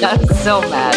I'm 0.04 0.26
so 0.26 0.60
mad. 0.62 0.94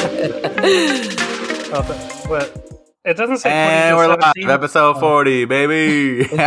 Oh, 1.76 1.84
but, 1.88 2.26
but 2.30 2.84
it 3.06 3.18
doesn't 3.18 3.38
say. 3.38 3.50
And 3.52 3.98
we're 3.98 4.16
to 4.16 4.32
live, 4.38 4.50
episode 4.50 4.96
Oh. 4.98 5.00
40, 5.00 5.46
baby. 5.46 6.28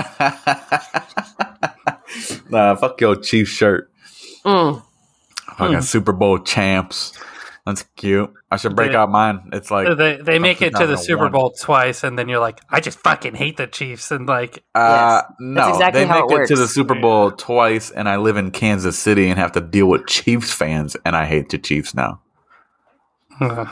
nah, 2.51 2.75
fuck 2.77 3.01
your 3.01 3.17
Chiefs 3.17 3.51
shirt. 3.51 3.91
Mm. 4.45 4.83
Fucking 5.59 5.75
Hmm. 5.75 5.81
Super 5.81 6.13
Bowl 6.13 6.39
champs. 6.39 7.13
That's 7.67 7.83
cute. 7.97 8.33
I 8.51 8.57
should 8.59 8.77
break 8.77 8.93
They- 8.93 8.97
out 8.97 9.11
mine. 9.11 9.51
It's 9.53 9.71
like, 9.73 9.97
They 9.99 10.19
they 10.23 10.39
make 10.39 10.63
it 10.63 10.77
to 10.77 10.87
the 10.87 10.97
Super 10.97 11.29
Bowl 11.29 11.51
twice, 11.51 12.05
and 12.05 12.17
then 12.17 12.29
you're 12.29 12.39
like, 12.39 12.61
I 12.71 12.79
just 12.81 13.01
fucking 13.01 13.35
hate 13.35 13.57
the 13.57 13.67
Chiefs, 13.67 14.13
and 14.13 14.27
like, 14.29 14.63
uh, 14.77 15.23
Yes. 15.23 15.33
no, 15.41 15.55
That's 15.63 15.77
exactly 15.79 16.01
they 16.03 16.07
how 16.07 16.27
make 16.27 16.39
it 16.39 16.43
it, 16.43 16.47
to 16.49 16.57
the. 16.57 16.69
Super 16.69 16.95
Bowl 16.95 17.33
twice, 17.33 17.91
and 17.91 18.09
I 18.09 18.17
live 18.19 18.37
in 18.37 18.53
Kansas 18.53 18.97
City 18.99 19.29
and 19.29 19.39
have 19.41 19.51
to 19.53 19.61
deal 19.61 19.89
with 19.89 20.07
Chiefs 20.07 20.53
fans, 20.53 20.97
and 21.05 21.17
I 21.17 21.25
hate 21.27 21.49
the 21.49 21.59
Chiefs 21.59 21.93
now. 21.93 22.21
Ugh. 23.41 23.69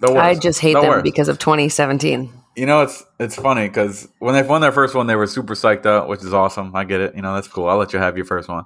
The 0.00 0.10
worst. 0.12 0.16
I 0.16 0.34
just 0.34 0.58
hate 0.60 0.74
The 0.74 0.80
them 0.80 0.90
worst. 0.90 1.04
because 1.04 1.28
of 1.28 1.38
2017. 1.38 2.32
You 2.56 2.66
know, 2.66 2.82
it's 2.82 3.04
it's 3.18 3.36
funny 3.36 3.68
because 3.68 4.08
when 4.18 4.34
they 4.34 4.42
won 4.42 4.60
their 4.60 4.72
first 4.72 4.94
one, 4.94 5.06
they 5.06 5.16
were 5.16 5.26
super 5.26 5.54
psyched 5.54 5.86
out, 5.86 6.08
which 6.08 6.20
is 6.22 6.34
awesome. 6.34 6.74
I 6.74 6.84
get 6.84 7.00
it. 7.00 7.14
You 7.14 7.22
know, 7.22 7.34
that's 7.34 7.48
cool. 7.48 7.68
I'll 7.68 7.78
let 7.78 7.92
you 7.92 7.98
have 7.98 8.16
your 8.16 8.26
first 8.26 8.48
one. 8.48 8.64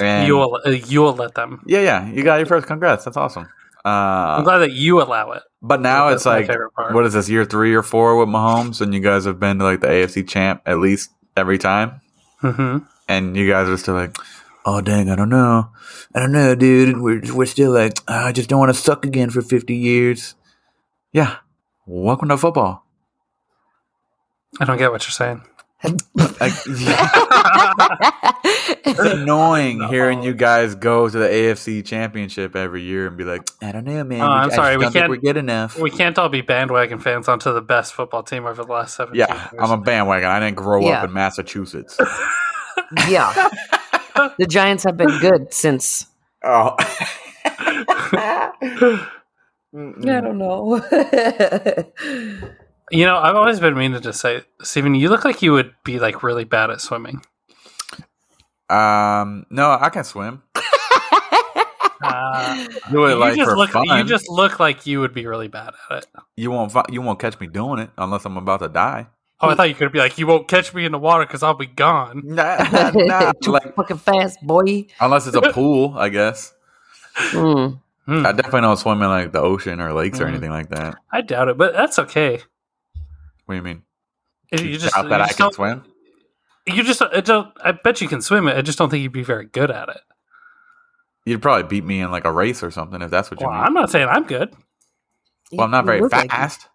And 0.00 0.26
you 0.26 0.36
will 0.36 0.60
uh, 0.66 0.70
you 0.70 1.00
will 1.00 1.14
let 1.14 1.34
them. 1.34 1.62
yeah, 1.66 1.80
yeah, 1.80 2.08
you 2.10 2.22
got 2.22 2.36
your 2.36 2.46
first. 2.46 2.66
Congrats, 2.66 3.04
that's 3.04 3.16
awesome. 3.16 3.48
I'm 3.84 4.40
Uh, 4.40 4.42
glad 4.42 4.58
that 4.58 4.72
you 4.72 5.00
allow 5.00 5.32
it. 5.32 5.42
but 5.62 5.80
now 5.80 6.10
That's 6.10 6.26
it's 6.26 6.26
like, 6.26 6.50
what 6.92 7.06
is 7.06 7.14
this 7.14 7.28
year 7.28 7.44
three 7.44 7.74
or 7.74 7.82
four 7.82 8.16
with 8.18 8.28
Mahomes, 8.28 8.80
and 8.80 8.92
you 8.92 9.00
guys 9.00 9.24
have 9.24 9.40
been 9.40 9.58
to 9.60 9.64
like 9.64 9.80
the 9.80 9.86
AFC 9.86 10.28
champ 10.28 10.62
at 10.66 10.78
least 10.78 11.10
every 11.36 11.58
time, 11.58 12.00
hmm 12.40 12.78
and 13.08 13.36
you 13.36 13.48
guys 13.48 13.68
are 13.68 13.76
still 13.78 13.94
like, 13.94 14.14
oh 14.64 14.80
dang, 14.80 15.10
I 15.10 15.16
don't 15.16 15.28
know, 15.30 15.70
I 16.14 16.20
don't 16.20 16.32
know, 16.32 16.54
dude. 16.54 17.00
We're 17.00 17.20
we're 17.34 17.46
still 17.46 17.72
like, 17.72 17.94
"Ah, 18.08 18.26
I 18.26 18.32
just 18.32 18.48
don't 18.48 18.58
want 18.58 18.74
to 18.74 18.80
suck 18.80 19.04
again 19.06 19.30
for 19.30 19.42
fifty 19.42 19.76
years. 19.76 20.34
Yeah, 21.12 21.36
welcome 21.86 22.28
to 22.28 22.36
football. 22.36 22.84
I 24.60 24.64
don't 24.64 24.78
get 24.78 24.90
what 24.92 25.04
you're 25.04 25.12
saying. 25.12 25.42
Like, 26.40 26.52
it's 28.84 28.98
annoying 28.98 29.82
hearing 29.90 30.22
you 30.22 30.34
guys 30.34 30.74
go 30.74 31.08
to 31.08 31.18
the 31.18 31.26
AFC 31.26 31.84
Championship 31.84 32.54
every 32.56 32.82
year 32.82 33.06
and 33.06 33.16
be 33.16 33.24
like, 33.24 33.42
I 33.62 33.72
don't 33.72 33.84
know, 33.84 34.02
man. 34.04 34.20
Oh, 34.20 34.24
I'm 34.26 34.50
I 34.50 34.54
sorry, 34.54 34.76
we 34.76 34.88
can't- 34.90 35.08
we're 35.08 35.16
good 35.16 35.36
enough. 35.36 35.78
We 35.78 35.90
can't 35.90 36.18
all 36.18 36.28
be 36.28 36.40
bandwagon 36.42 36.98
fans 36.98 37.28
onto 37.28 37.52
the 37.52 37.60
best 37.60 37.92
football 37.94 38.22
team 38.22 38.46
over 38.46 38.62
the 38.64 38.70
last 38.72 38.96
seven. 38.96 39.14
yeah, 39.14 39.50
I'm 39.58 39.70
a 39.70 39.78
bandwagon. 39.78 40.28
I 40.28 40.40
didn't 40.40 40.56
grow 40.56 40.80
Yeah. 40.80 40.98
up 40.98 41.04
in 41.08 41.12
Massachusetts. 41.12 41.98
Yeah. 43.08 43.48
the 44.38 44.46
Giants 44.46 44.84
have 44.84 44.96
been 44.96 45.18
good 45.20 45.52
since. 45.52 46.06
oh. 46.44 46.74
I 48.10 48.52
don't 49.72 50.38
know. 50.38 50.80
You 52.90 53.04
know, 53.04 53.18
I've 53.18 53.36
always 53.36 53.60
been 53.60 53.76
meaning 53.76 54.00
to 54.00 54.14
say, 54.14 54.40
Steven, 54.62 54.94
you 54.94 55.10
look 55.10 55.22
like 55.22 55.42
you 55.42 55.52
would 55.52 55.74
be 55.84 55.98
like 55.98 56.22
really 56.22 56.44
bad 56.44 56.70
at 56.70 56.80
swimming. 56.80 57.20
um, 58.70 59.44
no, 59.50 59.76
I 59.78 59.90
can 59.92 60.04
swim. 60.04 60.42
Uh, 62.00 62.64
Do 62.92 63.06
it 63.06 63.10
you 63.10 63.14
like 63.16 63.34
just 63.36 63.50
for 63.50 63.56
look. 63.56 63.70
fun. 63.70 63.84
You 63.88 64.04
just 64.04 64.28
look 64.28 64.60
like 64.60 64.86
you 64.86 65.00
would 65.00 65.12
be 65.12 65.26
really 65.26 65.48
bad 65.48 65.74
at 65.90 65.98
it. 65.98 66.06
you 66.36 66.48
won't 66.52 66.72
you 66.90 67.02
won't 67.02 67.18
catch 67.18 67.38
me 67.40 67.48
doing 67.48 67.80
it 67.80 67.90
unless 67.98 68.24
I'm 68.24 68.36
about 68.36 68.60
to 68.60 68.68
die. 68.68 69.08
Oh, 69.40 69.48
I 69.48 69.54
thought 69.54 69.68
you 69.68 69.74
could 69.74 69.92
be 69.92 70.00
like, 70.00 70.18
you 70.18 70.26
won't 70.26 70.48
catch 70.48 70.74
me 70.74 70.84
in 70.84 70.90
the 70.92 70.98
water 70.98 71.24
because 71.24 71.44
I'll 71.44 71.54
be 71.54 71.66
gone. 71.66 72.22
Nah, 72.24 72.56
nah, 72.92 73.32
Too 73.42 73.52
like 73.52 73.74
fucking 73.76 73.98
fast, 73.98 74.40
boy. 74.42 74.86
unless 75.00 75.26
it's 75.28 75.36
a 75.36 75.52
pool, 75.52 75.94
I 75.96 76.08
guess. 76.08 76.52
Mm. 77.16 77.80
Hmm, 78.06 78.26
I 78.26 78.32
definitely 78.32 78.62
don't 78.62 78.76
swim 78.78 79.00
in 79.02 79.08
like 79.08 79.32
the 79.32 79.40
ocean 79.40 79.80
or 79.80 79.92
lakes 79.92 80.20
or 80.20 80.24
Mhm. 80.24 80.28
anything 80.30 80.50
like 80.50 80.70
that. 80.70 80.96
I 81.12 81.20
doubt 81.20 81.48
it, 81.48 81.56
but 81.58 81.72
that's 81.74 81.98
okay. 82.00 82.40
What 83.44 83.54
do 83.54 83.56
you 83.56 83.62
mean? 83.62 83.82
You, 84.50 84.64
You 84.64 84.78
just, 84.78 84.94
doubt 84.94 85.04
you 85.04 85.10
that 85.10 85.20
I 85.20 85.28
can 85.28 85.36
don't- 85.38 85.54
swim? 85.54 85.84
You 86.66 86.82
just, 86.82 87.00
I 87.00 87.20
don't. 87.20 87.48
I 87.64 87.72
bet 87.72 88.00
you 88.00 88.08
can 88.08 88.20
swim 88.20 88.46
it. 88.48 88.56
I 88.56 88.60
just 88.62 88.76
don't 88.78 88.90
think 88.90 89.02
you'd 89.02 89.12
be 89.12 89.22
very 89.22 89.46
good 89.46 89.70
at 89.70 89.88
it. 89.88 90.00
You'd 91.24 91.40
probably 91.42 91.62
beat 91.62 91.84
me 91.84 92.00
in 92.00 92.10
like 92.10 92.24
a 92.24 92.32
race 92.32 92.62
or 92.62 92.70
something 92.70 93.00
if 93.02 93.10
that's 93.10 93.30
what 93.30 93.40
you 93.40 93.46
Well, 93.46 93.56
mean. 93.56 93.64
I'm 93.64 93.72
not 93.74 93.90
saying 93.90 94.08
I'm 94.08 94.24
good. 94.24 94.54
well, 95.52 95.64
I'm 95.64 95.70
not 95.70 95.84
very 95.86 96.00
look 96.00 96.12
like 96.12 96.30
fast. 96.30 96.66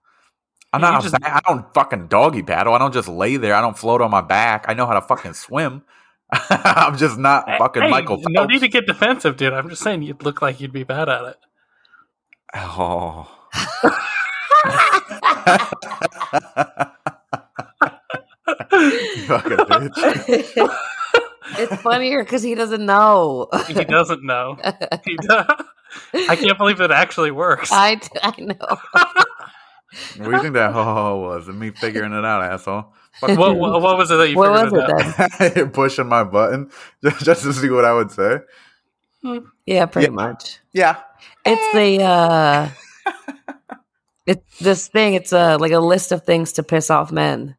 I'm 0.73 0.81
You 0.81 0.87
not. 0.91 1.03
just- 1.03 1.13
a 1.13 1.19
I 1.35 1.39
don't 1.47 1.73
fucking 1.73 2.07
doggy 2.07 2.43
paddle. 2.43 2.73
I 2.73 2.79
don't 2.79 2.93
just 2.93 3.07
lay 3.07 3.37
there. 3.37 3.53
I 3.55 3.61
don't 3.61 3.77
float 3.77 4.01
on 4.01 4.11
my 4.11 4.21
back. 4.21 4.65
I 4.67 4.73
know 4.73 4.85
how 4.85 4.93
to 4.95 5.01
fucking 5.01 5.33
swim. 5.35 5.83
I'm 6.49 6.97
just 6.97 7.17
not 7.17 7.45
fucking 7.59 7.83
Hey, 7.83 7.89
Michael 7.89 8.17
Phelps. 8.17 8.31
No 8.31 8.45
need 8.45 8.59
to 8.59 8.67
get 8.67 8.87
defensive, 8.87 9.37
dude. 9.37 9.53
I'm 9.53 9.69
just 9.69 9.83
saying 9.83 10.01
you'd 10.01 10.23
look 10.23 10.41
like 10.41 10.59
you'd 10.59 10.73
be 10.73 10.83
bad 10.83 11.07
at 11.09 11.23
it. 11.25 11.37
oh. 12.55 13.29
You 18.71 19.27
fucking 19.27 19.57
bitch. 19.57 20.77
it's 21.59 21.81
funnier 21.81 22.23
because 22.23 22.43
he 22.43 22.55
doesn't 22.55 22.85
know. 22.85 23.47
He 23.67 23.73
doesn't 23.73 24.23
know. 24.23 24.57
He 25.05 25.15
does. 25.17 25.45
I 26.29 26.35
can't 26.35 26.57
believe 26.57 26.81
it 26.81 26.89
actually 26.89 27.29
works. 27.31 27.69
I, 27.71 27.99
I 28.23 28.33
know. 28.41 28.77
What 30.17 30.25
do 30.25 30.31
you 30.31 30.41
think 30.41 30.53
that 30.55 30.71
ho 30.73 30.83
ho 30.83 30.93
ho 30.93 31.19
was? 31.21 31.47
And 31.47 31.59
me 31.59 31.71
figuring 31.71 32.13
it 32.13 32.25
out, 32.25 32.43
asshole. 32.43 32.93
What, 33.19 33.37
what, 33.37 33.81
what 33.81 33.97
was 33.97 34.09
it 34.11 34.15
that 34.15 34.29
you 34.29 34.37
What 34.37 34.51
was 34.51 34.71
figured 34.71 34.89
it 34.89 34.89
out? 34.89 35.55
then? 35.55 35.71
Pushing 35.71 36.07
my 36.07 36.23
button 36.23 36.71
just, 37.03 37.23
just 37.25 37.43
to 37.43 37.53
see 37.53 37.69
what 37.69 37.85
I 37.85 37.93
would 37.93 38.11
say. 38.11 38.39
Yeah, 39.65 39.85
pretty 39.85 40.07
Yeah. 40.07 40.13
much. 40.13 40.59
Yeah. 40.73 40.99
It's 41.45 41.73
the 41.73 42.03
uh 42.03 42.69
it 44.25 44.43
this 44.59 44.87
thing, 44.87 45.13
it's 45.13 45.31
uh 45.33 45.57
like 45.59 45.71
a 45.71 45.79
list 45.79 46.11
of 46.11 46.23
things 46.25 46.53
to 46.53 46.63
piss 46.63 46.89
off 46.89 47.11
men. 47.11 47.55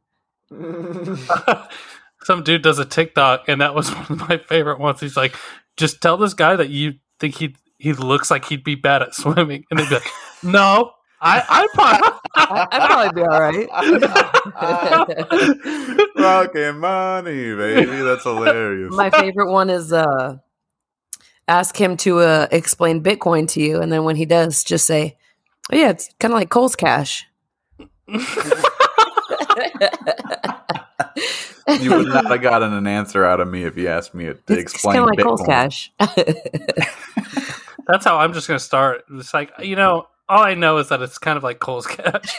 Some 2.25 2.43
dude 2.43 2.62
does 2.62 2.78
a 2.78 2.84
TikTok, 2.87 3.49
and 3.49 3.61
that 3.61 3.75
was 3.75 3.94
one 3.94 4.06
of 4.11 4.28
my 4.28 4.39
favorite 4.39 4.78
ones. 4.81 5.00
He's 5.00 5.17
like, 5.17 5.34
"Just 5.77 6.00
tell 6.00 6.17
this 6.17 6.33
guy 6.34 6.56
that 6.56 6.71
you 6.71 6.94
think 7.21 7.34
he 7.37 7.55
he 7.78 7.93
looks 7.93 8.31
like 8.31 8.47
he'd 8.47 8.65
be 8.65 8.77
bad 8.77 9.03
at 9.03 9.15
swimming," 9.15 9.65
and 9.71 9.78
they'd 9.78 9.89
be 9.89 9.97
like, 9.97 10.09
"No, 10.43 10.93
I 11.25 11.43
I 11.49 11.67
probably." 11.75 12.11
I, 12.37 12.67
I'd 12.73 12.87
probably 12.91 13.23
be 13.23 13.27
all 13.27 13.41
right. 13.41 13.69
Fucking 16.17 16.79
money, 16.79 17.55
baby. 17.55 18.03
That's 18.03 18.25
hilarious. 18.25 18.93
My 18.93 19.11
favorite 19.11 19.51
one 19.51 19.71
is 19.71 19.93
uh 19.93 20.37
ask 21.49 21.77
him 21.77 21.97
to 21.99 22.19
uh 22.21 22.47
explain 22.51 23.03
Bitcoin 23.03 23.49
to 23.51 23.61
you 23.61 23.81
and 23.81 23.91
then 23.93 24.05
when 24.05 24.17
he 24.17 24.25
does 24.27 24.65
just 24.65 24.87
say, 24.87 25.17
oh, 25.73 25.77
yeah, 25.77 25.91
it's 25.91 26.09
kind 26.19 26.33
of 26.35 26.39
like 26.39 26.51
Kohl's 26.51 26.77
cash. 26.77 27.27
you 28.09 28.19
would 31.91 32.09
not 32.09 32.27
have 32.27 32.43
gotten 32.43 32.73
an 32.73 32.87
answer 32.87 33.25
out 33.25 33.41
of 33.41 33.49
me 33.49 33.65
if 33.65 33.77
you 33.77 33.89
asked 33.89 34.15
me 34.15 34.25
to 34.27 34.31
It's 34.49 34.51
explain 34.51 34.97
kind 34.97 35.05
of 35.05 35.11
like 35.11 35.19
Kohl's 35.25 35.41
Bitcoin. 35.43 35.47
cash. 35.47 35.93
That's 37.87 38.05
how 38.05 38.19
I'm 38.19 38.33
just 38.33 38.47
gonna 38.49 38.59
start. 38.59 39.05
It's 39.11 39.33
like 39.35 39.51
you 39.62 39.77
know, 39.77 40.06
all 40.29 40.43
I 40.43 40.55
know 40.55 40.79
is 40.79 40.89
that 40.89 41.03
it's 41.03 41.19
kind 41.19 41.37
of 41.37 41.43
like 41.43 41.59
Kohl's 41.59 41.87
catch. 41.87 42.39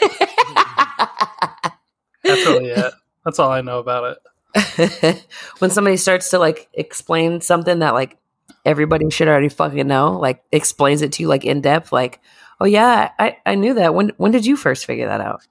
That's 2.24 2.46
really 2.46 2.70
it. 2.70 2.92
That's 3.24 3.38
all 3.38 3.50
I 3.50 3.60
know 3.60 3.78
about 3.78 4.16
it. 4.54 5.24
when 5.58 5.70
somebody 5.70 5.96
starts 5.96 6.30
to 6.30 6.38
like 6.38 6.68
explain 6.72 7.40
something 7.40 7.80
that 7.80 7.94
like 7.94 8.16
everybody 8.64 9.10
should 9.10 9.28
already 9.28 9.48
fucking 9.48 9.86
know, 9.86 10.18
like 10.18 10.42
explains 10.50 11.02
it 11.02 11.12
to 11.12 11.22
you 11.22 11.28
like 11.28 11.44
in 11.44 11.60
depth, 11.60 11.92
like, 11.92 12.20
oh 12.60 12.64
yeah, 12.64 13.10
I, 13.18 13.36
I 13.46 13.54
knew 13.54 13.74
that. 13.74 13.94
When 13.94 14.10
when 14.16 14.32
did 14.32 14.46
you 14.46 14.56
first 14.56 14.86
figure 14.86 15.06
that 15.06 15.20
out? 15.20 15.42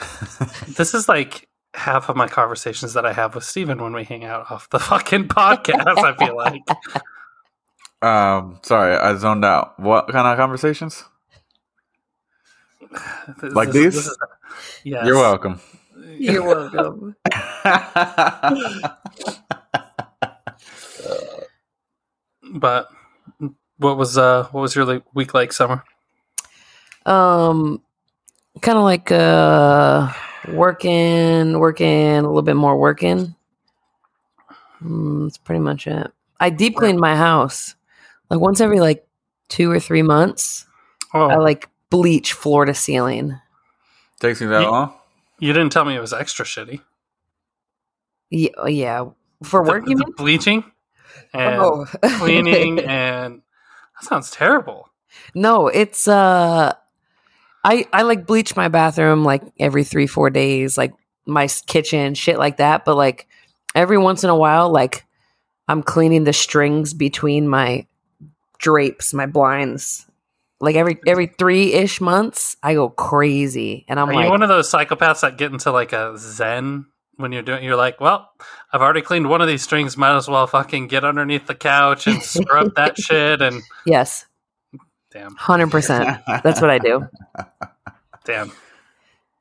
This 0.76 0.94
is 0.94 1.08
like 1.08 1.48
half 1.74 2.08
of 2.08 2.16
my 2.16 2.26
conversations 2.26 2.94
that 2.94 3.06
I 3.06 3.12
have 3.12 3.34
with 3.34 3.44
Steven 3.44 3.82
when 3.82 3.92
we 3.92 4.04
hang 4.04 4.24
out 4.24 4.50
off 4.50 4.68
the 4.70 4.78
fucking 4.78 5.28
podcast. 5.28 5.84
I 5.98 6.16
feel 6.16 6.36
like 6.36 6.62
Um, 8.02 8.58
sorry, 8.62 8.96
I 8.96 9.14
zoned 9.16 9.44
out. 9.44 9.78
What 9.78 10.08
kind 10.08 10.26
of 10.26 10.38
conversations? 10.38 11.04
This 13.40 13.52
Like 13.54 13.68
is- 13.68 13.74
these? 13.74 13.94
this 13.94 14.06
is- 14.06 14.18
yes. 14.84 15.06
You're 15.06 15.16
welcome. 15.16 15.60
You're 16.18 16.42
welcome. 16.42 17.16
But 22.52 22.88
what 23.78 23.96
was 23.96 24.18
uh 24.18 24.44
what 24.50 24.60
was 24.60 24.74
your 24.74 24.84
like, 24.84 25.02
week 25.14 25.34
like 25.34 25.52
summer? 25.52 25.84
Um, 27.06 27.82
kind 28.60 28.76
of 28.78 28.84
like 28.84 29.10
uh, 29.10 30.12
working, 30.52 31.58
working 31.58 32.18
a 32.18 32.22
little 32.22 32.42
bit 32.42 32.56
more 32.56 32.76
working. 32.78 33.34
Mm, 34.82 35.24
that's 35.24 35.38
pretty 35.38 35.60
much 35.60 35.86
it. 35.86 36.12
I 36.40 36.50
deep 36.50 36.76
cleaned 36.76 37.00
my 37.00 37.16
house 37.16 37.74
like 38.30 38.40
once 38.40 38.60
every 38.60 38.80
like 38.80 39.06
two 39.48 39.70
or 39.70 39.80
three 39.80 40.02
months. 40.02 40.66
Oh, 41.14 41.26
I 41.26 41.36
like 41.36 41.68
bleach 41.90 42.32
floor 42.32 42.64
to 42.64 42.74
ceiling. 42.74 43.38
Takes 44.20 44.40
me 44.40 44.46
that 44.48 44.62
Ye- 44.62 44.68
long? 44.68 44.94
you 45.38 45.52
didn't 45.52 45.72
tell 45.72 45.84
me 45.84 45.96
it 45.96 46.00
was 46.00 46.12
extra 46.12 46.44
shitty. 46.44 46.80
Yeah, 48.30 48.50
oh, 48.58 48.68
yeah. 48.68 49.04
For 49.42 49.64
The- 49.64 49.70
work, 49.70 49.88
you 49.88 49.96
the 49.96 50.04
mean? 50.06 50.14
bleaching 50.16 50.64
and 51.32 51.60
Oh. 51.60 51.86
cleaning 52.18 52.78
and 52.80 53.42
that 54.00 54.04
sounds 54.08 54.30
terrible. 54.30 54.88
No, 55.34 55.66
it's 55.68 56.06
uh 56.06 56.74
I 57.64 57.86
I 57.92 58.02
like 58.02 58.26
bleach 58.26 58.54
my 58.56 58.68
bathroom 58.68 59.24
like 59.24 59.42
every 59.58 59.84
3 59.84 60.06
4 60.06 60.30
days, 60.30 60.78
like 60.78 60.92
my 61.26 61.48
kitchen, 61.66 62.14
shit 62.14 62.38
like 62.38 62.58
that, 62.58 62.84
but 62.84 62.96
like 62.96 63.26
every 63.74 63.98
once 63.98 64.22
in 64.24 64.30
a 64.30 64.36
while 64.36 64.70
like 64.70 65.04
I'm 65.68 65.82
cleaning 65.82 66.24
the 66.24 66.32
strings 66.32 66.94
between 66.94 67.48
my 67.48 67.86
drapes, 68.58 69.14
my 69.14 69.26
blinds. 69.26 70.06
Like 70.60 70.76
every 70.76 70.98
every 71.06 71.26
3ish 71.28 72.00
months, 72.00 72.56
I 72.62 72.74
go 72.74 72.90
crazy 72.90 73.84
and 73.88 73.98
I'm 73.98 74.08
like 74.08 74.14
Are 74.14 74.16
like 74.18 74.24
you 74.26 74.30
one 74.30 74.42
of 74.42 74.48
those 74.50 74.70
psychopaths 74.70 75.22
that 75.22 75.38
get 75.38 75.52
into 75.52 75.70
like 75.72 75.92
a 75.94 76.16
zen 76.18 76.86
when 77.16 77.32
you're 77.32 77.42
doing? 77.42 77.64
You're 77.64 77.76
like, 77.76 77.98
well, 78.00 78.30
I've 78.72 78.82
already 78.82 79.00
cleaned 79.00 79.28
one 79.30 79.40
of 79.40 79.48
these 79.48 79.62
strings. 79.62 79.96
Might 79.96 80.14
as 80.16 80.28
well 80.28 80.46
fucking 80.46 80.88
get 80.88 81.02
underneath 81.04 81.46
the 81.46 81.54
couch 81.54 82.06
and 82.06 82.22
scrub 82.22 82.74
that 82.76 82.98
shit. 83.00 83.40
And 83.40 83.62
yes, 83.86 84.26
damn, 85.10 85.34
100%. 85.36 86.42
That's 86.42 86.60
what 86.60 86.70
I 86.70 86.78
do. 86.78 87.06
damn. 88.24 88.52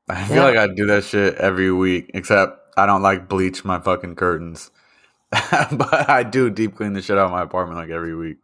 I 0.07 0.23
feel 0.23 0.37
Yeah. 0.37 0.43
like 0.45 0.57
I 0.57 0.67
do 0.73 0.85
that 0.87 1.03
shit 1.03 1.35
every 1.35 1.71
week, 1.71 2.11
except 2.13 2.77
I 2.77 2.85
don't 2.85 3.01
like 3.01 3.27
bleach 3.27 3.65
my 3.65 3.79
fucking 3.79 4.15
curtains. 4.15 4.71
but 5.31 6.09
I 6.09 6.23
do 6.23 6.49
deep 6.49 6.75
clean 6.75 6.93
the 6.93 7.01
shit 7.01 7.17
out 7.17 7.25
of 7.25 7.31
my 7.31 7.43
apartment 7.43 7.77
like 7.77 7.89
every 7.89 8.15
week. 8.15 8.37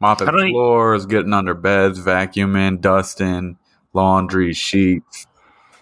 Mopping 0.00 0.28
I 0.28 0.30
don't 0.30 0.50
floors, 0.50 1.06
getting 1.06 1.32
under 1.32 1.54
beds, 1.54 1.98
vacuuming, 2.00 2.80
dusting, 2.80 3.56
laundry, 3.92 4.52
sheets, 4.52 5.26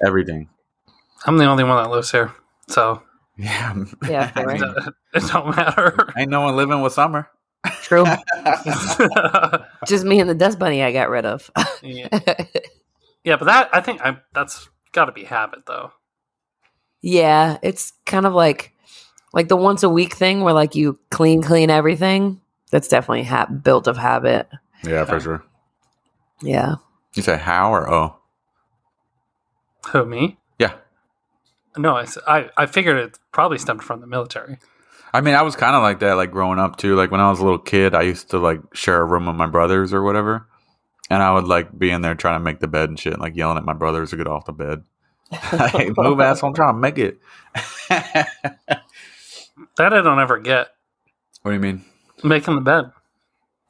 everything. 0.05 0.49
I'm 1.26 1.37
the 1.37 1.46
only 1.46 1.64
one 1.64 1.82
that 1.82 1.90
lives 1.90 2.12
here, 2.12 2.32
so 2.69 3.02
Yeah. 3.37 3.75
Yeah. 4.08 4.31
I 4.37 4.44
mean, 4.46 4.62
it 5.14 5.22
don't 5.32 5.56
matter. 5.56 6.12
ain't 6.16 6.31
no 6.31 6.43
one 6.43 6.56
living 6.56 6.81
with 6.82 6.93
summer. 6.93 7.28
True. 7.82 8.05
Just 9.87 10.05
me 10.05 10.20
and 10.20 10.28
the 10.28 10.34
dust 10.34 10.58
bunny 10.58 10.82
I 10.82 10.93
got 10.93 11.08
rid 11.08 11.25
of. 11.25 11.50
yeah. 11.82 12.08
yeah, 13.25 13.37
but 13.37 13.46
that 13.46 13.70
I 13.72 13.81
think 13.81 14.00
I, 14.02 14.19
that's 14.32 14.69
got 14.93 15.06
to 15.06 15.12
be 15.12 15.25
habit 15.25 15.66
though. 15.66 15.93
Yeah, 17.02 17.58
it's 17.62 17.93
kind 18.06 18.26
of 18.26 18.34
like 18.34 18.72
like 19.32 19.49
the 19.49 19.56
once 19.56 19.82
a 19.82 19.88
week 19.88 20.14
thing 20.14 20.43
where 20.43 20.55
like 20.55 20.75
you 20.75 20.99
clean 21.11 21.43
clean 21.43 21.70
everything. 21.70 22.40
That's 22.75 22.88
definitely 22.88 23.23
ha- 23.23 23.47
built 23.47 23.87
of 23.87 23.97
habit. 23.97 24.49
Yeah, 24.82 25.05
for 25.05 25.21
sure. 25.21 25.44
Yeah. 26.43 26.75
You 27.15 27.23
say 27.23 27.37
how 27.37 27.73
or 27.73 27.88
oh? 27.88 28.17
Who 29.93 30.05
me? 30.05 30.38
Yeah. 30.59 30.73
No, 31.76 31.97
I, 31.97 32.06
I, 32.26 32.50
I 32.56 32.67
figured 32.67 32.97
it 32.97 33.17
probably 33.31 33.59
stemmed 33.59 33.85
from 33.85 34.00
the 34.00 34.09
military. 34.09 34.59
I 35.12 35.21
mean, 35.21 35.37
I 35.37 35.43
was 35.43 35.55
kind 35.55 35.76
of 35.76 35.82
like 35.85 36.00
that, 36.00 36.15
like 36.15 36.32
growing 36.32 36.59
up 36.59 36.75
too. 36.75 36.97
Like 36.97 37.12
when 37.12 37.21
I 37.21 37.31
was 37.31 37.38
a 37.38 37.44
little 37.44 37.61
kid, 37.61 37.94
I 37.94 38.03
used 38.03 38.31
to 38.31 38.41
like 38.41 38.59
share 38.75 39.00
a 39.00 39.05
room 39.05 39.26
with 39.26 39.37
my 39.37 39.47
brothers 39.47 39.93
or 39.93 40.03
whatever, 40.03 40.49
and 41.09 41.23
I 41.23 41.32
would 41.32 41.47
like 41.47 41.79
be 41.79 41.91
in 41.91 42.03
there 42.03 42.17
trying 42.17 42.41
to 42.41 42.44
make 42.44 42.59
the 42.59 42.67
bed 42.67 42.88
and 42.88 42.99
shit, 42.99 43.21
like 43.21 43.37
yelling 43.37 43.56
at 43.56 43.65
my 43.65 43.73
brothers 43.73 44.11
to 44.11 44.17
get 44.17 44.26
off 44.26 44.47
the 44.47 44.53
bed. 44.53 44.82
hey, 45.31 45.93
move, 45.97 46.19
asshole! 46.19 46.49
I'm 46.49 46.56
trying 46.56 46.75
to 46.75 46.81
make 46.81 46.99
it. 46.99 47.21
That 49.76 49.93
I 49.93 50.03
don't 50.03 50.19
ever 50.21 50.38
get 50.38 50.71
What 51.43 51.53
do 51.53 51.55
you 51.55 51.61
mean? 51.61 51.85
Making 52.25 52.56
the 52.56 52.61
bed. 52.61 52.91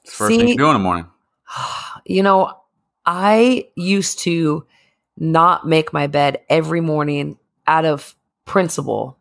It's 0.02 0.12
the 0.12 0.16
first 0.16 0.36
thing 0.36 0.48
you 0.48 0.56
do 0.56 0.68
in 0.68 0.74
the 0.74 0.78
morning. 0.78 1.06
You 2.06 2.22
know, 2.22 2.54
I 3.06 3.68
used 3.76 4.18
to 4.20 4.66
not 5.16 5.66
make 5.66 5.94
my 5.94 6.06
bed 6.06 6.42
every 6.50 6.82
morning 6.82 7.38
out 7.66 7.86
of 7.86 8.14
principle. 8.44 9.16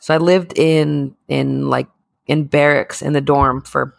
So 0.00 0.14
I 0.14 0.18
lived 0.18 0.58
in 0.58 1.14
in 1.28 1.70
like 1.70 1.86
in 2.26 2.44
barracks 2.44 3.02
in 3.02 3.12
the 3.12 3.20
dorm 3.20 3.62
for 3.62 3.94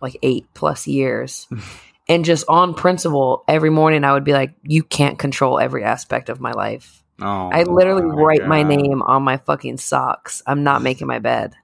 like 0.00 0.16
8 0.22 0.46
plus 0.54 0.86
years. 0.86 1.48
and 2.08 2.24
just 2.24 2.44
on 2.48 2.74
principle, 2.74 3.42
every 3.48 3.70
morning 3.70 4.04
I 4.04 4.12
would 4.12 4.22
be 4.24 4.32
like 4.32 4.54
you 4.62 4.84
can't 4.84 5.18
control 5.18 5.58
every 5.58 5.82
aspect 5.82 6.28
of 6.28 6.40
my 6.40 6.52
life. 6.52 7.02
Oh, 7.20 7.50
I 7.50 7.62
literally 7.64 8.02
my 8.02 8.14
write 8.14 8.46
my 8.46 8.62
name 8.62 9.02
on 9.02 9.22
my 9.22 9.38
fucking 9.38 9.78
socks. 9.78 10.42
I'm 10.46 10.62
not 10.62 10.82
making 10.82 11.06
my 11.06 11.18
bed. 11.18 11.54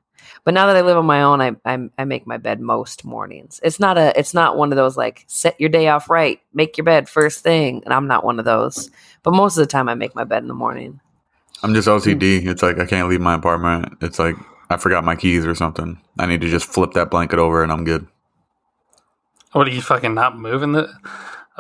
But 0.44 0.54
now 0.54 0.66
that 0.66 0.76
I 0.76 0.80
live 0.80 0.96
on 0.96 1.06
my 1.06 1.22
own, 1.22 1.40
I, 1.40 1.52
I 1.64 1.88
I 1.98 2.04
make 2.04 2.26
my 2.26 2.36
bed 2.36 2.60
most 2.60 3.04
mornings. 3.04 3.60
It's 3.62 3.78
not 3.78 3.96
a 3.96 4.18
it's 4.18 4.34
not 4.34 4.56
one 4.56 4.72
of 4.72 4.76
those 4.76 4.96
like 4.96 5.24
set 5.28 5.60
your 5.60 5.70
day 5.70 5.88
off 5.88 6.10
right, 6.10 6.40
make 6.52 6.76
your 6.76 6.84
bed 6.84 7.08
first 7.08 7.42
thing, 7.42 7.82
and 7.84 7.94
I'm 7.94 8.08
not 8.08 8.24
one 8.24 8.38
of 8.38 8.44
those. 8.44 8.90
But 9.22 9.34
most 9.34 9.56
of 9.56 9.60
the 9.60 9.70
time, 9.70 9.88
I 9.88 9.94
make 9.94 10.14
my 10.14 10.24
bed 10.24 10.42
in 10.42 10.48
the 10.48 10.54
morning. 10.54 11.00
I'm 11.62 11.74
just 11.74 11.86
OCD. 11.86 12.42
Hmm. 12.42 12.48
It's 12.48 12.62
like 12.62 12.78
I 12.78 12.86
can't 12.86 13.08
leave 13.08 13.20
my 13.20 13.34
apartment. 13.34 13.96
It's 14.00 14.18
like 14.18 14.34
I 14.68 14.76
forgot 14.78 15.04
my 15.04 15.14
keys 15.14 15.46
or 15.46 15.54
something. 15.54 16.00
I 16.18 16.26
need 16.26 16.40
to 16.40 16.48
just 16.48 16.66
flip 16.66 16.92
that 16.92 17.10
blanket 17.10 17.38
over 17.38 17.62
and 17.62 17.70
I'm 17.70 17.84
good. 17.84 18.06
What 19.52 19.68
are 19.68 19.70
you 19.70 19.82
fucking 19.82 20.14
not 20.14 20.38
moving 20.38 20.72
the? 20.72 20.92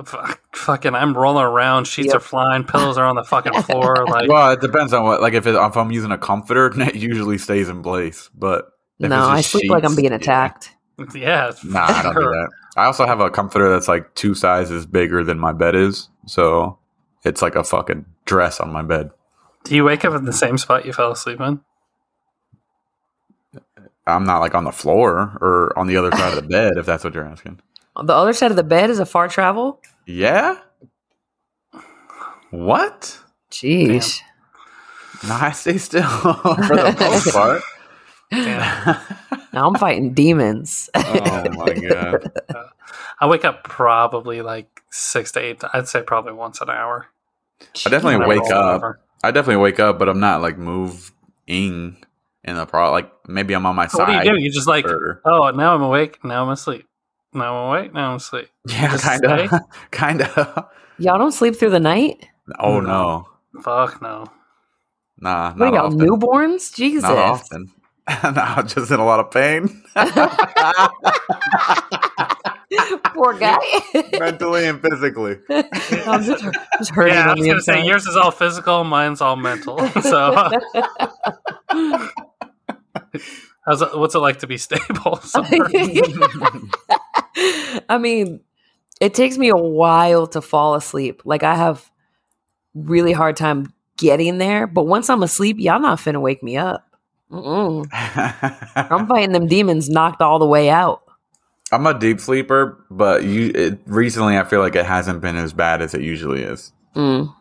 Fuck, 0.04 0.56
fucking, 0.56 0.94
I'm 0.94 1.14
rolling 1.16 1.44
around. 1.44 1.86
Sheets 1.86 2.08
Yep. 2.08 2.16
are 2.16 2.20
flying. 2.20 2.64
Pillows 2.64 2.96
are 2.96 3.04
on 3.06 3.14
the 3.16 3.24
fucking 3.24 3.52
floor. 3.62 4.06
Like, 4.08 4.28
Well, 4.28 4.50
it 4.52 4.60
depends 4.60 4.92
on 4.92 5.04
what. 5.04 5.20
Like 5.20 5.34
if 5.34 5.46
it, 5.46 5.54
if 5.54 5.76
I'm 5.76 5.90
using 5.92 6.10
a 6.12 6.18
comforter, 6.18 6.72
it 6.80 6.94
usually 6.94 7.36
stays 7.38 7.68
in 7.68 7.82
place. 7.82 8.30
But 8.34 8.68
if 8.98 9.10
no, 9.10 9.18
it's 9.18 9.26
I 9.28 9.36
just 9.38 9.50
sleep 9.50 9.70
like 9.70 9.84
I'm 9.84 9.90
sheets, 9.90 10.00
being 10.00 10.12
yeah. 10.12 10.16
attacked. 10.16 10.70
yeah, 11.14 11.52
Nah, 11.64 11.86
I 11.88 12.02
don't 12.02 12.14
do 12.14 12.20
that. 12.22 12.48
I 12.76 12.84
also 12.86 13.06
have 13.06 13.20
a 13.20 13.28
comforter 13.30 13.68
that's 13.70 13.88
like 13.88 14.14
two 14.14 14.34
sizes 14.34 14.86
bigger 14.86 15.22
than 15.24 15.38
my 15.38 15.52
bed 15.52 15.74
is, 15.74 16.08
so 16.26 16.78
it's 17.24 17.42
like 17.42 17.54
a 17.54 17.64
fucking 17.64 18.04
dress 18.24 18.60
on 18.60 18.72
my 18.72 18.82
bed. 18.82 19.10
Do 19.64 19.74
you 19.74 19.84
wake 19.84 20.04
up 20.04 20.14
in 20.14 20.24
the 20.24 20.32
same 20.32 20.56
spot 20.58 20.86
you 20.86 20.92
fell 20.92 21.12
asleep 21.12 21.40
in? 21.40 21.60
I'm 24.06 24.24
not 24.24 24.40
like 24.40 24.54
on 24.54 24.64
the 24.64 24.72
floor 24.72 25.38
or 25.40 25.72
on 25.78 25.86
the 25.86 25.96
other 25.96 26.10
side 26.12 26.36
of 26.36 26.42
the 26.42 26.48
bed, 26.48 26.72
if 26.76 26.86
that's 26.86 27.04
what 27.04 27.14
you're 27.14 27.24
asking. 27.24 27.60
The 27.96 28.14
other 28.14 28.32
side 28.32 28.50
of 28.50 28.56
the 28.56 28.62
bed 28.62 28.90
is 28.90 28.98
a 28.98 29.06
far 29.06 29.28
travel. 29.28 29.80
Yeah. 30.06 30.58
What? 32.50 33.18
Jeez. 33.50 34.20
No, 35.26 35.34
I 35.34 35.52
stay 35.52 35.78
still 35.78 36.02
for 36.08 36.76
the 36.76 36.96
most 36.98 37.32
part. 37.32 37.62
Now 39.54 39.68
I'm 39.68 39.74
fighting 39.74 40.14
demons. 40.14 40.88
oh 40.94 41.44
my 41.50 41.74
god. 41.74 42.32
I 43.20 43.26
wake 43.26 43.44
up 43.44 43.64
probably 43.64 44.40
like 44.40 44.82
six 44.90 45.30
to 45.32 45.40
eight. 45.40 45.62
I'd 45.74 45.88
say 45.88 46.00
probably 46.02 46.32
once 46.32 46.62
an 46.62 46.70
hour. 46.70 47.08
I 47.84 47.90
definitely 47.90 48.16
when 48.16 48.28
wake 48.28 48.50
up. 48.50 48.76
over. 48.76 49.00
I 49.22 49.30
definitely 49.30 49.62
wake 49.62 49.78
up, 49.78 49.98
but 49.98 50.08
I'm 50.08 50.20
not 50.20 50.40
like 50.40 50.56
moving 50.56 51.02
in 51.46 51.96
the 52.56 52.64
pro. 52.64 52.90
Like 52.90 53.12
maybe 53.28 53.52
I'm 53.52 53.66
on 53.66 53.76
my 53.76 53.86
So 53.88 53.98
what 53.98 54.06
do 54.06 54.12
side. 54.14 54.24
you 54.24 54.32
do? 54.32 54.42
You 54.42 54.50
just 54.50 54.66
like, 54.66 54.86
or- 54.86 55.20
oh, 55.26 55.50
now 55.50 55.74
I'm 55.74 55.82
awake. 55.82 56.24
Now 56.24 56.42
I'm 56.44 56.48
asleep. 56.48 56.86
Now 57.34 57.56
I'm 57.56 57.68
awake. 57.80 57.94
Now 57.94 58.10
I'm 58.10 58.16
asleep. 58.16 58.48
yeah, 58.68 58.96
kind 58.98 59.24
of, 59.24 59.50
kind 59.90 60.22
of. 60.22 60.66
Y'all 60.98 61.18
don't 61.18 61.32
sleep 61.32 61.56
through 61.56 61.70
the 61.70 61.80
night? 61.80 62.28
Oh 62.58 62.80
no, 62.80 63.28
Fuck 63.62 64.02
no. 64.02 64.26
nah, 65.18 65.52
What 65.54 65.68
are 65.68 65.70
not 65.70 65.74
y'all 65.74 65.86
often. 65.86 66.00
newborns? 66.00 66.74
Jesus. 66.74 67.02
Not 67.04 67.16
often. 67.18 67.72
no, 68.24 68.62
just 68.66 68.90
in 68.90 68.98
a 69.00 69.04
lot 69.04 69.20
of 69.20 69.30
pain, 69.30 69.68
Poor 73.14 73.34
guy. 73.38 73.58
mentally 74.18 74.66
and 74.66 74.80
physically. 74.82 75.36
I'm 75.50 76.22
just, 76.22 76.44
just 76.78 76.90
hurting 76.90 77.14
Yeah, 77.14 77.26
I 77.26 77.30
on 77.30 77.36
was 77.38 77.44
the 77.44 77.50
gonna 77.50 77.60
say 77.62 77.84
yours 77.86 78.06
is 78.06 78.16
all 78.16 78.30
physical, 78.32 78.82
mine's 78.84 79.20
all 79.20 79.36
mental. 79.36 79.78
So, 80.00 80.50
how's 83.66 83.82
it, 83.82 83.96
what's 83.98 84.14
it 84.14 84.18
like 84.20 84.38
to 84.40 84.46
be 84.46 84.58
stable? 84.58 85.20
I 87.88 87.98
mean, 88.00 88.40
it 89.00 89.14
takes 89.14 89.38
me 89.38 89.48
a 89.48 89.56
while 89.56 90.26
to 90.28 90.40
fall 90.40 90.74
asleep. 90.74 91.22
Like 91.24 91.42
I 91.42 91.54
have 91.54 91.90
really 92.74 93.12
hard 93.12 93.36
time 93.36 93.72
getting 93.96 94.38
there, 94.38 94.66
but 94.66 94.86
once 94.86 95.10
I'm 95.10 95.22
asleep, 95.22 95.56
y'all 95.58 95.80
not 95.80 95.98
finna 95.98 96.20
wake 96.20 96.42
me 96.42 96.56
up. 96.56 96.86
I'm 97.32 99.06
fighting 99.06 99.32
them 99.32 99.46
demons 99.46 99.88
knocked 99.88 100.20
all 100.20 100.38
the 100.38 100.46
way 100.46 100.68
out. 100.68 101.02
I'm 101.72 101.86
a 101.86 101.98
deep 101.98 102.20
sleeper, 102.20 102.84
but 102.90 103.24
you 103.24 103.50
it, 103.54 103.80
recently 103.86 104.36
I 104.36 104.44
feel 104.44 104.60
like 104.60 104.76
it 104.76 104.84
hasn't 104.84 105.22
been 105.22 105.36
as 105.36 105.54
bad 105.54 105.80
as 105.80 105.94
it 105.94 106.02
usually 106.02 106.42
is. 106.42 106.72
Mm. 106.94 107.34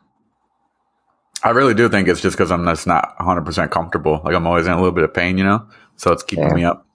I 1.44 1.50
really 1.50 1.74
do 1.74 1.90
think 1.90 2.08
it's 2.08 2.22
just 2.22 2.38
because 2.38 2.52
I'm 2.52 2.64
just 2.66 2.88
not 2.88 3.14
100 3.18 3.46
percent 3.46 3.72
comfortable. 3.72 4.22
Like 4.24 4.34
I'm 4.34 4.48
always 4.48 4.66
in 4.66 4.72
a 4.72 4.78
little 4.78 4.94
bit 4.94 5.04
of 5.04 5.14
pain, 5.14 5.38
you 5.38 5.44
know, 5.44 5.68
so 5.98 6.14
it's 6.14 6.24
keeping 6.24 6.48
Fair. 6.48 6.56
me 6.56 6.64
up. 6.64 6.88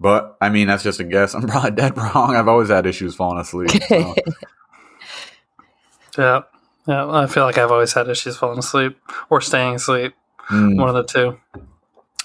But 0.00 0.36
I 0.40 0.48
mean, 0.48 0.68
that's 0.68 0.82
just 0.82 1.00
a 1.00 1.04
guess. 1.04 1.34
I'm 1.36 1.46
probably 1.46 1.72
dead 1.72 1.96
wrong. 1.96 2.36
I've 2.36 2.48
always 2.48 2.68
had 2.68 2.86
issues 2.86 3.14
falling 3.14 3.40
asleep. 3.40 3.70
so. 3.70 4.14
yeah, 6.18 6.42
yeah. 6.86 7.10
I 7.10 7.26
feel 7.26 7.44
like 7.44 7.58
I've 7.58 7.72
always 7.72 7.92
had 7.92 8.08
issues 8.08 8.36
falling 8.36 8.58
asleep 8.58 8.96
or 9.30 9.40
staying 9.40 9.76
asleep. 9.76 10.14
Mm. 10.48 10.78
One 10.78 10.88
of 10.88 10.94
the 10.94 11.04
two. 11.04 11.38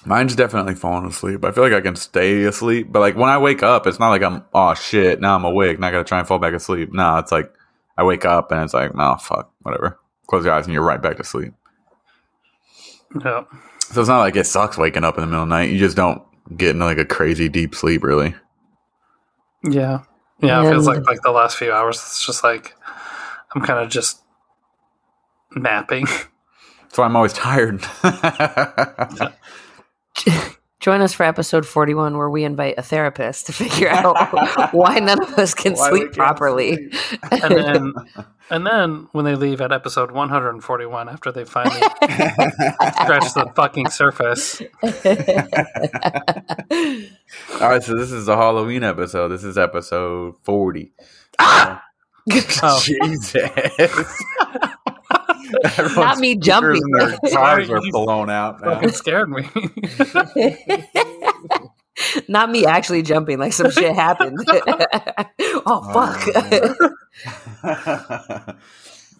Mine's 0.05 0.35
definitely 0.35 0.75
falling 0.75 1.05
asleep. 1.05 1.45
I 1.45 1.51
feel 1.51 1.63
like 1.63 1.73
I 1.73 1.79
can 1.79 1.95
stay 1.95 2.43
asleep, 2.43 2.91
but 2.91 2.99
like 2.99 3.15
when 3.15 3.29
I 3.29 3.37
wake 3.37 3.63
up, 3.63 3.87
it's 3.87 3.99
not 3.99 4.09
like 4.09 4.21
I'm 4.21 4.43
oh 4.53 4.73
shit, 4.73 5.21
now 5.21 5.35
I'm 5.35 5.45
awake, 5.45 5.79
now 5.79 5.87
I 5.87 5.91
gotta 5.91 6.03
try 6.03 6.19
and 6.19 6.27
fall 6.27 6.39
back 6.39 6.53
asleep. 6.53 6.91
No, 6.91 7.17
it's 7.17 7.31
like 7.31 7.53
I 7.97 8.03
wake 8.03 8.25
up 8.25 8.51
and 8.51 8.61
it's 8.61 8.73
like, 8.73 8.93
no, 8.95 9.15
fuck, 9.15 9.51
whatever. 9.61 9.99
Close 10.27 10.43
your 10.43 10.53
eyes 10.53 10.65
and 10.65 10.73
you're 10.73 10.83
right 10.83 11.01
back 11.01 11.17
to 11.17 11.23
sleep. 11.23 11.53
Yeah. 13.23 13.43
So 13.79 14.01
it's 14.01 14.09
not 14.09 14.19
like 14.19 14.35
it 14.35 14.45
sucks 14.45 14.77
waking 14.77 15.03
up 15.05 15.17
in 15.17 15.21
the 15.21 15.27
middle 15.27 15.43
of 15.43 15.49
the 15.49 15.55
night. 15.55 15.69
You 15.69 15.79
just 15.79 15.95
don't 15.95 16.21
get 16.55 16.71
into 16.71 16.85
like 16.85 16.97
a 16.97 17.05
crazy 17.05 17.49
deep 17.49 17.75
sleep, 17.75 18.03
really. 18.03 18.35
Yeah. 19.63 20.03
Yeah, 20.41 20.65
it 20.65 20.69
feels 20.69 20.87
like 20.87 21.05
like 21.05 21.21
the 21.21 21.31
last 21.31 21.57
few 21.57 21.71
hours. 21.71 21.97
It's 21.97 22.25
just 22.25 22.43
like 22.43 22.75
I'm 23.55 23.61
kind 23.61 23.79
of 23.79 23.89
just 23.89 24.21
napping. 25.55 26.05
That's 26.81 26.97
why 26.97 27.05
I'm 27.05 27.15
always 27.15 27.33
tired. 27.33 27.83
Join 30.83 30.99
us 30.99 31.13
for 31.13 31.23
episode 31.23 31.65
41 31.65 32.17
where 32.17 32.29
we 32.29 32.43
invite 32.43 32.75
a 32.77 32.81
therapist 32.81 33.45
to 33.45 33.53
figure 33.53 33.87
out 33.87 34.17
why 34.73 34.99
none 34.99 35.23
of 35.23 35.29
us 35.39 35.53
can 35.53 35.75
Why 35.75 35.89
we 35.89 35.99
sleep 35.99 36.07
can't 36.07 36.17
properly. 36.17 36.91
And 37.31 37.41
then 37.55 37.93
and 38.49 38.67
then 38.67 39.07
when 39.13 39.23
they 39.23 39.35
leave 39.35 39.61
at 39.61 39.71
episode 39.71 40.11
141 40.11 41.07
after 41.07 41.31
they 41.31 41.45
finally 41.45 41.79
scratch 41.79 43.33
the 43.33 43.49
fucking 43.55 43.91
surface. 43.91 44.61
All 47.61 47.69
right, 47.69 47.81
so 47.81 47.95
this 47.95 48.11
is 48.11 48.27
a 48.27 48.35
Halloween 48.35 48.83
episode. 48.83 49.29
This 49.29 49.45
is 49.45 49.57
episode 49.57 50.35
40. 50.43 50.91
Ah! 51.39 51.81
Oh. 52.61 52.81
Jesus. 52.83 54.19
Not 55.95 56.17
me 56.19 56.35
jumping. 56.35 56.81
and 56.83 57.17
Their 57.23 57.31
cars 57.31 57.69
are 57.69 57.79
blown 57.91 58.29
out. 58.29 58.61
now. 58.61 58.73
Fucking 58.75 58.89
scared 58.89 59.29
me. 59.29 59.47
Not 62.27 62.49
me 62.49 62.65
actually 62.65 63.01
jumping, 63.03 63.39
like 63.39 63.53
some 63.53 63.71
shit 63.71 63.95
happened. 63.95 64.37
oh, 65.65 65.93
fuck. 65.93 66.35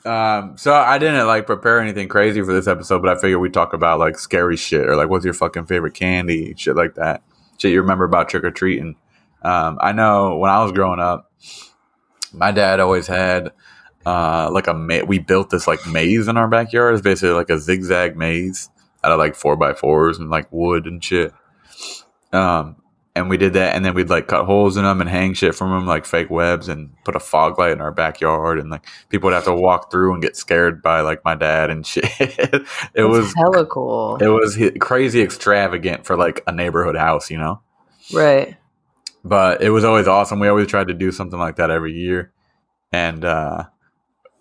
um, 0.05 0.57
so 0.57 0.73
I 0.73 0.97
didn't 0.97 1.25
like 1.27 1.45
prepare 1.45 1.79
anything 1.79 2.07
crazy 2.07 2.41
for 2.41 2.51
this 2.51 2.67
episode, 2.67 3.01
but 3.01 3.15
I 3.15 3.21
figured 3.21 3.39
we'd 3.39 3.53
talk 3.53 3.73
about 3.73 3.99
like 3.99 4.17
scary 4.17 4.57
shit 4.57 4.87
or 4.87 4.95
like 4.95 5.09
what's 5.09 5.23
your 5.23 5.33
fucking 5.35 5.65
favorite 5.65 5.93
candy, 5.93 6.53
shit 6.57 6.75
like 6.75 6.95
that. 6.95 7.21
Shit 7.57 7.71
you 7.71 7.81
remember 7.81 8.05
about 8.05 8.29
trick 8.29 8.43
or 8.43 8.51
treating. 8.51 8.95
Um, 9.43 9.77
I 9.79 9.91
know 9.91 10.37
when 10.37 10.49
I 10.49 10.63
was 10.63 10.71
growing 10.71 10.99
up, 10.99 11.31
my 12.33 12.51
dad 12.51 12.79
always 12.79 13.05
had 13.07 13.51
uh, 14.05 14.49
like 14.51 14.67
a 14.67 14.73
ma- 14.73 15.03
we 15.05 15.19
built 15.19 15.49
this 15.49 15.67
like 15.67 15.85
maze 15.87 16.27
in 16.27 16.37
our 16.37 16.47
backyard. 16.47 16.93
It's 16.93 17.03
basically 17.03 17.33
like 17.35 17.49
a 17.49 17.59
zigzag 17.59 18.17
maze 18.17 18.69
out 19.03 19.11
of 19.11 19.19
like 19.19 19.35
four 19.35 19.55
by 19.55 19.73
fours 19.73 20.17
and 20.19 20.29
like 20.29 20.47
wood 20.51 20.85
and 20.85 21.03
shit. 21.03 21.33
Um, 22.31 22.77
and 23.15 23.29
we 23.29 23.37
did 23.37 23.53
that, 23.53 23.75
and 23.75 23.85
then 23.85 23.93
we'd 23.93 24.09
like 24.09 24.27
cut 24.27 24.45
holes 24.45 24.75
in 24.75 24.83
them 24.83 24.99
and 24.99 25.07
hang 25.07 25.35
shit 25.35 25.53
from 25.53 25.69
them, 25.69 25.85
like 25.85 26.03
fake 26.03 26.31
webs, 26.31 26.67
and 26.67 26.91
put 27.03 27.15
a 27.15 27.19
fog 27.19 27.59
light 27.59 27.71
in 27.71 27.79
our 27.79 27.91
backyard, 27.91 28.57
and 28.57 28.71
like 28.71 28.85
people 29.09 29.27
would 29.27 29.35
have 29.35 29.43
to 29.43 29.53
walk 29.53 29.91
through 29.91 30.13
and 30.13 30.21
get 30.23 30.35
scared 30.35 30.81
by 30.81 31.01
like 31.01 31.23
my 31.23 31.35
dad 31.35 31.69
and 31.69 31.85
shit. 31.87 32.05
it 32.19 32.49
That's 32.49 33.07
was 33.07 33.31
hella 33.35 33.67
cool. 33.67 34.17
it 34.19 34.29
was 34.29 34.57
crazy 34.79 35.21
extravagant 35.21 36.07
for 36.07 36.17
like 36.17 36.41
a 36.47 36.51
neighborhood 36.51 36.95
house, 36.95 37.29
you 37.29 37.37
know. 37.37 37.61
right. 38.13 38.57
But 39.23 39.61
it 39.61 39.69
was 39.69 39.83
always 39.83 40.07
awesome. 40.07 40.39
We 40.39 40.47
always 40.47 40.67
tried 40.67 40.87
to 40.87 40.93
do 40.95 41.11
something 41.11 41.39
like 41.39 41.57
that 41.57 41.69
every 41.69 41.93
year, 41.93 42.33
and 42.91 43.23
uh, 43.23 43.65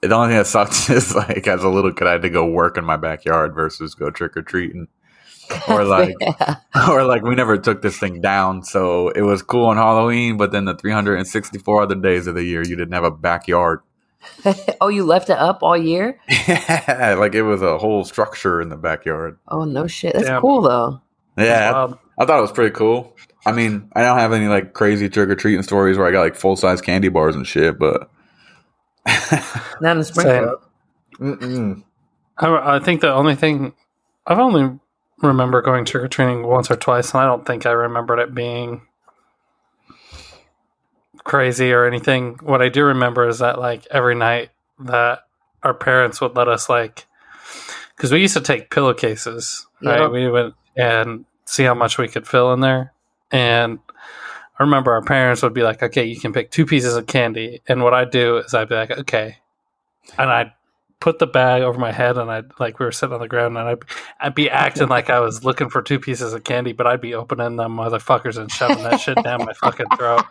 the 0.03 0.15
only 0.15 0.29
thing 0.29 0.39
that 0.39 0.47
sucked 0.47 0.91
is 0.91 1.15
like 1.15 1.47
as 1.47 1.63
a 1.65 1.69
little 1.69 1.93
kid, 1.93 2.07
I 2.09 2.13
had 2.13 2.23
to 2.23 2.31
go 2.31 2.45
work 2.47 2.77
in 2.77 2.85
my 2.85 2.97
backyard 2.97 3.55
versus 3.55 3.95
go 3.95 4.11
trick 4.11 4.37
or 4.37 4.43
treating. 4.43 4.89
Or 5.69 5.85
like 5.85 6.15
Yeah. 6.21 6.57
or 6.89 7.05
like 7.05 7.23
we 7.23 7.35
never 7.35 7.59
took 7.59 7.83
this 7.83 7.99
thing 7.99 8.23
down 8.23 8.63
so 8.63 9.09
it 9.11 9.21
was 9.21 9.43
cool 9.43 9.67
on 9.67 9.77
halloween 9.77 10.39
but 10.39 10.51
then 10.51 10.65
the 10.65 10.75
364 10.75 11.83
other 11.83 11.95
days 11.97 12.27
of 12.27 12.35
the 12.35 12.45
year 12.45 12.63
you 12.63 12.75
didn't 12.75 12.93
have 12.95 13.05
a 13.05 13.11
backyard 13.11 13.81
oh, 14.81 14.89
you 14.89 15.05
left 15.05 15.29
it 15.29 15.37
up 15.37 15.63
all 15.63 15.77
year? 15.77 16.19
yeah 16.49 17.17
like 17.19 17.35
it 17.35 17.43
was 17.43 17.61
a 17.61 17.77
whole 17.77 18.03
structure 18.05 18.63
in 18.63 18.71
the 18.71 18.77
backyard 18.77 19.37
Oh, 19.49 19.65
no 19.65 19.87
shit. 19.87 20.15
That's 20.15 20.27
Damn. 20.27 20.41
cool, 20.41 20.63
though. 20.63 21.03
yeah 21.37 21.73
Wild. 21.73 21.99
i 22.19 22.25
thought 22.25 22.39
it 22.39 22.43
was 22.43 22.53
pretty 22.53 22.75
cool 22.75 23.15
i 23.45 23.53
mean 23.53 23.91
i 23.95 24.01
don't 24.03 24.19
have 24.19 24.33
any 24.33 24.47
like 24.47 24.73
crazy 24.73 25.11
trick-or-treating 25.11 25.65
stories 25.65 25.99
where 25.99 26.07
i 26.07 26.13
got 26.13 26.23
like 26.23 26.37
full-size 26.37 26.81
candy 26.81 27.09
bars 27.09 27.35
and 27.35 27.47
shit 27.47 27.79
but 27.79 28.09
Not 29.81 29.97
in 29.97 30.05
Springfield. 30.05 30.63
Mm-mm. 31.19 31.83
I, 32.39 32.77
I 32.77 32.79
think 32.79 33.01
the 33.01 33.13
only 33.13 33.35
thing 33.35 33.75
I've 34.27 34.39
only 34.39 34.79
remember 35.19 35.63
going 35.63 35.85
trick 35.85 36.05
or 36.05 36.09
treating 36.09 36.47
once 36.47 36.71
or 36.71 36.77
twice, 36.77 37.13
and 37.13 37.21
I 37.21 37.27
don't 37.27 37.47
think 37.47 37.67
I 37.67 37.73
remembered 37.73 38.19
it 38.19 38.35
being 38.35 38.83
crazy 41.25 41.73
or 41.73 41.87
anything. 41.87 42.39
What 42.43 42.63
I 42.63 42.69
do 42.69 42.85
remember 42.85 43.29
is 43.29 43.39
that 43.41 43.59
like 43.59 43.87
every 43.91 44.15
night 44.15 44.51
that 44.81 45.21
our 45.63 45.75
parents 45.75 46.21
would 46.21 46.37
let 46.37 46.49
us 46.49 46.69
like 46.69 47.07
because 47.97 48.11
we 48.13 48.21
used 48.21 48.35
to 48.35 48.41
take 48.41 48.71
pillowcases, 48.71 49.67
right? 49.83 50.01
Yep. 50.01 50.11
We 50.11 50.29
would 50.29 50.55
and 50.77 51.25
see 51.45 51.65
how 51.65 51.75
much 51.75 51.99
we 51.99 52.09
could 52.09 52.27
fill 52.27 52.53
in 52.53 52.61
there, 52.61 52.93
and 53.31 53.79
I 54.59 54.63
remember 54.63 54.93
our 54.93 55.03
parents 55.03 55.43
would 55.43 55.55
be 55.55 55.63
like, 55.63 55.83
"Okay, 55.83 56.05
you 56.05 56.19
can 56.21 56.33
pick 56.33 56.51
two 56.51 56.67
pieces 56.67 56.95
of 56.97 57.07
candy," 57.07 57.63
and 57.69 57.83
what 57.83 57.95
I'd 57.95 58.11
do 58.11 58.39
is 58.39 58.55
I'd 58.55 58.69
be 58.69 58.75
like, 58.75 58.91
"Okay," 58.91 59.39
and 60.19 60.31
I'd 60.31 60.53
put 61.03 61.19
the 61.19 61.27
bag 61.27 61.63
over 61.63 61.81
my 61.81 61.91
head 61.91 62.17
and 62.17 62.31
I'd 62.31 62.61
like 62.61 62.79
we 62.79 62.87
were 62.87 62.93
sitting 62.93 63.13
on 63.13 63.21
the 63.21 63.27
ground 63.27 63.59
and 63.59 63.69
I'd, 63.69 63.79
I'd 64.21 64.37
be 64.37 64.49
acting 64.49 64.87
like 64.87 65.11
I 65.11 65.19
was 65.19 65.45
looking 65.45 65.69
for 65.69 65.83
two 65.83 65.99
pieces 65.99 66.33
of 66.33 66.45
candy, 66.45 66.73
but 66.73 66.87
I'd 66.87 67.01
be 67.01 67.13
opening 67.13 67.57
them 67.57 67.77
motherfuckers 67.77 68.39
and 68.39 68.49
shoving 68.49 68.85
that 68.85 69.01
shit 69.01 69.21
down 69.25 69.45
my 69.45 69.53
fucking 69.55 69.87
throat. 69.97 70.23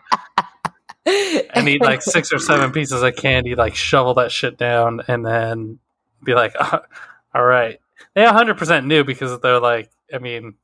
And 1.54 1.68
eat 1.68 1.82
like 1.82 2.02
six 2.02 2.32
or 2.32 2.40
seven 2.40 2.72
pieces 2.72 3.04
of 3.04 3.16
candy, 3.18 3.54
like 3.54 3.76
shovel 3.76 4.14
that 4.14 4.32
shit 4.32 4.58
down 4.58 5.02
and 5.10 5.26
then 5.26 5.80
be 6.24 6.36
like, 6.36 6.54
"Uh, 6.58 6.80
all 7.36 7.44
right. 7.44 7.80
They 8.14 8.24
100% 8.24 8.86
knew 8.86 9.04
because 9.04 9.40
they're 9.42 9.60
like, 9.60 9.90
I 10.14 10.20
mean, 10.20 10.56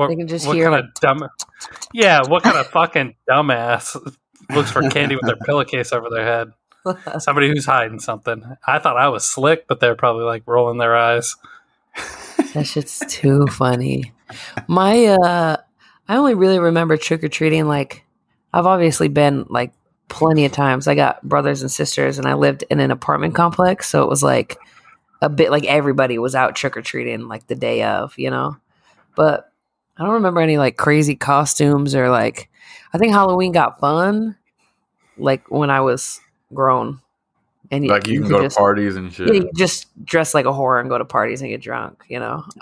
what, 0.00 0.08
They 0.08 0.16
can 0.16 0.28
just 0.28 0.46
what 0.46 0.56
hear, 0.56 0.70
kind 0.70 0.84
of 0.84 0.94
dumb, 0.94 1.28
yeah, 1.92 2.22
what 2.26 2.42
kind 2.42 2.56
of 2.56 2.66
fucking 2.68 3.14
dumbass 3.28 3.94
looks 4.50 4.70
for 4.70 4.88
candy 4.88 5.14
with 5.14 5.26
their 5.26 5.36
pillowcase 5.46 5.92
over 5.92 6.08
their 6.10 6.24
head? 6.24 6.52
Somebody 7.20 7.48
who's 7.48 7.66
hiding 7.66 8.00
something. 8.00 8.42
I 8.66 8.78
thought 8.78 8.96
I 8.96 9.08
was 9.08 9.24
slick, 9.24 9.66
but 9.68 9.80
they're 9.80 9.94
probably 9.94 10.24
like 10.24 10.42
rolling 10.46 10.78
their 10.78 10.96
eyes. 10.96 11.36
That 12.54 12.66
shit's 12.66 13.00
too 13.08 13.46
funny. 13.48 14.12
My 14.66 15.04
uh 15.04 15.56
I 16.08 16.16
only 16.16 16.34
really 16.34 16.58
remember 16.58 16.96
trick 16.96 17.22
or 17.22 17.28
treating 17.28 17.68
like 17.68 18.04
I've 18.52 18.66
obviously 18.66 19.08
been 19.08 19.44
like 19.50 19.72
plenty 20.08 20.46
of 20.46 20.52
times. 20.52 20.88
I 20.88 20.94
got 20.94 21.22
brothers 21.22 21.60
and 21.60 21.70
sisters 21.70 22.18
and 22.18 22.26
I 22.26 22.34
lived 22.34 22.64
in 22.70 22.80
an 22.80 22.90
apartment 22.90 23.34
complex, 23.34 23.88
so 23.88 24.02
it 24.02 24.08
was 24.08 24.22
like 24.22 24.56
a 25.20 25.28
bit 25.28 25.50
like 25.50 25.66
everybody 25.66 26.18
was 26.18 26.34
out 26.34 26.56
trick 26.56 26.76
or 26.78 26.82
treating 26.82 27.28
like 27.28 27.46
the 27.46 27.54
day 27.54 27.82
of, 27.82 28.18
you 28.18 28.30
know. 28.30 28.56
But 29.14 29.49
I 30.00 30.04
don't 30.04 30.14
remember 30.14 30.40
any 30.40 30.56
like 30.56 30.78
crazy 30.78 31.14
costumes 31.14 31.94
or 31.94 32.08
like 32.08 32.48
I 32.94 32.98
think 32.98 33.12
Halloween 33.12 33.52
got 33.52 33.78
fun 33.78 34.34
like 35.18 35.48
when 35.50 35.68
I 35.70 35.82
was 35.82 36.20
grown. 36.54 37.00
And 37.70 37.86
like 37.86 38.08
you 38.08 38.22
can 38.22 38.30
go 38.30 38.42
just- 38.42 38.56
to 38.56 38.60
parties 38.60 38.96
and 38.96 39.12
shit 39.12 39.28
yeah, 39.28 39.34
you 39.34 39.50
just 39.54 39.86
dress 40.04 40.34
like 40.34 40.46
a 40.46 40.50
whore 40.50 40.80
and 40.80 40.88
go 40.88 40.98
to 40.98 41.04
parties 41.04 41.40
and 41.42 41.50
get 41.50 41.60
drunk, 41.60 42.02
you 42.08 42.18
know. 42.18 42.42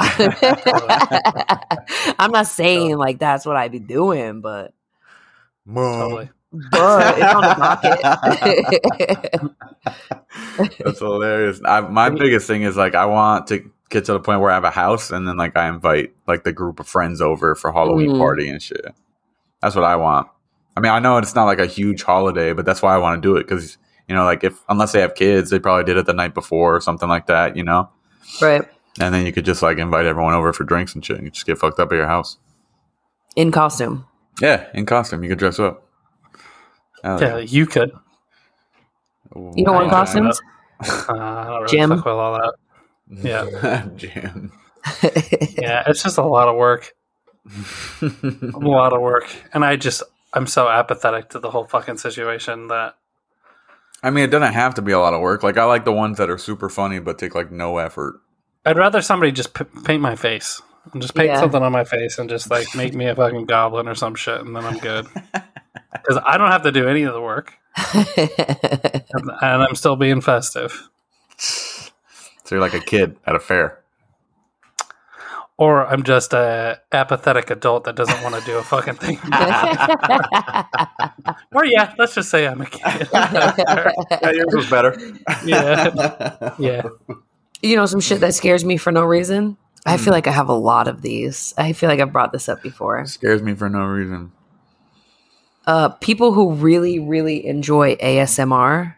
I'm 2.18 2.30
not 2.33 2.47
saying 2.49 2.99
like 2.99 3.18
that's 3.18 3.47
what 3.47 3.57
I'd 3.57 3.73
be 3.73 3.78
doing, 3.78 4.42
but 4.42 4.75
Mom. 5.64 6.00
Totally. 6.00 6.30
but 6.71 7.18
it's 7.18 7.35
on 7.35 7.42
the 7.42 7.54
docket. 10.59 10.78
That's 10.85 10.99
hilarious. 10.99 11.61
I, 11.64 11.80
my 11.83 12.11
biggest 12.14 12.47
thing 12.47 12.62
is 12.62 12.76
like 12.76 12.95
I 12.95 13.07
want 13.07 13.47
to 13.49 13.71
get 13.90 14.04
to 14.07 14.12
the 14.12 14.21
point 14.21 14.40
where 14.40 14.50
I 14.50 14.54
have 14.54 14.64
a 14.64 14.71
house 14.71 15.11
and 15.11 15.26
then 15.26 15.37
like 15.37 15.57
I 15.57 15.68
invite 15.68 16.14
like 16.26 16.45
the 16.45 16.52
group 16.52 16.78
of 16.80 16.87
friends 16.88 17.21
over 17.21 17.54
for 17.54 17.73
Halloween 17.73 18.11
Mm. 18.11 18.18
party 18.18 18.49
and 18.49 18.61
shit. 18.62 18.87
That's 19.62 19.75
what 19.75 19.85
I 19.85 19.97
want. 19.97 20.28
I 20.76 20.80
mean, 20.80 20.92
I 20.92 20.99
know 21.00 21.16
it's 21.18 21.35
not 21.35 21.47
like 21.47 21.59
a 21.59 21.66
huge 21.66 22.02
holiday, 22.02 22.52
but 22.52 22.64
that's 22.64 22.83
why 22.83 22.95
I 22.95 22.99
want 22.99 23.21
to 23.21 23.26
do 23.26 23.37
it 23.37 23.45
because 23.49 23.78
you 24.09 24.14
know, 24.14 24.25
like 24.25 24.45
if 24.45 24.62
unless 24.68 24.92
they 24.92 25.00
have 25.00 25.14
kids, 25.14 25.50
they 25.50 25.59
probably 25.59 25.85
did 25.85 25.97
it 25.99 26.07
the 26.07 26.12
night 26.14 26.33
before 26.35 26.76
or 26.76 26.80
something 26.80 27.09
like 27.09 27.26
that, 27.26 27.57
you 27.57 27.64
know. 27.64 27.90
right. 28.40 28.62
And 29.00 29.14
then 29.14 29.25
you 29.26 29.33
could 29.33 29.45
just 29.45 29.62
like 29.62 29.78
invite 29.78 30.07
everyone 30.07 30.35
over 30.35 30.52
for 30.52 30.64
drinks 30.64 30.95
and 30.95 31.04
shit. 31.04 31.16
And 31.18 31.25
you 31.26 31.30
just 31.30 31.47
get 31.47 31.59
fucked 31.59 31.78
up 31.78 31.92
at 31.92 31.95
your 31.97 32.07
house. 32.09 32.37
In 33.37 33.52
costume. 33.52 34.07
Yeah, 34.40 34.66
in 34.75 34.87
costume, 34.87 35.23
you 35.23 35.28
could 35.28 35.38
dress 35.38 35.59
up. 35.59 35.85
Hell 37.04 37.21
Yeah, 37.21 37.38
you 37.38 37.66
could. 37.66 37.92
You 39.37 39.64
don't 39.64 39.75
want 39.75 39.90
costumes? 39.90 40.40
Uh, 40.80 41.04
I 41.09 41.45
don't 41.45 41.62
really 41.62 41.66
Jim? 41.76 41.90
fuck 41.90 42.04
with 42.04 42.14
all 42.14 42.35
that. 42.35 42.54
Yeah. 43.10 43.86
Jim. 43.96 44.52
Yeah, 45.58 45.82
it's 45.86 46.02
just 46.02 46.18
a 46.18 46.24
lot 46.24 46.48
of 46.48 46.56
work. 46.56 46.94
A 48.00 48.06
lot 48.58 48.92
of 48.92 49.00
work. 49.00 49.26
And 49.52 49.64
I 49.64 49.76
just, 49.76 50.02
I'm 50.32 50.46
so 50.46 50.68
apathetic 50.68 51.30
to 51.30 51.40
the 51.40 51.50
whole 51.50 51.64
fucking 51.64 51.98
situation 51.98 52.68
that, 52.68 52.94
I 54.02 54.10
mean, 54.10 54.24
it 54.24 54.28
doesn't 54.28 54.52
have 54.54 54.74
to 54.76 54.82
be 54.82 54.92
a 54.92 54.98
lot 54.98 55.12
of 55.14 55.20
work. 55.20 55.42
Like 55.42 55.58
I 55.58 55.64
like 55.64 55.84
the 55.84 55.92
ones 55.92 56.16
that 56.18 56.30
are 56.30 56.38
super 56.38 56.68
funny 56.68 57.00
but 57.00 57.18
take 57.18 57.34
like 57.34 57.50
no 57.50 57.78
effort. 57.78 58.20
I'd 58.64 58.78
rather 58.78 59.02
somebody 59.02 59.32
just 59.32 59.52
p- 59.52 59.64
paint 59.84 60.00
my 60.00 60.14
face. 60.14 60.62
And 60.92 61.02
just 61.02 61.14
paint 61.14 61.28
Yeah. 61.28 61.40
something 61.40 61.62
on 61.62 61.72
my 61.72 61.84
face 61.84 62.18
and 62.18 62.30
just 62.30 62.50
like 62.50 62.74
make 62.74 62.94
me 62.94 63.06
a 63.06 63.14
fucking 63.16 63.44
goblin 63.46 63.88
or 63.88 63.94
some 63.94 64.14
shit 64.14 64.40
and 64.40 64.54
then 64.56 64.64
I'm 64.64 64.78
good. 64.78 65.06
Because 65.92 66.22
I 66.24 66.38
don't 66.38 66.50
have 66.52 66.62
to 66.62 66.72
do 66.72 66.88
any 66.88 67.02
of 67.02 67.12
the 67.12 67.20
work 67.20 67.52
and, 67.94 69.30
and 69.42 69.62
I'm 69.62 69.74
still 69.74 69.96
being 69.96 70.20
festive. 70.22 70.88
So 72.48 72.54
you're 72.54 72.62
like 72.62 72.72
a 72.72 72.80
kid 72.80 73.18
at 73.26 73.34
a 73.36 73.40
fair. 73.40 73.80
or 75.58 75.86
I'm 75.86 76.02
just 76.02 76.32
a 76.32 76.80
apathetic 76.92 77.50
adult 77.50 77.84
that 77.84 77.94
doesn't 77.94 78.22
want 78.22 78.36
to 78.36 78.40
do 78.46 78.56
a 78.56 78.62
fucking 78.62 78.94
thing. 78.94 79.18
or 81.52 81.64
yeah, 81.66 81.92
let's 81.98 82.14
just 82.14 82.30
say 82.30 82.46
I'm 82.46 82.62
a 82.62 82.66
kid. 82.66 83.08
Yeah, 83.12 84.30
yours 84.32 84.54
was 84.54 84.70
better. 84.70 84.96
Yeah. 85.44 86.54
yeah. 86.58 86.82
you 87.60 87.76
know, 87.76 87.84
some 87.86 88.00
shit 88.00 88.20
that 88.20 88.32
scares 88.34 88.64
me 88.64 88.76
for 88.78 88.92
no 88.92 89.04
reason. 89.04 89.58
I 89.84 89.96
Hmm. 89.98 90.04
feel 90.04 90.12
like 90.14 90.26
I 90.26 90.30
have 90.32 90.48
a 90.48 90.54
lot 90.54 90.88
of 90.88 91.02
these. 91.02 91.52
I 91.58 91.72
feel 91.74 91.90
like 91.90 92.00
I've 92.00 92.12
brought 92.12 92.32
this 92.32 92.48
up 92.48 92.62
before. 92.62 93.04
Scares 93.06 93.42
me 93.42 93.54
for 93.54 93.68
no 93.68 93.84
reason. 93.84 94.32
Uh, 95.66 95.90
people 95.90 96.32
who 96.32 96.52
really, 96.54 96.98
really 96.98 97.46
enjoy 97.46 97.94
ASMR. 97.96 98.94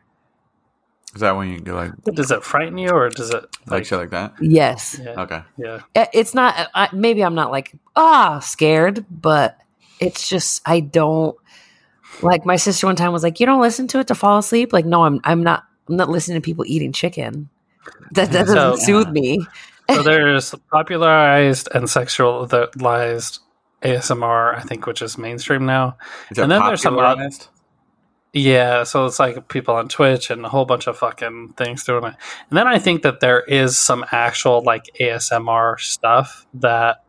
Is 1.14 1.20
that 1.22 1.36
when 1.36 1.48
you 1.48 1.60
get 1.60 1.74
like 1.74 1.92
Does 2.14 2.30
it 2.30 2.44
frighten 2.44 2.78
you 2.78 2.90
or 2.90 3.08
does 3.08 3.30
it 3.30 3.42
like 3.66 3.70
like, 3.70 3.84
shit 3.86 3.98
like 3.98 4.10
that? 4.10 4.34
Yes, 4.40 5.00
yeah, 5.02 5.20
Okay. 5.22 5.42
yeah. 5.58 5.80
Uh, 5.96 6.06
it's 6.12 6.34
not. 6.34 6.68
I, 6.74 6.88
maybe 6.92 7.22
I'm 7.24 7.34
not 7.34 7.50
like 7.50 7.72
ah 7.96 8.38
scared, 8.40 9.04
but 9.10 9.58
it's 9.98 10.28
just 10.28 10.62
I 10.64 10.80
don't 10.80 11.36
like. 12.22 12.46
My 12.46 12.56
sister 12.56 12.86
one 12.86 12.94
time 12.96 13.12
was 13.12 13.22
like, 13.24 13.40
"You 13.40 13.46
don't 13.46 13.60
listen 13.60 13.88
to 13.88 13.98
it 13.98 14.06
to 14.08 14.14
fall 14.14 14.38
asleep." 14.38 14.72
Like, 14.72 14.86
no, 14.86 15.04
I'm. 15.04 15.20
I'm 15.24 15.42
not. 15.42 15.64
I'm 15.88 15.96
not 15.96 16.08
listening 16.08 16.36
to 16.40 16.44
people 16.44 16.64
eating 16.68 16.92
chicken. 16.92 17.48
That, 18.12 18.30
that 18.30 18.46
doesn't 18.46 18.76
So- 18.78 18.84
soothe 18.84 19.08
me. 19.08 19.44
So 19.92 20.04
there's 20.04 20.54
popularized 20.70 21.68
and 21.74 21.86
sexualized 21.86 23.40
ASMR, 23.82 24.54
I 24.56 24.60
think, 24.60 24.86
which 24.86 25.02
is 25.02 25.18
mainstream 25.18 25.66
now. 25.66 25.96
Is 26.30 26.38
And 26.38 26.50
then 26.50 26.62
there's 26.64 26.82
some 26.82 26.94
oth- 26.94 27.00
popularized? 27.00 27.48
Yeah, 28.32 28.84
so 28.84 29.06
it's 29.06 29.18
like 29.18 29.48
people 29.48 29.74
on 29.74 29.88
Twitch 29.88 30.30
and 30.30 30.44
a 30.46 30.48
whole 30.48 30.64
bunch 30.64 30.86
of 30.86 30.96
fucking 30.96 31.54
things 31.56 31.82
doing 31.84 32.04
it. 32.04 32.14
And 32.48 32.56
then 32.56 32.68
I 32.68 32.78
think 32.78 33.02
that 33.02 33.18
there 33.20 33.40
is 33.40 33.76
some 33.76 34.04
actual 34.12 34.62
like 34.62 34.84
ASMR 35.00 35.80
stuff 35.80 36.46
that 36.54 37.02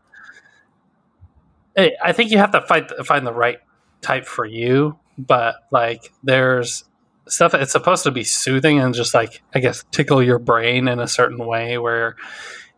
eh, 1.76 1.92
I 2.04 2.12
think 2.12 2.32
you 2.32 2.40
have 2.40 2.52
to 2.54 2.62
fight 2.62 2.90
find 3.06 3.26
the 3.28 3.34
right 3.34 3.60
type 4.02 4.26
for 4.26 4.46
you, 4.46 4.98
but 5.18 5.56
like 5.72 6.12
there's 6.24 6.86
stuff 7.28 7.54
it's 7.54 7.72
supposed 7.72 8.04
to 8.04 8.12
be 8.12 8.24
soothing 8.24 8.80
and 8.80 8.96
just 8.96 9.14
like 9.14 9.44
I 9.54 9.60
guess 9.60 9.84
tickle 9.92 10.24
your 10.24 10.40
brain 10.40 10.88
in 10.88 11.00
a 11.00 11.08
certain 11.08 11.46
way 11.46 11.78
where 11.78 12.16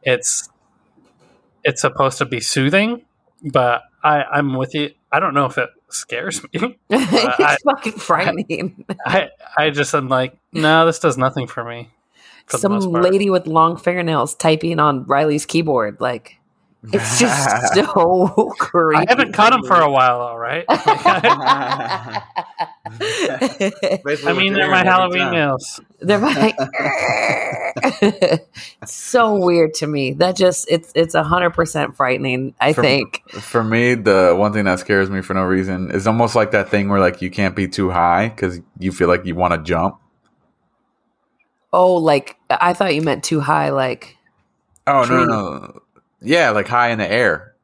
it's 0.03 0.49
it's 1.63 1.79
supposed 1.79 2.17
to 2.17 2.25
be 2.25 2.41
soothing, 2.41 3.05
but 3.41 3.83
I, 4.03 4.23
I'm 4.23 4.55
with 4.55 4.75
you. 4.75 4.91
I 5.13 5.21
don't 5.21 5.33
know 5.33 5.45
if 5.45 5.57
it 5.57 5.69
scares 5.93 6.43
me. 6.43 6.49
I- 6.91 7.35
it's 7.53 7.63
fucking 7.63 7.93
frightening. 7.93 8.85
I 9.05 9.29
I 9.57 9.69
just 9.69 9.93
am 9.93 10.07
like, 10.09 10.37
no, 10.51 10.85
this 10.85 10.99
does 10.99 11.17
nothing 11.17 11.47
for 11.47 11.63
me. 11.63 11.89
For 12.47 12.57
Some 12.57 12.73
lady 12.91 13.29
with 13.29 13.47
long 13.47 13.77
fingernails 13.77 14.35
typing 14.35 14.79
on 14.79 15.05
Riley's 15.05 15.45
keyboard. 15.45 16.01
Like, 16.01 16.37
it's 16.91 17.19
just 17.19 17.73
so 17.73 18.53
creepy. 18.59 18.97
I 18.97 19.05
haven't 19.07 19.31
caught 19.33 19.53
him 19.53 19.63
for 19.63 19.79
a 19.79 19.89
while, 19.89 20.19
all 20.19 20.37
right. 20.37 20.65
Basically 22.99 24.29
I 24.29 24.33
mean, 24.33 24.53
they're 24.53 24.69
my 24.69 24.83
Halloween 24.83 25.31
meals. 25.31 25.79
They're 25.99 26.19
like, 26.19 26.55
It's 28.01 28.93
so 28.93 29.35
weird 29.37 29.73
to 29.75 29.87
me. 29.87 30.13
That 30.13 30.35
just 30.35 30.67
it's 30.69 30.91
it's 30.95 31.15
a 31.15 31.23
hundred 31.23 31.51
percent 31.51 31.95
frightening. 31.95 32.53
I 32.59 32.73
For- 32.73 32.81
think. 32.81 33.23
For 33.31 33.63
me, 33.63 33.95
the 33.95 34.35
one 34.37 34.53
thing 34.53 34.65
that 34.65 34.79
scares 34.79 35.09
me 35.09 35.21
for 35.21 35.33
no 35.33 35.43
reason 35.43 35.91
is 35.91 36.07
almost 36.07 36.35
like 36.35 36.51
that 36.51 36.69
thing 36.69 36.89
where 36.89 36.99
like 36.99 37.21
you 37.21 37.31
can't 37.31 37.55
be 37.55 37.67
too 37.67 37.89
high 37.91 38.29
because 38.29 38.59
you 38.79 38.91
feel 38.91 39.07
like 39.07 39.25
you 39.25 39.35
want 39.35 39.53
to 39.53 39.61
jump. 39.61 39.99
Oh, 41.71 41.95
like 41.95 42.37
I 42.49 42.73
thought 42.73 42.93
you 42.93 43.01
meant 43.01 43.23
too 43.23 43.39
high. 43.39 43.69
Like 43.69 44.17
Oh 44.85 45.05
True. 45.05 45.25
no, 45.25 45.27
no, 45.33 45.57
no, 45.59 45.81
yeah, 46.23 46.51
like 46.51 46.67
high 46.67 46.89
in 46.89 46.99
the 46.99 47.11
air. 47.11 47.55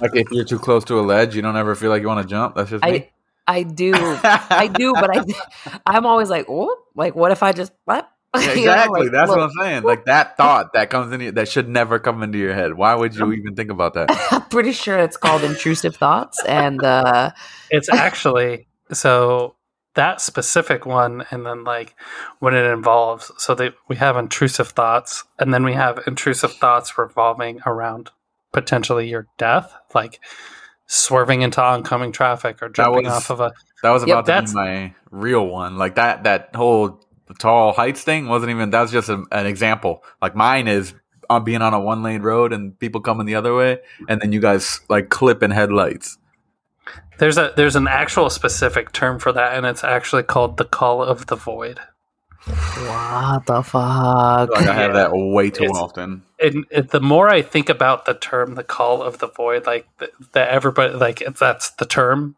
Like 0.00 0.12
if 0.14 0.30
you're 0.30 0.44
too 0.44 0.58
close 0.58 0.84
to 0.84 0.98
a 0.98 1.02
ledge, 1.02 1.36
you 1.36 1.42
don't 1.42 1.56
ever 1.56 1.74
feel 1.74 1.90
like 1.90 2.02
you 2.02 2.08
want 2.08 2.22
to 2.26 2.28
jump. 2.28 2.56
That's 2.56 2.70
just 2.70 2.84
I 2.84 2.90
me. 2.92 3.10
I 3.46 3.62
do 3.64 3.92
I 3.94 4.70
do, 4.72 4.92
but 4.94 5.16
I 5.16 5.24
I'm 5.86 6.06
always 6.06 6.30
like, 6.30 6.46
oh, 6.48 6.74
like 6.94 7.14
what 7.14 7.32
if 7.32 7.42
I 7.42 7.52
just 7.52 7.72
what? 7.84 8.08
Yeah, 8.34 8.40
You 8.54 8.66
know, 8.66 8.72
exactly. 8.72 9.00
like, 9.02 9.12
That's 9.12 9.28
look, 9.28 9.38
what 9.38 9.44
I'm 9.44 9.50
saying. 9.60 9.82
Like 9.82 10.04
that 10.04 10.36
thought 10.36 10.72
that 10.74 10.88
comes 10.88 11.12
in, 11.12 11.34
that 11.34 11.48
should 11.48 11.68
never 11.68 11.98
come 11.98 12.22
into 12.22 12.38
your 12.38 12.54
head. 12.54 12.74
Why 12.74 12.94
would 12.94 13.14
you 13.14 13.32
even 13.32 13.56
think 13.56 13.70
about 13.70 13.94
that? 13.94 14.08
I'm 14.30 14.42
pretty 14.46 14.72
sure 14.72 14.98
it's 14.98 15.16
called 15.16 15.42
intrusive 15.42 15.96
thoughts, 15.96 16.42
and 16.44 16.82
uh, 16.82 17.32
It's 17.70 17.92
actually 17.92 18.68
so 18.92 19.56
that 19.94 20.20
specific 20.20 20.86
one, 20.86 21.24
and 21.30 21.44
then 21.44 21.64
like 21.64 21.94
when 22.38 22.54
it 22.54 22.64
involves. 22.64 23.30
So 23.38 23.54
that 23.56 23.74
we 23.88 23.96
have 23.96 24.16
intrusive 24.16 24.68
thoughts, 24.68 25.24
and 25.38 25.52
then 25.52 25.64
we 25.64 25.72
have 25.74 26.00
intrusive 26.06 26.52
thoughts 26.54 26.96
revolving 26.98 27.60
around 27.66 28.10
potentially 28.52 29.08
your 29.08 29.26
death, 29.38 29.72
like 29.94 30.20
swerving 30.86 31.42
into 31.42 31.62
oncoming 31.62 32.12
traffic 32.12 32.62
or 32.62 32.68
jumping 32.68 33.04
was- 33.04 33.12
off 33.12 33.30
of 33.30 33.40
a. 33.40 33.52
That 33.82 33.90
was 33.90 34.02
Yep, 34.02 34.08
about 34.10 34.26
to 34.26 34.32
that's- 34.32 34.52
be 34.52 34.56
my 34.60 34.94
real 35.10 35.46
one. 35.46 35.76
Like 35.78 35.94
that 35.94 36.24
that 36.24 36.54
whole 36.54 37.00
tall 37.38 37.72
heights 37.72 38.02
thing 38.02 38.28
wasn't 38.28 38.50
even. 38.50 38.70
That 38.70 38.82
was 38.82 38.90
just 38.92 39.08
a, 39.08 39.24
an 39.32 39.46
example. 39.46 40.04
Like 40.20 40.34
mine 40.36 40.68
is 40.68 40.94
on 41.30 41.44
being 41.44 41.62
on 41.62 41.72
a 41.74 41.80
one 41.80 42.02
lane 42.02 42.22
road 42.22 42.52
and 42.52 42.78
people 42.78 43.00
coming 43.00 43.24
the 43.26 43.36
other 43.36 43.54
way, 43.54 43.78
and 44.08 44.20
then 44.20 44.32
you 44.32 44.40
guys 44.40 44.80
like 44.88 45.08
clipping 45.08 45.50
headlights. 45.50 46.18
There's 47.18 47.36
a 47.38 47.52
there's 47.56 47.76
an 47.76 47.86
actual 47.86 48.30
specific 48.30 48.92
term 48.92 49.18
for 49.18 49.32
that, 49.32 49.54
and 49.54 49.66
it's 49.66 49.84
actually 49.84 50.22
called 50.22 50.56
the 50.56 50.64
call 50.64 51.02
of 51.02 51.26
the 51.26 51.36
void. 51.36 51.78
what 52.46 53.44
the 53.46 53.62
fuck? 53.62 54.50
Like 54.50 54.66
I 54.66 54.72
have 54.74 54.94
that 54.94 55.10
way 55.12 55.50
too 55.50 55.64
It's- 55.64 55.76
often. 55.78 56.22
and 56.42 56.64
it, 56.70 56.90
the 56.90 57.00
more 57.00 57.28
I 57.28 57.42
think 57.42 57.68
about 57.68 58.06
the 58.06 58.14
term, 58.14 58.54
the 58.54 58.64
call 58.64 59.02
of 59.02 59.18
the 59.18 59.28
void, 59.28 59.66
like 59.66 59.86
that 60.32 60.48
everybody, 60.48 60.94
like 60.94 61.20
if 61.20 61.38
that's 61.38 61.70
the 61.72 61.84
term 61.84 62.36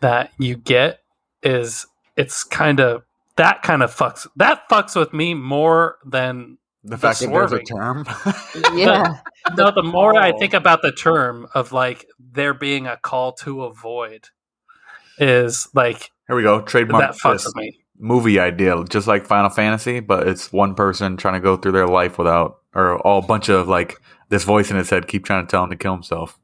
that 0.00 0.32
you 0.38 0.56
get, 0.56 1.00
is 1.42 1.86
it's 2.16 2.42
kind 2.44 2.80
of 2.80 3.02
that 3.36 3.62
kind 3.62 3.82
of 3.82 3.94
fucks 3.94 4.26
that 4.36 4.68
fucks 4.70 4.96
with 4.96 5.12
me 5.12 5.34
more 5.34 5.96
than 6.04 6.56
The 6.84 6.98
fact 6.98 7.20
that 7.20 7.30
there's 7.30 7.52
a 7.52 7.60
term. 7.60 8.04
yeah, 8.74 9.18
no. 9.56 9.70
The 9.70 9.84
more 9.84 10.16
I 10.16 10.32
think 10.38 10.52
about 10.52 10.82
the 10.82 10.90
term 10.90 11.46
of 11.54 11.72
like 11.72 12.06
there 12.18 12.54
being 12.54 12.86
a 12.86 12.96
call 12.96 13.32
to 13.34 13.62
avoid, 13.64 14.28
is 15.18 15.68
like 15.74 16.10
Here 16.26 16.34
we 16.34 16.42
go. 16.42 16.60
Trademark 16.60 17.12
that 17.12 17.20
fucks 17.20 17.46
me. 17.54 17.78
movie 17.98 18.40
idea, 18.40 18.82
just 18.88 19.06
like 19.06 19.26
Final 19.26 19.50
Fantasy, 19.50 20.00
but 20.00 20.26
it's 20.26 20.52
one 20.52 20.74
person 20.74 21.16
trying 21.16 21.34
to 21.34 21.40
go 21.40 21.56
through 21.56 21.72
their 21.72 21.86
life 21.86 22.18
without, 22.18 22.58
or 22.74 22.98
all 23.06 23.20
a 23.20 23.26
bunch 23.26 23.48
of 23.48 23.68
like 23.68 24.00
this 24.28 24.42
voice 24.42 24.70
in 24.70 24.76
his 24.76 24.90
head 24.90 25.06
keep 25.06 25.24
trying 25.24 25.46
to 25.46 25.50
tell 25.50 25.62
him 25.64 25.70
to 25.70 25.76
kill 25.76 25.92
himself. 25.94 26.38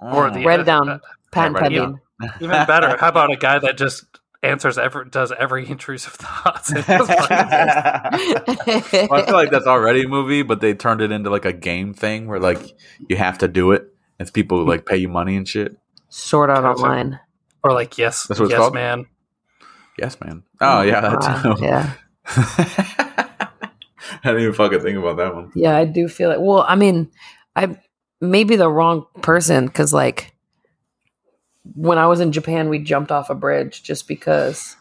Or 0.00 0.30
the 0.30 0.44
Write 0.44 0.60
it 0.60 0.64
down. 0.64 0.88
uh, 0.88 0.98
patent 1.32 1.56
right, 1.56 1.72
yeah. 1.72 1.80
pending. 1.80 2.00
even 2.40 2.66
better. 2.66 2.96
How 2.96 3.08
about 3.08 3.32
a 3.32 3.36
guy 3.36 3.58
that 3.58 3.76
just 3.76 4.04
answers 4.42 4.78
every 4.78 5.08
does 5.10 5.32
every 5.38 5.66
intrusive 5.70 6.12
thoughts? 6.12 6.70
in 6.70 6.76
his 6.76 6.84
podcast? 6.84 9.08
Well, 9.10 9.22
I 9.22 9.26
feel 9.26 9.34
like 9.34 9.50
that's 9.50 9.66
already 9.66 10.04
a 10.04 10.08
movie, 10.08 10.42
but 10.42 10.60
they 10.60 10.74
turned 10.74 11.00
it 11.00 11.12
into 11.12 11.30
like 11.30 11.44
a 11.44 11.52
game 11.52 11.94
thing 11.94 12.26
where 12.26 12.40
like 12.40 12.60
you 13.08 13.16
have 13.16 13.38
to 13.38 13.48
do 13.48 13.72
it. 13.72 13.86
It's 14.18 14.30
people 14.30 14.58
who 14.58 14.68
like 14.68 14.86
pay 14.86 14.96
you 14.96 15.08
money 15.08 15.36
and 15.36 15.46
shit. 15.48 15.76
Sort 16.08 16.50
out 16.50 16.62
Gotcha. 16.62 16.82
online. 16.82 17.20
or 17.62 17.72
like 17.72 17.98
yes, 17.98 18.26
That's 18.26 18.40
what 18.40 18.50
yes, 18.50 18.58
called? 18.58 18.74
man. 18.74 19.06
Yes, 19.98 20.20
man. 20.20 20.42
Oh 20.60 20.82
yeah, 20.82 21.00
that 21.00 21.44
Uh, 21.44 21.56
yeah, 21.60 21.92
I 24.22 24.24
didn't 24.24 24.42
even 24.42 24.54
fucking 24.54 24.80
think 24.80 24.98
about 24.98 25.16
that 25.18 25.34
one. 25.34 25.52
yeah. 25.54 25.76
I 25.76 25.84
do 25.84 26.08
feel 26.08 26.30
it. 26.30 26.40
Well, 26.40 26.64
I 26.66 26.76
mean, 26.76 27.10
I 27.56 27.76
may 28.20 28.44
be 28.44 28.56
the 28.56 28.70
wrong 28.70 29.06
person 29.22 29.66
because, 29.66 29.92
like, 29.92 30.34
when 31.74 31.98
I 31.98 32.06
was 32.06 32.20
in 32.20 32.32
Japan, 32.32 32.68
we 32.68 32.78
jumped 32.78 33.10
off 33.12 33.30
a 33.30 33.34
bridge 33.34 33.82
just 33.82 34.08
because 34.08 34.76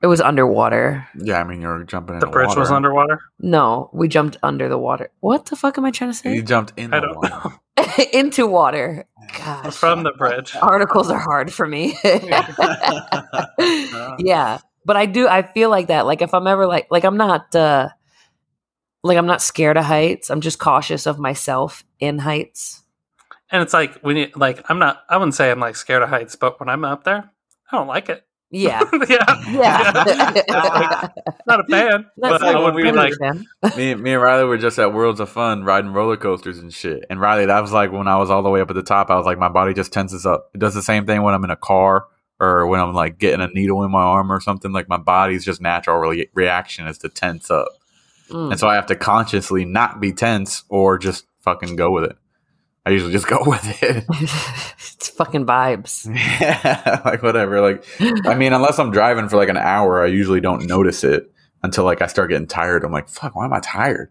it 0.00 0.06
was 0.06 0.20
underwater. 0.20 1.06
Yeah, 1.16 1.40
I 1.40 1.44
mean 1.44 1.60
you're 1.60 1.82
jumping 1.84 2.14
in 2.14 2.20
The 2.20 2.26
bridge 2.28 2.54
was 2.56 2.70
underwater. 2.70 3.20
No, 3.40 3.90
we 3.92 4.06
jumped 4.08 4.36
under 4.42 4.68
the 4.68 4.78
water. 4.78 5.10
What 5.20 5.46
the 5.46 5.56
fuck 5.56 5.76
am 5.76 5.84
I 5.84 5.90
trying 5.90 6.10
to 6.10 6.16
say? 6.16 6.34
You 6.34 6.42
jumped 6.42 6.72
in 6.76 6.94
I 6.94 7.00
the 7.00 7.06
don't 7.06 7.16
water. 7.16 7.28
know. 7.28 8.04
Into 8.12 8.46
water. 8.46 9.06
Gosh. 9.36 9.74
From 9.76 10.04
the 10.04 10.12
bridge. 10.12 10.54
articles 10.60 11.10
are 11.10 11.18
hard 11.18 11.52
for 11.52 11.66
me. 11.66 11.96
yeah, 14.18 14.58
but 14.84 14.96
I 14.96 15.06
do. 15.06 15.26
I 15.28 15.42
feel 15.42 15.68
like 15.70 15.88
that. 15.88 16.06
Like 16.06 16.22
if 16.22 16.32
I'm 16.32 16.46
ever 16.46 16.66
like 16.66 16.86
like 16.90 17.04
I'm 17.04 17.16
not 17.16 17.54
uh 17.54 17.88
like 19.02 19.18
I'm 19.18 19.26
not 19.26 19.42
scared 19.42 19.76
of 19.76 19.84
heights. 19.84 20.30
I'm 20.30 20.40
just 20.40 20.58
cautious 20.58 21.06
of 21.06 21.18
myself 21.18 21.84
in 21.98 22.18
heights. 22.18 22.82
And 23.50 23.62
it's 23.62 23.72
like 23.72 23.98
when 24.00 24.16
you 24.16 24.28
like 24.34 24.62
I'm 24.68 24.78
not 24.78 25.02
I 25.08 25.16
wouldn't 25.16 25.34
say 25.34 25.50
I'm 25.50 25.60
like 25.60 25.76
scared 25.76 26.02
of 26.02 26.08
heights, 26.08 26.36
but 26.36 26.60
when 26.60 26.68
I'm 26.68 26.84
up 26.84 27.04
there, 27.04 27.30
I 27.70 27.76
don't 27.76 27.86
like 27.86 28.08
it. 28.08 28.24
Yeah. 28.50 28.82
yeah. 29.08 29.50
Yeah. 29.50 31.08
Not 31.46 31.60
a 31.60 31.64
fan. 31.64 32.06
That's 32.16 32.32
but 32.38 32.42
I 32.42 32.52
like 32.52 32.64
would 32.64 32.74
when 32.74 32.84
be 32.84 32.92
like 32.92 33.12
fan. 33.20 33.46
me, 33.76 33.94
me 33.94 34.12
and 34.14 34.22
Riley 34.22 34.44
were 34.44 34.56
just 34.56 34.78
at 34.78 34.94
Worlds 34.94 35.20
of 35.20 35.28
Fun 35.28 35.64
riding 35.64 35.92
roller 35.92 36.16
coasters 36.16 36.58
and 36.58 36.72
shit. 36.72 37.04
And 37.10 37.20
Riley, 37.20 37.46
that 37.46 37.60
was 37.60 37.72
like 37.72 37.92
when 37.92 38.08
I 38.08 38.16
was 38.16 38.30
all 38.30 38.42
the 38.42 38.48
way 38.50 38.60
up 38.60 38.70
at 38.70 38.76
the 38.76 38.82
top. 38.82 39.10
I 39.10 39.16
was 39.16 39.26
like, 39.26 39.38
my 39.38 39.50
body 39.50 39.74
just 39.74 39.92
tenses 39.92 40.24
up. 40.24 40.50
It 40.54 40.58
does 40.58 40.74
the 40.74 40.82
same 40.82 41.04
thing 41.04 41.22
when 41.22 41.34
I'm 41.34 41.44
in 41.44 41.50
a 41.50 41.56
car 41.56 42.06
or 42.40 42.66
when 42.66 42.80
I'm 42.80 42.94
like 42.94 43.18
getting 43.18 43.42
a 43.42 43.48
needle 43.48 43.84
in 43.84 43.90
my 43.90 44.02
arm 44.02 44.32
or 44.32 44.40
something. 44.40 44.72
Like 44.72 44.88
my 44.88 44.96
body's 44.96 45.44
just 45.44 45.60
natural 45.60 45.98
re- 45.98 46.30
reaction 46.32 46.86
is 46.86 46.98
to 46.98 47.08
tense 47.08 47.50
up. 47.50 47.68
Mm. 48.30 48.50
and 48.50 48.60
so 48.60 48.68
I 48.68 48.74
have 48.74 48.84
to 48.86 48.94
consciously 48.94 49.64
not 49.64 50.00
be 50.00 50.12
tense 50.12 50.62
or 50.68 50.98
just 50.98 51.24
fucking 51.40 51.76
go 51.76 51.90
with 51.90 52.04
it. 52.04 52.16
I 52.88 52.92
usually 52.92 53.12
just 53.12 53.26
go 53.26 53.42
with 53.46 53.82
it. 53.82 54.06
it's 54.08 55.08
fucking 55.10 55.44
vibes. 55.44 56.06
yeah, 56.40 57.02
like 57.04 57.22
whatever. 57.22 57.60
Like, 57.60 57.84
I 58.26 58.34
mean, 58.34 58.54
unless 58.54 58.78
I'm 58.78 58.90
driving 58.90 59.28
for 59.28 59.36
like 59.36 59.50
an 59.50 59.58
hour, 59.58 60.02
I 60.02 60.06
usually 60.06 60.40
don't 60.40 60.64
notice 60.66 61.04
it 61.04 61.30
until 61.62 61.84
like 61.84 62.00
I 62.00 62.06
start 62.06 62.30
getting 62.30 62.46
tired. 62.46 62.84
I'm 62.84 62.92
like, 62.92 63.10
fuck, 63.10 63.36
why 63.36 63.44
am 63.44 63.52
I 63.52 63.60
tired? 63.60 64.10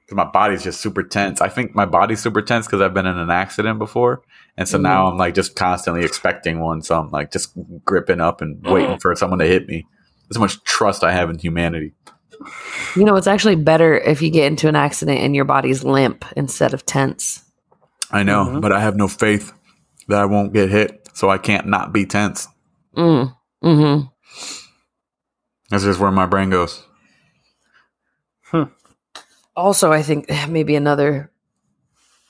Because 0.00 0.16
my 0.16 0.24
body's 0.24 0.64
just 0.64 0.80
super 0.80 1.04
tense. 1.04 1.40
I 1.40 1.48
think 1.48 1.72
my 1.72 1.84
body's 1.84 2.20
super 2.20 2.42
tense 2.42 2.66
because 2.66 2.80
I've 2.80 2.94
been 2.94 3.06
in 3.06 3.16
an 3.16 3.30
accident 3.30 3.78
before, 3.78 4.22
and 4.56 4.68
so 4.68 4.76
now 4.76 5.04
mm-hmm. 5.04 5.12
I'm 5.12 5.18
like 5.18 5.34
just 5.34 5.54
constantly 5.54 6.04
expecting 6.04 6.58
one. 6.58 6.82
So 6.82 6.98
I'm 6.98 7.10
like 7.12 7.30
just 7.30 7.56
gripping 7.84 8.20
up 8.20 8.40
and 8.40 8.60
waiting 8.64 8.98
for 8.98 9.14
someone 9.14 9.38
to 9.38 9.46
hit 9.46 9.68
me. 9.68 9.86
That's 10.24 10.36
how 10.36 10.42
much 10.42 10.64
trust 10.64 11.04
I 11.04 11.12
have 11.12 11.30
in 11.30 11.38
humanity. 11.38 11.94
You 12.96 13.04
know, 13.04 13.14
it's 13.14 13.28
actually 13.28 13.54
better 13.54 13.96
if 13.96 14.20
you 14.20 14.30
get 14.30 14.46
into 14.46 14.66
an 14.66 14.74
accident 14.74 15.20
and 15.20 15.36
your 15.36 15.44
body's 15.44 15.84
limp 15.84 16.24
instead 16.36 16.74
of 16.74 16.84
tense. 16.84 17.44
I 18.12 18.22
know, 18.22 18.44
Mhm. 18.44 18.60
but 18.60 18.72
I 18.72 18.80
have 18.80 18.94
no 18.96 19.08
faith 19.08 19.52
that 20.08 20.20
I 20.20 20.26
won't 20.26 20.52
get 20.52 20.68
hit, 20.70 21.08
so 21.14 21.30
I 21.30 21.38
can't 21.38 21.66
not 21.66 21.92
be 21.92 22.04
tense. 22.04 22.46
Mm. 22.96 23.34
Mm-hmm. 23.64 24.06
That's 25.70 25.84
just 25.84 25.98
where 26.00 26.10
my 26.12 26.26
brain 26.26 26.50
goes. 26.50 26.84
Also, 29.56 29.90
I 29.92 30.02
think 30.02 30.26
maybe 30.48 30.76
another 30.76 31.31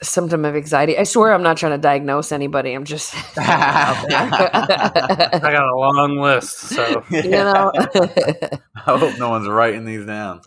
symptom 0.02 0.44
of 0.44 0.56
anxiety. 0.56 0.98
I 0.98 1.04
swear 1.04 1.32
I'm 1.32 1.42
not 1.42 1.56
trying 1.56 1.72
to 1.72 1.78
diagnose 1.78 2.32
anybody. 2.32 2.72
I'm 2.72 2.84
just 2.84 3.14
I 3.38 5.38
got 5.40 5.68
a 5.68 5.76
long 5.76 6.18
list, 6.18 6.58
so 6.58 7.04
you 7.10 7.30
know. 7.30 7.72
I 7.74 8.98
hope 8.98 9.18
no 9.18 9.30
one's 9.30 9.48
writing 9.48 9.84
these 9.84 10.04
down. 10.04 10.40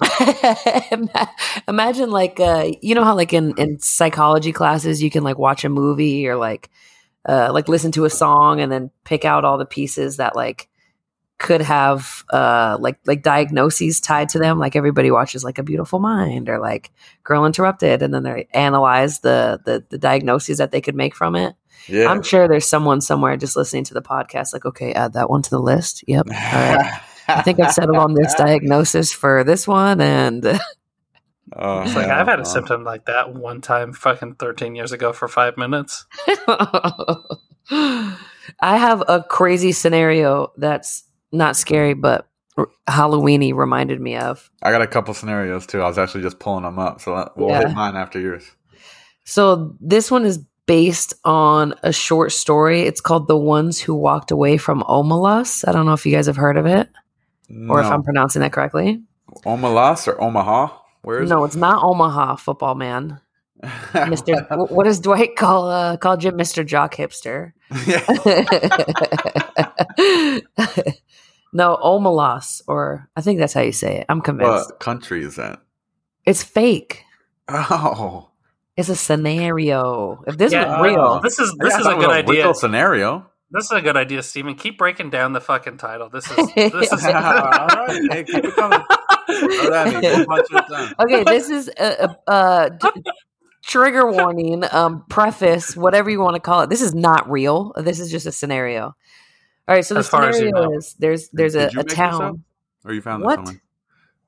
Imagine 1.68 2.12
like 2.12 2.40
uh 2.40 2.72
you 2.82 2.96
know 2.96 3.04
how 3.04 3.16
like 3.16 3.34
in 3.34 3.54
in 3.58 3.80
psychology 3.80 4.52
classes 4.52 5.02
you 5.02 5.10
can 5.10 5.24
like 5.24 5.38
watch 5.38 5.64
a 5.64 5.70
movie 5.70 6.28
or 6.28 6.36
like 6.36 6.70
uh 7.28 7.52
like 7.52 7.70
listen 7.70 7.92
to 7.94 8.06
a 8.06 8.10
song 8.10 8.62
and 8.62 8.72
then 8.72 8.92
pick 9.04 9.26
out 9.26 9.46
all 9.46 9.58
the 9.58 9.66
pieces 9.66 10.18
that 10.18 10.36
like 10.36 10.70
could 11.38 11.62
have 11.62 12.24
uh 12.32 12.78
like 12.80 12.98
like 13.06 13.22
diagnoses 13.22 14.00
tied 14.00 14.30
to 14.30 14.40
them 14.40 14.58
like 14.58 14.76
everybody 14.76 15.12
watches 15.12 15.44
like 15.44 15.58
a 15.58 15.64
beautiful 15.64 16.00
mind 16.00 16.48
or 16.48 16.60
like 16.60 16.92
girl 17.26 17.46
interrupted 17.46 18.02
and 18.02 18.14
then 18.14 18.24
they 18.24 18.48
analyze 18.54 19.20
the 19.20 19.60
the, 19.66 19.84
the 19.90 19.98
diagnoses 19.98 20.60
that 20.60 20.72
they 20.72 20.80
could 20.80 20.96
make 20.96 21.14
from 21.14 21.36
it 21.36 21.54
Yeah. 21.88 22.08
i'm 22.10 22.24
sure 22.24 22.48
there's 22.48 22.66
someone 22.68 23.02
somewhere 23.02 23.36
just 23.36 23.58
listening 23.58 23.84
to 23.86 23.94
the 23.94 24.02
podcast 24.02 24.54
like 24.54 24.66
okay 24.66 24.94
add 24.94 25.12
that 25.14 25.30
one 25.30 25.42
to 25.42 25.50
the 25.50 25.60
list 25.60 26.06
yep 26.08 26.26
all 26.28 26.34
right 26.34 27.02
i 27.28 27.42
think 27.42 27.60
i've 27.60 27.74
settled 27.74 27.98
on 27.98 28.14
this 28.14 28.34
diagnosis 28.38 29.12
for 29.12 29.44
this 29.44 29.68
one 29.68 30.00
and 30.00 30.46
Oh, 31.58 31.82
it's 31.84 31.96
like 31.96 32.08
I've 32.08 32.26
had 32.28 32.40
a 32.40 32.44
no. 32.44 32.50
symptom 32.50 32.84
like 32.84 33.06
that 33.06 33.34
one 33.36 33.62
time, 33.62 33.94
fucking 33.94 34.36
thirteen 34.36 34.74
years 34.76 34.92
ago 34.92 35.14
for 35.14 35.28
five 35.28 35.58
minutes. 35.58 36.06
I 37.72 38.18
have 38.62 39.04
a 39.08 39.24
crazy 39.24 39.72
scenario 39.72 40.52
that's 40.58 41.04
not 41.36 41.56
scary, 41.56 41.94
but 41.94 42.28
r- 42.58 42.70
Halloweeny 42.88 43.54
reminded 43.54 44.00
me 44.02 44.16
of. 44.18 44.50
I 44.64 44.72
got 44.72 44.82
a 44.82 44.88
couple 44.88 45.14
scenarios 45.14 45.66
too. 45.68 45.82
I 45.82 45.88
was 45.88 45.98
actually 45.98 46.24
just 46.24 46.40
pulling 46.40 46.64
them 46.64 46.80
up, 46.80 47.02
so 47.02 47.32
we'll 47.36 47.50
Yeah. 47.50 47.68
hit 47.68 47.76
mine 47.76 47.96
after 47.96 48.20
yours. 48.20 48.50
So 49.24 49.76
this 49.82 50.12
one 50.12 50.26
is 50.26 50.40
based 50.68 51.14
on 51.24 51.74
a 51.84 51.92
short 51.92 52.32
story. 52.32 52.82
It's 52.82 53.02
called 53.02 53.28
"The 53.28 53.38
Ones 53.38 53.80
Who 53.80 53.96
Walked 53.96 54.32
Away 54.32 54.58
from 54.58 54.82
Omelas." 54.84 55.68
I 55.68 55.72
don't 55.72 55.86
know 55.86 55.94
if 55.94 56.06
you 56.06 56.12
guys 56.12 56.28
have 56.28 56.38
heard 56.38 56.58
of 56.58 56.66
it, 56.66 56.90
or 57.70 57.80
if 57.80 57.86
I'm 57.88 58.04
pronouncing 58.04 58.42
that 58.42 58.52
correctly. 58.54 59.02
Omalas 59.46 60.08
or 60.08 60.22
Omaha? 60.22 60.70
Where 61.02 61.22
is 61.24 61.30
No, 61.30 61.44
it's 61.44 61.56
not 61.56 61.84
Omaha, 61.84 62.36
football 62.38 62.76
man. 62.76 63.20
Mister, 64.10 64.42
what 64.70 64.86
does 64.86 65.00
Dwight 65.00 65.36
call 65.36 65.70
uh, 65.70 65.98
call 65.98 66.18
Jim 66.18 66.36
Mister 66.36 66.64
Jock 66.64 66.96
Hipster? 66.96 67.54
no, 71.56 71.78
Omalas, 71.78 72.62
or 72.68 73.10
I 73.16 73.22
think 73.22 73.40
that's 73.40 73.54
how 73.54 73.62
you 73.62 73.72
say 73.72 74.00
it. 74.00 74.06
I'm 74.10 74.22
convinced. 74.22 74.70
what 74.72 74.80
country 74.80 75.24
is 75.24 75.38
that? 75.38 75.62
It's 76.26 76.44
fake. 76.44 77.04
Oh, 77.48 78.30
It's 78.78 78.90
a 78.90 78.96
scenario. 78.96 80.22
If 80.28 80.38
this 80.38 80.52
Yeah, 80.52 80.82
was 80.82 80.92
real, 80.92 81.22
This 81.22 81.40
is 81.40 81.56
this 81.60 81.78
is 81.78 81.86
a 81.86 81.92
it 81.92 81.96
was 81.98 82.06
good 82.06 82.12
idea. 82.14 82.54
scenario. 82.54 83.26
This 83.52 83.66
is 83.66 83.72
a 83.72 83.82
good 83.82 83.96
idea, 83.96 84.22
Steven. 84.22 84.56
Keep 84.56 84.78
breaking 84.78 85.12
down 85.12 85.32
the 85.34 85.40
fucking 85.40 85.78
title. 85.78 86.10
This 86.10 86.30
is 86.30 86.54
this 86.56 86.92
is 86.92 87.06
All 87.06 87.12
right, 87.14 88.02
hey, 88.12 88.24
keep 88.26 88.44
it 88.44 88.56
coming. 88.56 88.80
Throw 89.30 89.70
that 89.70 89.88
at 89.94 90.04
me. 90.04 90.26
One 90.26 90.40
a 91.00 91.04
okay, 91.04 91.24
this 91.24 91.50
is 91.50 91.70
a, 91.80 92.16
a, 92.28 92.32
a 92.34 92.70
d- 92.72 93.02
trigger 93.64 94.12
warning, 94.12 94.64
um, 94.72 95.06
preface, 95.10 95.76
whatever 95.78 96.10
you 96.10 96.20
want 96.20 96.36
to 96.36 96.40
call 96.42 96.62
it. 96.62 96.70
This 96.70 96.82
is 96.82 96.94
not 96.94 97.30
real. 97.30 97.74
This 97.78 98.00
is 98.00 98.12
just 98.12 98.26
a 98.26 98.32
scenario. 98.32 98.96
All 99.68 99.76
right, 99.76 99.84
so 99.86 99.94
the 99.96 100.02
As 100.02 100.08
far 100.10 100.30
as 100.30 100.40
you 100.40 100.52
know. 100.52 100.74
is 100.78 100.94
there's 101.00 101.30
there's 101.30 101.56
a, 101.56 101.68
a 101.68 101.74
make 101.74 101.88
this 101.88 101.98
up? 102.00 102.12
town. 102.12 102.44
Or 102.86 102.94
you 102.94 103.02
found 103.02 103.24
What? 103.24 103.38
this 103.38 103.48
somewhere? 103.48 103.62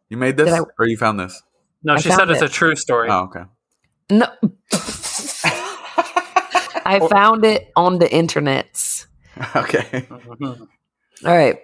You 0.10 0.18
made 0.18 0.36
this, 0.38 0.52
I- 0.52 0.64
or 0.80 0.88
you 0.88 0.98
found 0.98 1.20
this? 1.20 1.44
no. 1.84 1.94
I 1.94 2.00
She 2.00 2.10
said 2.10 2.30
it's 2.32 2.42
it. 2.42 2.46
a 2.46 2.50
true 2.50 2.76
story. 2.76 3.10
Oh, 3.12 3.26
okay. 3.26 3.44
No, 4.10 4.26
I 6.86 7.00
found 7.12 7.44
it 7.46 7.72
on 7.76 8.00
the 8.00 8.06
internets. 8.08 9.06
okay. 9.56 10.08
All 10.10 10.58
right, 11.26 11.60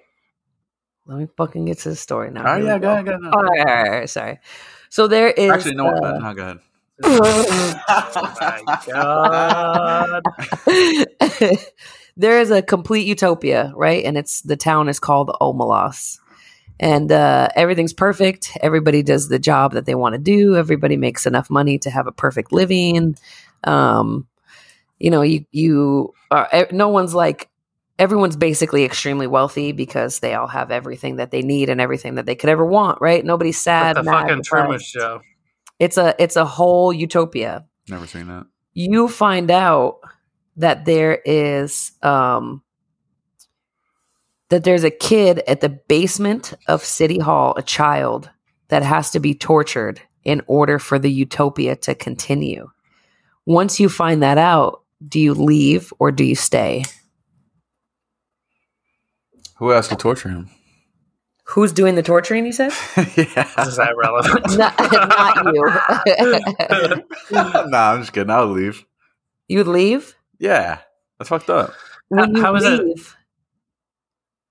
let 1.08 1.18
me 1.18 1.28
fucking 1.38 1.66
get 1.66 1.80
to 1.80 1.90
the 1.90 1.96
story 1.96 2.30
now. 2.32 2.44
Oh 2.54 2.58
yeah, 2.58 2.78
go. 2.78 2.82
go 2.82 2.92
ahead, 2.94 3.06
go 3.06 3.12
ahead. 3.14 3.34
All 3.34 3.44
right, 3.44 3.60
all 3.60 3.66
right, 3.66 3.86
all 3.88 3.92
right, 4.00 4.10
sorry. 4.10 4.40
So 4.90 5.08
there 5.08 5.30
is 5.32 5.50
Actually, 5.52 5.76
no, 5.76 5.88
uh, 5.88 6.20
no, 6.20 6.34
go 6.34 6.44
ahead. 6.44 6.60
Oh 7.06 8.36
my 8.40 8.62
god! 8.86 10.22
There 12.16 12.40
is 12.40 12.52
a 12.52 12.62
complete 12.62 13.08
utopia, 13.08 13.72
right? 13.76 14.04
And 14.06 14.18
it's 14.18 14.42
the 14.42 14.58
town 14.58 14.90
is 14.90 15.00
called 15.00 15.32
Omelas. 15.42 16.20
And 16.80 17.12
uh, 17.12 17.50
everything's 17.56 17.94
perfect. 17.94 18.58
Everybody 18.62 19.04
does 19.04 19.30
the 19.30 19.40
job 19.40 19.74
that 19.74 19.86
they 19.86 19.96
want 19.96 20.14
to 20.14 20.20
do. 20.20 20.56
Everybody 20.56 20.98
makes 20.98 21.26
enough 21.26 21.50
money 21.50 21.78
to 21.80 21.90
have 21.90 22.08
a 22.08 22.12
perfect 22.12 22.52
living. 22.52 23.16
Um, 23.64 24.28
you 25.00 25.10
know, 25.10 25.22
you 25.22 25.46
you 25.52 26.14
are 26.32 26.68
no 26.72 26.90
one's 26.90 27.14
like 27.14 27.50
everyone's 28.00 28.36
basically 28.36 28.84
extremely 28.84 29.28
wealthy 29.28 29.72
because 29.72 30.20
they 30.20 30.34
all 30.34 30.48
have 30.48 30.72
everything 30.72 31.18
that 31.18 31.32
they 31.32 31.42
need 31.42 31.70
and 31.70 31.80
everything 31.80 32.16
that 32.16 32.26
they 32.26 32.36
could 32.36 32.50
ever 32.50 32.66
want, 32.66 33.00
right? 33.02 33.24
Nobody's 33.24 33.58
sad. 33.58 33.96
Like 33.96 34.06
the 34.06 34.12
mad, 34.12 34.28
fucking 34.28 34.44
Truman. 34.44 34.80
Show. 34.80 35.22
It's 35.80 35.98
a 35.98 36.16
it's 36.20 36.36
a 36.36 36.46
whole 36.46 36.92
utopia 36.92 37.66
Never 37.90 38.08
seen 38.08 38.28
that. 38.28 38.46
you 38.74 39.08
find 39.08 39.52
out 39.52 40.00
that 40.58 40.86
there 40.86 41.20
is 41.26 41.92
um 42.02 42.62
that 44.50 44.64
there's 44.64 44.84
a 44.84 44.92
kid 44.92 45.42
at 45.48 45.62
the 45.62 45.70
basement 45.70 46.54
of 46.68 46.84
city 46.84 47.20
hall 47.20 47.54
a 47.58 47.64
child 47.64 48.30
that 48.68 48.84
has 48.84 49.10
to 49.12 49.20
be 49.20 49.34
tortured 49.34 50.02
in 50.24 50.42
order 50.48 50.80
for 50.80 51.00
the 51.00 51.12
utopia 51.12 51.76
to 51.76 51.96
continue 51.96 52.70
once 53.46 53.80
you 53.80 53.90
find 53.90 54.24
that 54.24 54.38
out 54.38 54.82
do 55.08 55.20
you 55.20 55.34
leave 55.34 55.92
or 56.00 56.12
do 56.12 56.24
you 56.24 56.36
stay 56.36 56.84
Who 59.58 59.70
has 59.70 59.88
to 59.90 59.96
torture 59.96 60.30
him? 60.30 60.50
who's 61.46 61.74
doing 61.74 61.96
the 61.96 62.04
torturing 62.04 62.46
you 62.46 62.54
said 62.54 62.72
yeah. 62.98 63.66
Is 63.66 63.78
that 63.78 63.94
relevant? 63.98 64.46
not, 64.58 64.80
not 64.80 65.46
you 65.54 65.64
nah, 67.70 67.92
I'm 67.92 68.00
just 68.02 68.14
kidding. 68.14 68.30
I'll 68.30 68.48
leave. 68.48 68.86
you 69.48 69.58
would 69.58 69.68
leave 69.68 70.16
Yeah, 70.40 70.80
that's 71.18 71.30
fucked 71.30 71.50
up. 71.50 71.74
when 72.10 72.36
you 72.36 72.42
How 72.42 72.56
is 72.56 72.66
it- 72.66 72.84
leave 72.86 73.16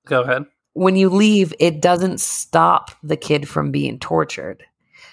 Go 0.06 0.22
ahead. 0.22 0.46
when 0.72 0.96
you 0.96 1.08
leave, 1.08 1.54
it 1.60 1.80
doesn't 1.80 2.20
stop 2.20 2.90
the 3.02 3.16
kid 3.16 3.48
from 3.48 3.70
being 3.70 3.98
tortured. 3.98 4.64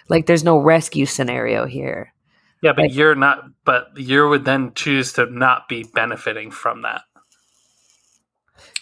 Like 0.08 0.26
there's 0.26 0.44
no 0.44 0.58
rescue 0.58 1.06
scenario 1.06 1.66
here. 1.66 2.14
Yeah, 2.62 2.74
but 2.74 2.84
Like- 2.84 2.96
you're 2.96 3.16
not. 3.16 3.46
But 3.66 3.90
you 3.96 4.28
would 4.28 4.46
then 4.46 4.74
choose 4.74 5.14
to 5.14 5.28
not 5.28 5.70
be 5.70 5.84
benefiting 5.84 6.50
from 6.52 6.82
that. 6.82 7.04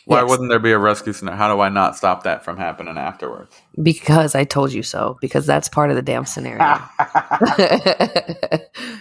Why 0.05 0.21
Yes, 0.21 0.29
wouldn't 0.29 0.49
there 0.49 0.59
be 0.59 0.71
a 0.71 0.79
rescue 0.79 1.11
scenario? 1.11 1.37
How 1.37 1.53
do 1.53 1.59
I 1.59 1.67
not 1.67 1.97
stop 1.97 2.23
that 2.23 2.45
from 2.45 2.55
happening 2.55 2.97
afterwards? 2.97 3.53
Because 3.83 4.35
I 4.35 4.45
told 4.45 4.71
you 4.71 4.81
so. 4.81 5.17
Because 5.19 5.45
that's 5.45 5.67
part 5.67 5.89
of 5.89 5.97
the 5.97 6.01
damn 6.01 6.25
scenario. 6.25 6.63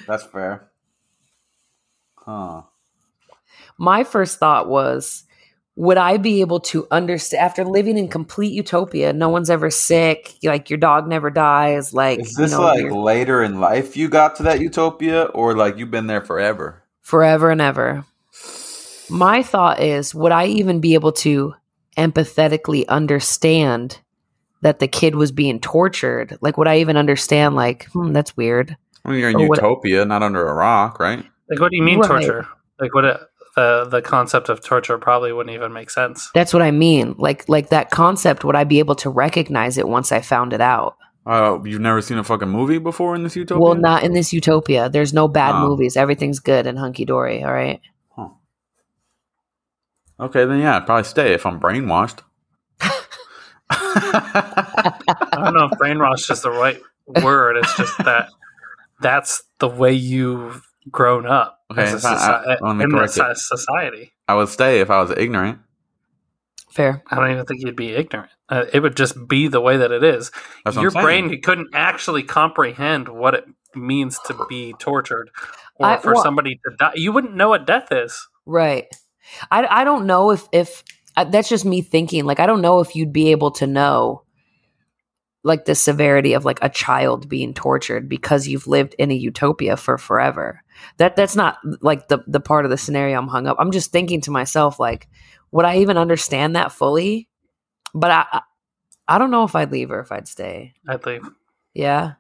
That's 0.09 0.25
fair. 0.33 0.69
Huh. 2.17 2.63
My 3.79 4.05
first 4.05 4.39
thought 4.39 4.69
was, 4.69 5.25
would 5.77 5.99
I 5.99 6.17
be 6.17 6.41
able 6.41 6.61
to 6.61 6.87
understand 6.91 7.43
after 7.43 7.65
living 7.65 7.99
in 7.99 8.09
complete 8.09 8.53
utopia? 8.53 9.13
No 9.13 9.29
one's 9.29 9.51
ever 9.51 9.71
sick. 9.71 10.35
Like 10.43 10.71
your 10.71 10.79
dog 10.79 11.07
never 11.07 11.29
dies. 11.31 11.93
Like 11.93 12.21
Is 12.21 12.35
this 12.35 12.53
you 12.53 12.57
know, 12.59 12.65
like 12.65 12.91
later 12.91 13.43
in 13.43 13.61
life 13.61 13.95
you 13.97 14.09
got 14.09 14.37
to 14.37 14.43
that 14.45 14.61
utopia, 14.61 15.25
or 15.25 15.55
like 15.55 15.77
you've 15.77 15.91
been 15.91 16.07
there 16.07 16.23
forever? 16.23 16.83
forever 17.03 17.51
and 17.51 17.61
ever. 17.61 18.05
My 19.09 19.43
thought 19.43 19.81
is, 19.81 20.13
would 20.15 20.33
I 20.33 20.47
even 20.47 20.81
be 20.81 20.95
able 20.95 21.13
to 21.13 21.55
empathetically 21.97 22.87
understand 22.89 24.01
that 24.63 24.81
the 24.81 24.89
kid 24.89 25.15
was 25.15 25.31
being 25.31 25.61
tortured, 25.61 26.37
like 26.41 26.57
would 26.57 26.67
I 26.67 26.79
even 26.79 26.97
understand? 26.97 27.55
Like, 27.55 27.85
hmm, 27.93 28.13
that's 28.13 28.37
weird. 28.37 28.77
I 29.05 29.11
mean, 29.11 29.21
you're 29.21 29.31
in 29.31 29.37
Or 29.37 29.49
what- 29.49 29.59
utopia, 29.59 30.05
not 30.05 30.23
under 30.23 30.49
a 30.49 30.55
rock, 30.55 30.99
right? 30.99 31.25
Like, 31.49 31.61
what 31.61 31.71
do 31.71 31.77
you 31.77 31.83
mean 31.85 32.01
Right. 32.01 32.09
torture? 32.09 32.47
Like, 32.81 32.93
what 32.95 33.05
it, 33.05 33.21
the 33.57 33.87
the 33.91 34.03
concept 34.03 34.49
of 34.49 34.63
torture 34.63 34.99
probably 34.99 35.33
wouldn't 35.33 35.55
even 35.55 35.73
make 35.73 35.91
sense. 35.91 36.31
That's 36.35 36.53
what 36.53 36.63
I 36.63 36.71
mean. 36.71 37.15
Like, 37.19 37.49
like 37.49 37.71
that 37.71 37.91
concept. 37.91 38.45
Would 38.45 38.55
I 38.57 38.65
be 38.65 38.79
able 38.79 38.95
to 38.97 39.11
recognize 39.11 39.79
it 39.79 39.89
once 39.89 40.13
I 40.13 40.21
found 40.21 40.53
it 40.53 40.61
out? 40.61 40.97
Uh, 41.27 41.59
you've 41.65 41.81
never 41.81 42.01
seen 42.01 42.19
a 42.19 42.25
fucking 42.25 42.49
movie 42.49 42.79
before 42.79 43.17
in 43.17 43.25
this 43.25 43.35
utopia? 43.35 43.61
Well, 43.61 43.75
not 43.75 44.05
in 44.05 44.13
this 44.13 44.33
utopia. 44.33 44.89
There's 44.89 45.13
no 45.13 45.27
bad 45.27 45.57
Oh. 45.57 45.69
movies. 45.69 45.97
Everything's 45.97 46.39
good 46.39 46.67
and 46.69 46.79
hunky 46.79 47.05
dory. 47.05 47.43
All 47.43 47.53
right. 47.53 47.81
Okay, 50.19 50.47
then 50.47 50.61
yeah, 50.61 50.77
I'd 50.77 50.87
probably 50.87 51.05
stay 51.05 51.35
if 51.35 51.45
I'm 51.45 51.61
brainwashed. 51.61 52.21
I 53.71 55.29
don't 55.33 55.55
know 55.55 55.65
if 55.71 55.73
brainwash 55.79 56.31
is 56.31 56.43
the 56.43 56.51
right 56.51 56.81
word. 57.23 57.57
It's 57.59 57.77
just 57.77 57.99
that 57.99 58.29
that's 59.01 59.43
the 59.59 59.69
way 59.69 59.93
you've 59.93 60.66
grown 60.91 61.27
up 61.27 61.61
Okay, 61.71 61.83
as 61.83 61.93
a 61.95 61.97
if 61.97 62.05
I- 62.05 62.45
I- 62.55 62.57
let 62.61 62.77
me 62.77 62.85
in 62.85 62.91
correct 62.91 63.15
this 63.15 63.39
it. 63.53 63.59
society. 63.59 64.13
I 64.29 64.35
would 64.35 64.49
stay 64.49 64.81
if 64.81 64.91
I 64.91 65.01
was 65.01 65.11
ignorant. 65.17 65.59
Fair. 66.71 67.03
I 67.11 67.17
don't 67.17 67.31
even 67.31 67.47
think 67.47 67.63
you'd 67.63 67.77
be 67.77 67.93
ignorant. 67.95 68.31
Uh, 68.49 68.65
it 68.73 68.81
would 68.81 68.97
just 68.97 69.27
be 69.29 69.49
the 69.49 69.61
way 69.61 69.79
that 69.79 69.91
it 69.93 70.05
is. 70.05 70.31
That's 70.65 70.77
Your 70.77 70.97
I'm 70.97 71.03
brain 71.05 71.41
couldn't 71.43 71.71
actually 71.75 72.23
comprehend 72.23 73.09
what 73.09 73.35
it 73.35 73.45
means 73.75 74.19
to 74.27 74.47
be 74.49 74.75
tortured 74.79 75.31
or 75.77 75.87
I- 75.89 75.97
for 75.99 76.15
well- 76.15 76.23
somebody 76.23 76.57
to 76.67 76.77
die. 76.77 76.93
You 76.95 77.13
wouldn't 77.13 77.35
know 77.35 77.49
what 77.49 77.67
death 77.67 77.89
is. 77.91 78.29
Right. 78.45 78.87
I, 79.51 79.67
I 79.81 79.85
don't 79.85 80.07
know 80.07 80.31
if 80.31 80.47
if 80.53 80.85
uh, 81.17 81.25
that's 81.25 81.49
just 81.49 81.65
me 81.65 81.81
thinking. 81.83 82.25
Like 82.27 82.39
I 82.41 82.47
don't 82.47 82.61
know 82.63 82.81
if 82.81 82.95
you'd 82.95 83.13
be 83.13 83.31
able 83.33 83.51
to 83.53 83.67
know 83.67 84.23
like 85.43 85.65
the 85.65 85.75
severity 85.75 86.33
of 86.35 86.45
like 86.45 86.59
a 86.63 86.69
child 86.69 87.29
being 87.29 87.55
tortured 87.55 88.09
because 88.09 88.47
you've 88.47 88.67
lived 88.67 88.95
in 88.99 89.11
a 89.11 89.15
utopia 89.15 89.77
for 89.77 89.97
forever. 89.99 90.63
That 90.99 91.17
that's 91.17 91.37
not 91.37 91.59
like 91.81 92.09
the 92.09 92.25
the 92.27 92.41
part 92.41 92.65
of 92.65 92.71
the 92.71 92.77
scenario 92.77 93.19
I'm 93.19 93.29
hung 93.29 93.47
up. 93.47 93.57
I'm 93.59 93.71
just 93.71 93.93
thinking 93.93 94.21
to 94.23 94.31
myself 94.31 94.79
like 94.79 95.09
would 95.51 95.65
I 95.65 95.79
even 95.79 95.97
understand 95.97 96.57
that 96.57 96.73
fully? 96.73 97.29
But 97.95 98.11
I 98.11 98.27
I, 98.33 98.41
I 99.09 99.19
don't 99.19 99.31
know 99.31 99.45
if 99.45 99.55
I'd 99.55 99.73
leave 99.73 99.91
or 99.91 100.01
if 100.01 100.11
I'd 100.13 100.29
stay. 100.29 100.75
I'd 100.89 101.07
leave. 101.07 101.23
Yeah. 101.75 102.15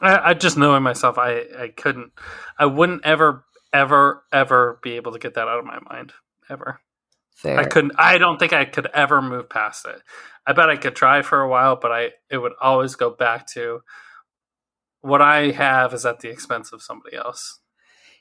I, 0.00 0.30
I 0.30 0.34
just 0.34 0.56
knowing 0.56 0.82
myself, 0.82 1.18
I, 1.18 1.44
I 1.58 1.68
couldn't, 1.68 2.12
I 2.58 2.66
wouldn't 2.66 3.04
ever, 3.04 3.44
ever, 3.72 4.24
ever 4.32 4.78
be 4.82 4.92
able 4.92 5.12
to 5.12 5.18
get 5.18 5.34
that 5.34 5.48
out 5.48 5.58
of 5.58 5.64
my 5.64 5.78
mind. 5.90 6.12
Ever. 6.50 6.80
Fair. 7.34 7.58
I 7.58 7.64
couldn't. 7.64 7.92
I 7.98 8.18
don't 8.18 8.38
think 8.38 8.52
I 8.52 8.64
could 8.64 8.88
ever 8.92 9.22
move 9.22 9.48
past 9.48 9.86
it. 9.86 10.02
I 10.46 10.52
bet 10.52 10.70
I 10.70 10.76
could 10.76 10.94
try 10.94 11.22
for 11.22 11.40
a 11.40 11.48
while, 11.48 11.76
but 11.76 11.92
I 11.92 12.10
it 12.30 12.38
would 12.38 12.52
always 12.60 12.94
go 12.94 13.10
back 13.10 13.46
to 13.52 13.80
what 15.00 15.22
I 15.22 15.50
have 15.50 15.94
is 15.94 16.04
at 16.04 16.20
the 16.20 16.28
expense 16.28 16.72
of 16.72 16.82
somebody 16.82 17.16
else. 17.16 17.60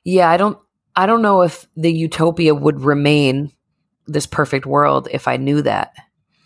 Yeah, 0.03 0.29
I 0.29 0.37
don't 0.37 0.57
I 0.95 1.05
don't 1.05 1.21
know 1.21 1.41
if 1.41 1.67
the 1.75 1.91
utopia 1.91 2.53
would 2.53 2.81
remain 2.81 3.51
this 4.07 4.25
perfect 4.25 4.65
world 4.65 5.07
if 5.11 5.27
I 5.27 5.37
knew 5.37 5.61
that. 5.61 5.93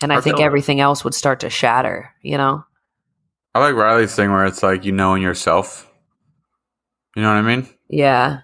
And 0.02 0.14
I 0.14 0.22
think 0.22 0.40
everything 0.40 0.82
else 0.82 1.04
would 1.04 1.16
start 1.16 1.40
to 1.40 1.50
shatter, 1.50 2.12
you 2.22 2.38
know? 2.38 2.64
I 3.56 3.60
like 3.60 3.76
Riley's 3.76 4.14
thing 4.14 4.32
where 4.32 4.46
it's 4.46 4.62
like 4.62 4.84
you 4.84 4.92
knowing 4.92 5.22
yourself. 5.22 5.90
You 7.16 7.22
know 7.22 7.30
what 7.30 7.38
I 7.38 7.42
mean? 7.42 7.68
Yeah. 7.90 8.42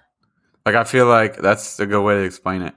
Like 0.64 0.74
I 0.74 0.84
feel 0.84 1.06
like 1.06 1.36
that's 1.36 1.78
a 1.78 1.86
good 1.86 2.02
way 2.02 2.14
to 2.14 2.22
explain 2.22 2.62
it. 2.62 2.74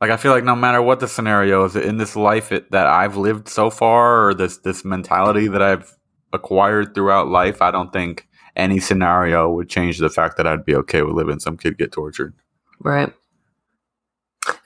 Like 0.00 0.10
I 0.10 0.16
feel 0.16 0.30
like 0.30 0.44
no 0.44 0.54
matter 0.54 0.80
what 0.80 1.00
the 1.00 1.08
scenario 1.08 1.64
is 1.64 1.74
in 1.74 1.96
this 1.96 2.14
life 2.14 2.52
it, 2.52 2.70
that 2.70 2.86
I've 2.86 3.16
lived 3.16 3.48
so 3.48 3.68
far, 3.68 4.28
or 4.28 4.34
this 4.34 4.58
this 4.58 4.84
mentality 4.84 5.48
that 5.48 5.60
I've 5.60 5.92
acquired 6.32 6.94
throughout 6.94 7.26
life, 7.26 7.60
I 7.60 7.72
don't 7.72 7.92
think 7.92 8.28
any 8.58 8.80
scenario 8.80 9.48
would 9.50 9.68
change 9.70 9.98
the 9.98 10.10
fact 10.10 10.36
that 10.36 10.46
I'd 10.46 10.64
be 10.64 10.74
okay 10.76 11.02
with 11.02 11.14
living 11.14 11.38
some 11.40 11.56
kid 11.56 11.78
get 11.78 11.92
tortured. 11.92 12.34
Right. 12.80 13.12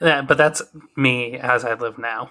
Yeah, 0.00 0.22
but 0.22 0.36
that's 0.38 0.62
me 0.96 1.34
as 1.38 1.64
I 1.64 1.74
live 1.74 1.98
now, 1.98 2.30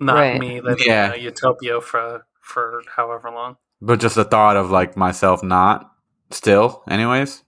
not 0.00 0.14
Right. 0.16 0.40
me 0.40 0.60
living 0.60 0.86
Yeah. 0.86 1.08
in 1.08 1.20
a 1.20 1.22
utopia 1.22 1.80
for 1.80 2.26
for 2.40 2.82
however 2.96 3.30
long. 3.30 3.56
But 3.80 4.00
just 4.00 4.16
the 4.16 4.24
thought 4.24 4.56
of 4.56 4.70
like 4.70 4.96
myself 4.96 5.42
not 5.42 5.92
still, 6.30 6.82
anyways. 6.88 7.44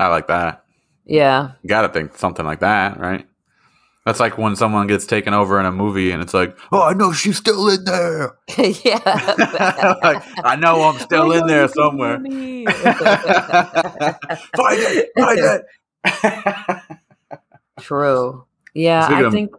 I 0.00 0.08
like 0.08 0.26
that. 0.28 0.64
Yeah. 1.04 1.52
You 1.62 1.68
gotta 1.68 1.88
think 1.88 2.16
something 2.16 2.44
like 2.44 2.60
that, 2.60 2.98
right? 2.98 3.27
That's 4.08 4.20
like 4.20 4.38
when 4.38 4.56
someone 4.56 4.86
gets 4.86 5.04
taken 5.04 5.34
over 5.34 5.60
in 5.60 5.66
a 5.66 5.70
movie 5.70 6.12
and 6.12 6.22
it's 6.22 6.32
like, 6.32 6.56
oh, 6.72 6.82
I 6.82 6.94
know 6.94 7.12
she's 7.12 7.36
still 7.36 7.68
in 7.68 7.84
there. 7.84 8.38
yeah. 8.56 9.00
like, 10.02 10.22
I 10.42 10.56
know 10.56 10.80
I'm 10.84 10.98
still 10.98 11.30
in 11.32 11.46
there 11.46 11.68
somewhere. 11.68 12.16
find 12.16 12.30
it, 14.80 15.10
find 15.14 15.38
it. 15.38 15.62
True. 17.80 18.46
Yeah, 18.72 19.04
Speaking 19.04 19.24
I 19.24 19.26
of- 19.26 19.32
think 19.34 19.52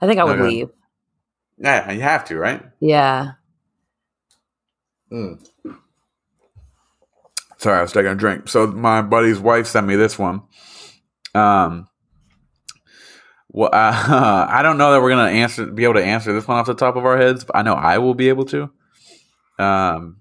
I 0.00 0.06
think 0.06 0.20
I 0.20 0.24
would 0.24 0.38
Okay. 0.38 0.48
leave. 0.48 0.68
yeah, 1.58 1.90
you 1.90 2.02
have 2.02 2.24
to, 2.26 2.38
right? 2.38 2.62
Yeah. 2.78 3.32
Sorry, 5.10 5.38
I 7.66 7.82
was 7.82 7.90
taking 7.90 8.12
a 8.12 8.14
drink. 8.14 8.48
So 8.48 8.68
my 8.68 9.02
buddy's 9.02 9.40
wife 9.40 9.66
sent 9.66 9.88
me 9.88 9.96
this 9.96 10.16
one. 10.20 10.42
Um, 11.34 11.88
well, 13.50 13.70
uh, 13.72 14.46
I 14.50 14.62
don't 14.62 14.78
know 14.78 14.92
that 14.92 15.00
we're 15.02 15.10
gonna 15.10 15.30
answer, 15.30 15.66
be 15.66 15.84
able 15.84 15.94
to 15.94 16.04
answer 16.04 16.32
this 16.32 16.46
one 16.46 16.58
off 16.58 16.66
the 16.66 16.74
top 16.74 16.96
of 16.96 17.04
our 17.04 17.16
heads, 17.16 17.44
but 17.44 17.56
I 17.56 17.62
know 17.62 17.74
I 17.74 17.98
will 17.98 18.14
be 18.14 18.28
able 18.28 18.44
to. 18.46 18.70
Um, 19.58 20.18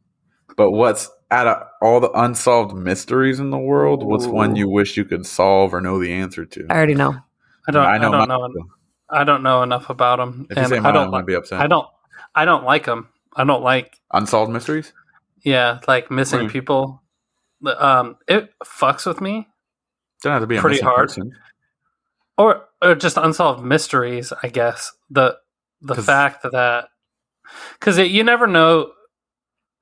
but 0.56 0.72
what's 0.72 1.10
out 1.30 1.48
of 1.48 1.68
all 1.82 2.00
the 2.00 2.12
unsolved 2.12 2.76
mysteries 2.76 3.40
in 3.40 3.50
the 3.52 3.58
world? 3.58 4.04
What's 4.04 4.26
one 4.28 4.56
you 4.56 4.70
wish 4.70 4.98
you 4.98 5.06
could 5.06 5.26
solve 5.26 5.74
or 5.74 5.82
know 5.82 6.00
the 6.00 6.12
answer 6.14 6.46
to? 6.46 6.66
I 6.70 6.76
already 6.78 6.96
know. 6.96 7.16
I 7.68 7.72
don't. 7.72 7.86
I, 7.86 7.98
know 7.98 8.08
I 8.08 8.12
don't 8.12 8.28
mine. 8.30 8.54
know. 8.54 8.66
I 9.10 9.24
don't 9.24 9.44
know 9.44 9.64
enough 9.64 9.90
about 9.90 10.18
them, 10.20 10.48
If 10.50 10.58
you 10.58 10.62
and 10.64 10.70
say 10.70 10.78
I 10.78 10.80
mine, 10.80 10.96
I'm 10.96 11.04
don't. 11.04 11.12
gonna 11.12 11.26
be 11.26 11.36
upset. 11.36 11.60
I 11.62 11.68
don't. 11.68 11.88
I 12.34 12.46
don't 12.46 12.64
like 12.64 12.86
them. 12.86 13.10
I 13.36 13.44
don't 13.44 13.62
like. 13.64 14.00
unsolved 14.12 14.52
mysteries. 14.52 14.94
Yeah, 15.44 15.80
like 15.88 16.10
missing 16.12 16.42
Right. 16.42 16.50
people. 16.50 17.02
Um, 17.66 18.18
it 18.28 18.50
fucks 18.66 19.06
with 19.06 19.22
me, 19.22 19.48
Don't 20.24 20.34
have 20.34 20.42
to 20.42 20.48
be 20.48 20.58
a 20.58 20.62
Pretty 20.62 20.76
missing 20.76 20.88
hard. 20.88 21.08
person. 21.10 21.32
or 22.38 22.67
or 22.82 22.96
just 22.96 23.18
unsolved 23.18 23.64
mysteries. 23.64 24.32
I 24.44 24.48
guess 24.50 24.92
the 25.10 25.38
the 25.82 25.96
'Cause- 25.96 26.06
fact 26.06 26.44
that 26.44 26.90
because 27.80 27.98
you 27.98 28.24
never 28.24 28.48
know 28.48 28.92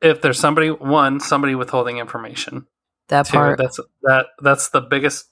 if 0.02 0.22
there's 0.22 0.40
somebody 0.40 0.70
one 0.70 1.20
somebody 1.20 1.56
withholding 1.56 1.98
information. 1.98 2.68
That 3.10 3.28
Two, 3.28 3.34
part. 3.38 3.58
that's 3.58 3.80
that 4.04 4.28
that's 4.40 4.70
the 4.70 4.82
biggest 4.82 5.26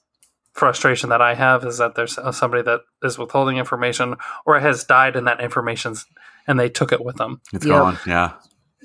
frustration 0.52 1.10
that 1.10 1.20
I 1.20 1.34
have 1.34 1.64
is 1.64 1.78
that 1.78 1.96
there's 1.96 2.16
somebody 2.36 2.62
that 2.62 2.82
is 3.02 3.18
withholding 3.18 3.56
information 3.56 4.14
or 4.46 4.60
has 4.60 4.84
died 4.84 5.16
and 5.16 5.26
that 5.26 5.40
information's 5.40 6.06
and 6.46 6.60
they 6.60 6.68
took 6.68 6.92
it 6.92 7.04
with 7.04 7.16
them. 7.16 7.40
It's 7.52 7.64
Yep. 7.66 7.76
gone. 7.76 7.98
Yeah. 8.06 8.32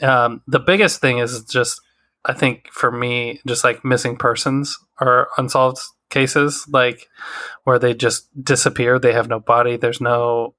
um, 0.02 0.42
the 0.48 0.60
biggest 0.60 1.02
thing 1.02 1.18
is 1.18 1.44
just 1.44 1.82
i 2.26 2.32
think 2.34 2.70
for 2.72 2.90
me 2.92 3.42
just 3.46 3.64
like 3.66 3.84
missing 3.84 4.16
persons 4.18 4.78
or 5.02 5.28
unsolved 5.38 5.80
cases 6.10 6.66
like 6.70 7.08
where 7.64 7.80
they 7.80 7.94
just 7.94 8.28
disappear 8.44 8.98
they 9.00 9.14
have 9.14 9.28
no 9.30 9.40
body 9.40 9.78
there's 9.78 10.02
no 10.02 10.54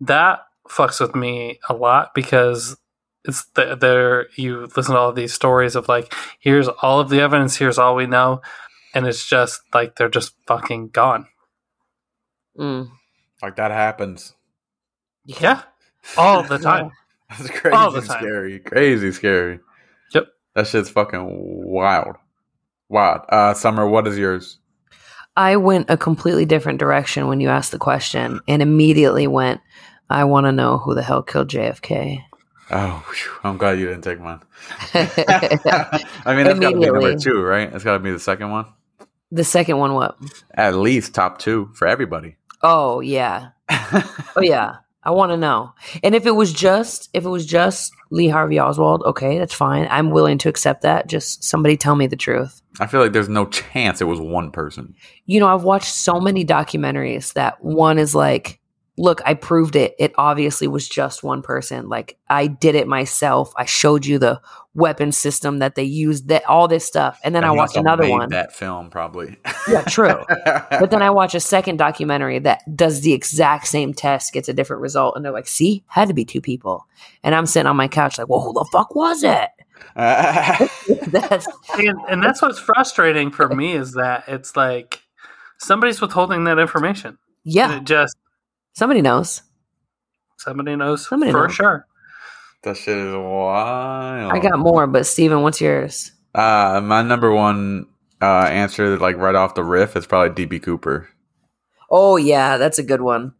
that 0.00 0.40
fucks 0.68 1.00
with 1.00 1.14
me 1.14 1.58
a 1.68 1.74
lot 1.74 2.14
because 2.14 2.76
it's 3.24 3.44
the, 3.54 3.74
there 3.76 4.28
you 4.36 4.68
listen 4.76 4.94
to 4.94 4.98
all 5.00 5.12
these 5.12 5.32
stories 5.34 5.74
of 5.76 5.88
like 5.88 6.12
here's 6.40 6.68
all 6.68 7.00
of 7.00 7.08
the 7.08 7.20
evidence 7.20 7.56
here's 7.56 7.78
all 7.78 7.94
we 7.94 8.06
know 8.06 8.40
and 8.94 9.06
it's 9.06 9.26
just 9.28 9.60
like 9.74 9.96
they're 9.96 10.08
just 10.08 10.34
fucking 10.46 10.88
gone 10.88 11.26
Mm. 12.58 12.90
Like 13.40 13.54
that 13.54 13.70
happens. 13.70 14.34
yeah 15.24 15.62
all 16.16 16.42
the 16.42 16.58
time 16.70 16.90
That's 17.30 17.48
crazy 17.50 17.76
All 17.76 17.92
the 17.92 18.00
time. 18.00 18.18
scary. 18.20 18.58
Crazy 18.58 19.12
scary. 19.12 19.60
Yep. 20.12 20.26
That 20.56 20.66
shit's 20.66 20.90
fucking 20.90 21.22
wild. 21.70 22.16
Wild. 22.88 23.22
Uh 23.28 23.54
Summer, 23.54 23.86
what 23.88 24.06
is 24.06 24.16
yours? 24.18 24.58
I 25.36 25.56
went 25.56 25.88
a 25.88 25.96
completely 25.96 26.44
different 26.46 26.78
direction 26.80 27.28
when 27.28 27.40
you 27.40 27.48
asked 27.48 27.70
the 27.70 27.78
question 27.78 28.40
and 28.48 28.60
immediately 28.60 29.26
went, 29.28 29.60
I 30.10 30.24
want 30.24 30.46
to 30.46 30.52
know 30.52 30.78
who 30.78 30.94
the 30.96 31.02
hell 31.02 31.22
killed 31.22 31.48
JFK. 31.48 32.24
Oh, 32.70 33.04
whew, 33.08 33.32
I'm 33.44 33.56
glad 33.56 33.78
you 33.78 33.86
didn't 33.86 34.02
take 34.02 34.20
mine. 34.20 34.40
I 34.94 36.34
mean, 36.34 36.44
that's 36.44 36.58
got 36.58 36.70
to 36.70 36.78
be 36.78 36.86
number 36.86 37.16
two, 37.16 37.40
right? 37.40 37.70
That's 37.70 37.84
got 37.84 37.92
to 37.94 37.98
be 38.00 38.10
the 38.10 38.18
second 38.18 38.50
one. 38.50 38.66
the 39.30 39.44
second 39.44 39.78
one, 39.78 39.94
what? 39.94 40.18
At 40.54 40.74
least 40.74 41.14
top 41.14 41.38
two 41.38 41.70
for 41.74 41.86
everybody. 41.86 42.36
Oh, 42.62 43.00
yeah. 43.00 43.50
Oh, 44.36 44.42
yeah. 44.42 44.76
I 45.08 45.10
want 45.10 45.32
to 45.32 45.38
know. 45.38 45.72
And 46.04 46.14
if 46.14 46.26
it 46.26 46.32
was 46.32 46.52
just, 46.52 47.08
if 47.14 47.24
it 47.24 47.30
was 47.30 47.46
just 47.46 47.94
Lee 48.10 48.28
Harvey 48.28 48.60
Oswald, 48.60 49.02
okay, 49.06 49.38
that's 49.38 49.54
fine. 49.54 49.88
I'm 49.90 50.10
willing 50.10 50.36
to 50.36 50.50
accept 50.50 50.82
that. 50.82 51.06
Just 51.06 51.42
somebody 51.42 51.78
tell 51.78 51.96
me 51.96 52.06
the 52.06 52.14
truth. 52.14 52.60
I 52.78 52.86
feel 52.86 53.00
like 53.00 53.14
there's 53.14 53.26
no 53.26 53.46
chance 53.46 54.02
it 54.02 54.04
was 54.04 54.20
one 54.20 54.50
person. 54.50 54.94
You 55.24 55.40
know, 55.40 55.48
I've 55.48 55.64
watched 55.64 55.94
so 55.94 56.20
many 56.20 56.44
documentaries 56.44 57.32
that 57.32 57.64
one 57.64 57.98
is 57.98 58.14
like 58.14 58.60
look, 58.98 59.20
I 59.24 59.34
proved 59.34 59.76
it. 59.76 59.94
It 59.98 60.12
obviously 60.18 60.68
was 60.68 60.88
just 60.88 61.22
one 61.22 61.40
person. 61.42 61.88
Like 61.88 62.18
I 62.28 62.46
did 62.46 62.74
it 62.74 62.86
myself. 62.86 63.52
I 63.56 63.64
showed 63.64 64.04
you 64.04 64.18
the 64.18 64.40
weapon 64.74 65.12
system 65.12 65.58
that 65.58 65.74
they 65.74 65.84
used, 65.84 66.28
that 66.28 66.44
all 66.46 66.68
this 66.68 66.84
stuff, 66.84 67.18
and 67.24 67.34
then 67.34 67.42
And 67.42 67.50
I 67.50 67.54
he 67.54 67.58
watched 67.58 67.76
another 67.76 68.04
made 68.04 68.10
one. 68.10 68.28
That 68.30 68.52
film 68.52 68.90
probably. 68.90 69.36
Yeah, 69.68 69.82
true. 69.82 70.24
But 70.70 70.90
then 70.90 71.02
I 71.02 71.10
watch 71.10 71.34
a 71.34 71.40
second 71.40 71.78
documentary 71.78 72.38
that 72.40 72.60
does 72.76 73.00
the 73.00 73.12
exact 73.12 73.66
same 73.66 73.92
test, 73.94 74.32
gets 74.32 74.48
a 74.48 74.52
different 74.52 74.82
result, 74.82 75.16
and 75.16 75.24
they're 75.24 75.32
like, 75.32 75.48
"See, 75.48 75.82
had 75.86 76.08
to 76.08 76.14
be 76.14 76.24
two 76.24 76.40
people." 76.40 76.86
And 77.22 77.34
I'm 77.34 77.46
sitting 77.46 77.66
on 77.66 77.76
my 77.76 77.88
couch 77.88 78.18
like, 78.18 78.28
"Well, 78.28 78.40
who 78.40 78.52
the 78.52 78.68
fuck 78.72 78.94
was 78.94 79.22
it?" 79.24 79.50
That's 79.94 81.46
and, 81.78 81.98
and 82.08 82.22
that's 82.22 82.42
what's 82.42 82.58
frustrating 82.58 83.30
for 83.30 83.48
me 83.48 83.72
is 83.72 83.92
that 83.92 84.24
it's 84.26 84.56
like 84.56 85.02
somebody's 85.58 86.00
withholding 86.00 86.44
that 86.44 86.58
information. 86.58 87.18
yeah. 87.44 87.76
It 87.78 87.84
just 87.84 88.16
Somebody 88.78 89.02
knows. 89.02 89.42
somebody 90.38 90.76
knows 90.76 91.08
Somebody 91.08 91.32
for 91.32 91.48
knows. 91.48 91.54
sure. 91.54 91.86
that 92.62 92.76
shit 92.76 92.96
is 92.96 93.12
wild. 93.12 94.32
I 94.32 94.38
got 94.38 94.56
more, 94.60 94.86
but 94.86 95.04
Steven, 95.04 95.42
what's 95.42 95.60
yours? 95.60 96.12
Uh, 96.32 96.80
my 96.84 97.02
number 97.02 97.32
one 97.32 97.86
uh, 98.22 98.44
answer, 98.46 98.96
like 98.96 99.16
right 99.16 99.34
off 99.34 99.56
the 99.56 99.64
riff, 99.64 99.96
is 99.96 100.06
probably 100.06 100.46
DB 100.46 100.62
Cooper. 100.62 101.08
Oh 101.90 102.16
yeah, 102.16 102.56
that's 102.56 102.78
a 102.78 102.84
good 102.84 103.00
one. 103.00 103.32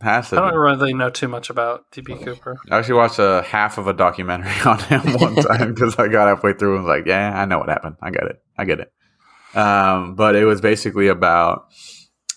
Has 0.00 0.32
I 0.32 0.36
don't 0.36 0.50
be. 0.52 0.58
really 0.58 0.94
know 0.94 1.10
too 1.10 1.26
much 1.26 1.50
about 1.50 1.90
DB 1.90 2.22
Cooper. 2.22 2.56
I 2.70 2.78
actually 2.78 2.94
watched 2.94 3.18
a 3.18 3.42
half 3.42 3.78
of 3.78 3.88
a 3.88 3.92
documentary 3.92 4.52
on 4.64 4.78
him 4.78 5.00
one 5.14 5.34
time 5.48 5.74
because 5.74 5.98
I 5.98 6.06
got 6.06 6.28
halfway 6.28 6.52
through 6.52 6.76
and 6.76 6.84
was 6.84 6.96
like, 6.96 7.06
"Yeah, 7.06 7.36
I 7.36 7.46
know 7.46 7.58
what 7.58 7.68
happened. 7.68 7.96
I 8.00 8.10
get 8.12 8.24
it. 8.24 8.40
I 8.56 8.64
get 8.64 8.78
it." 8.78 8.92
Um, 9.58 10.14
but 10.14 10.36
it 10.36 10.44
was 10.44 10.60
basically 10.60 11.08
about, 11.08 11.66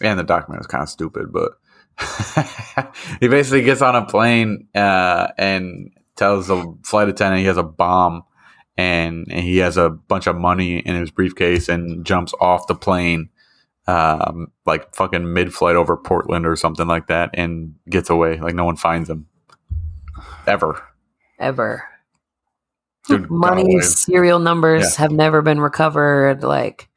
and 0.01 0.17
the 0.17 0.23
document 0.23 0.59
was 0.61 0.67
kind 0.67 0.81
of 0.81 0.89
stupid, 0.89 1.31
but 1.31 1.51
he 3.19 3.27
basically 3.27 3.63
gets 3.63 3.81
on 3.81 3.95
a 3.95 4.05
plane 4.05 4.67
uh, 4.75 5.27
and 5.38 5.91
tells 6.15 6.47
the 6.47 6.77
flight 6.83 7.10
attendant 7.10 7.41
he 7.41 7.47
has 7.47 7.57
a 7.57 7.63
bomb 7.63 8.23
and, 8.77 9.25
and 9.29 9.43
he 9.43 9.57
has 9.57 9.77
a 9.77 9.89
bunch 9.89 10.27
of 10.27 10.36
money 10.36 10.77
in 10.79 10.95
his 10.95 11.12
briefcase 11.12 11.69
and 11.69 12.05
jumps 12.05 12.33
off 12.39 12.67
the 12.67 12.75
plane. 12.75 13.29
Um, 13.88 14.51
like 14.65 14.93
fucking 14.93 15.31
mid 15.33 15.53
flight 15.53 15.77
over 15.77 15.95
Portland 15.95 16.45
or 16.45 16.57
something 16.57 16.88
like 16.88 17.07
that, 17.07 17.29
and 17.33 17.75
gets 17.89 18.10
away. 18.10 18.38
Like 18.38 18.53
no 18.53 18.65
one 18.65 18.75
finds 18.75 19.10
him 19.10 19.27
ever. 20.45 20.83
Ever. 21.39 21.86
Dude 23.07 23.31
Money, 23.31 23.79
serial 23.79 24.39
numbers 24.39 24.83
Yeah. 24.83 25.03
have 25.03 25.12
never 25.13 25.41
been 25.41 25.62
recovered. 25.62 26.43
Like, 26.43 26.89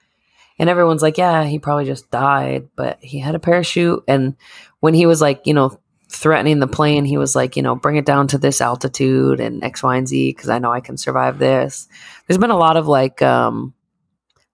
and 0.60 0.68
everyone's 0.68 1.00
like, 1.00 1.16
yeah, 1.16 1.44
he 1.44 1.58
probably 1.58 1.86
just 1.86 2.10
died, 2.10 2.68
but 2.76 2.98
he 3.00 3.18
had 3.18 3.34
a 3.34 3.38
parachute. 3.38 4.04
And 4.06 4.36
when 4.80 4.92
he 4.92 5.06
was 5.06 5.18
like, 5.18 5.46
you 5.46 5.54
know, 5.54 5.80
threatening 6.10 6.58
the 6.58 6.66
plane, 6.66 7.06
he 7.06 7.16
was 7.16 7.34
like, 7.34 7.56
you 7.56 7.62
know, 7.62 7.74
bring 7.74 7.96
it 7.96 8.04
down 8.04 8.28
to 8.28 8.36
this 8.36 8.60
altitude 8.60 9.40
and 9.40 9.64
X, 9.64 9.82
Y, 9.82 9.96
and 9.96 10.06
Z 10.06 10.32
because 10.32 10.50
I 10.50 10.58
know 10.58 10.70
I 10.70 10.80
can 10.80 10.98
survive 10.98 11.38
this. 11.38 11.88
There's 12.26 12.36
been 12.36 12.50
a 12.50 12.58
lot 12.58 12.76
of 12.76 12.86
like, 12.86 13.22
um, 13.22 13.72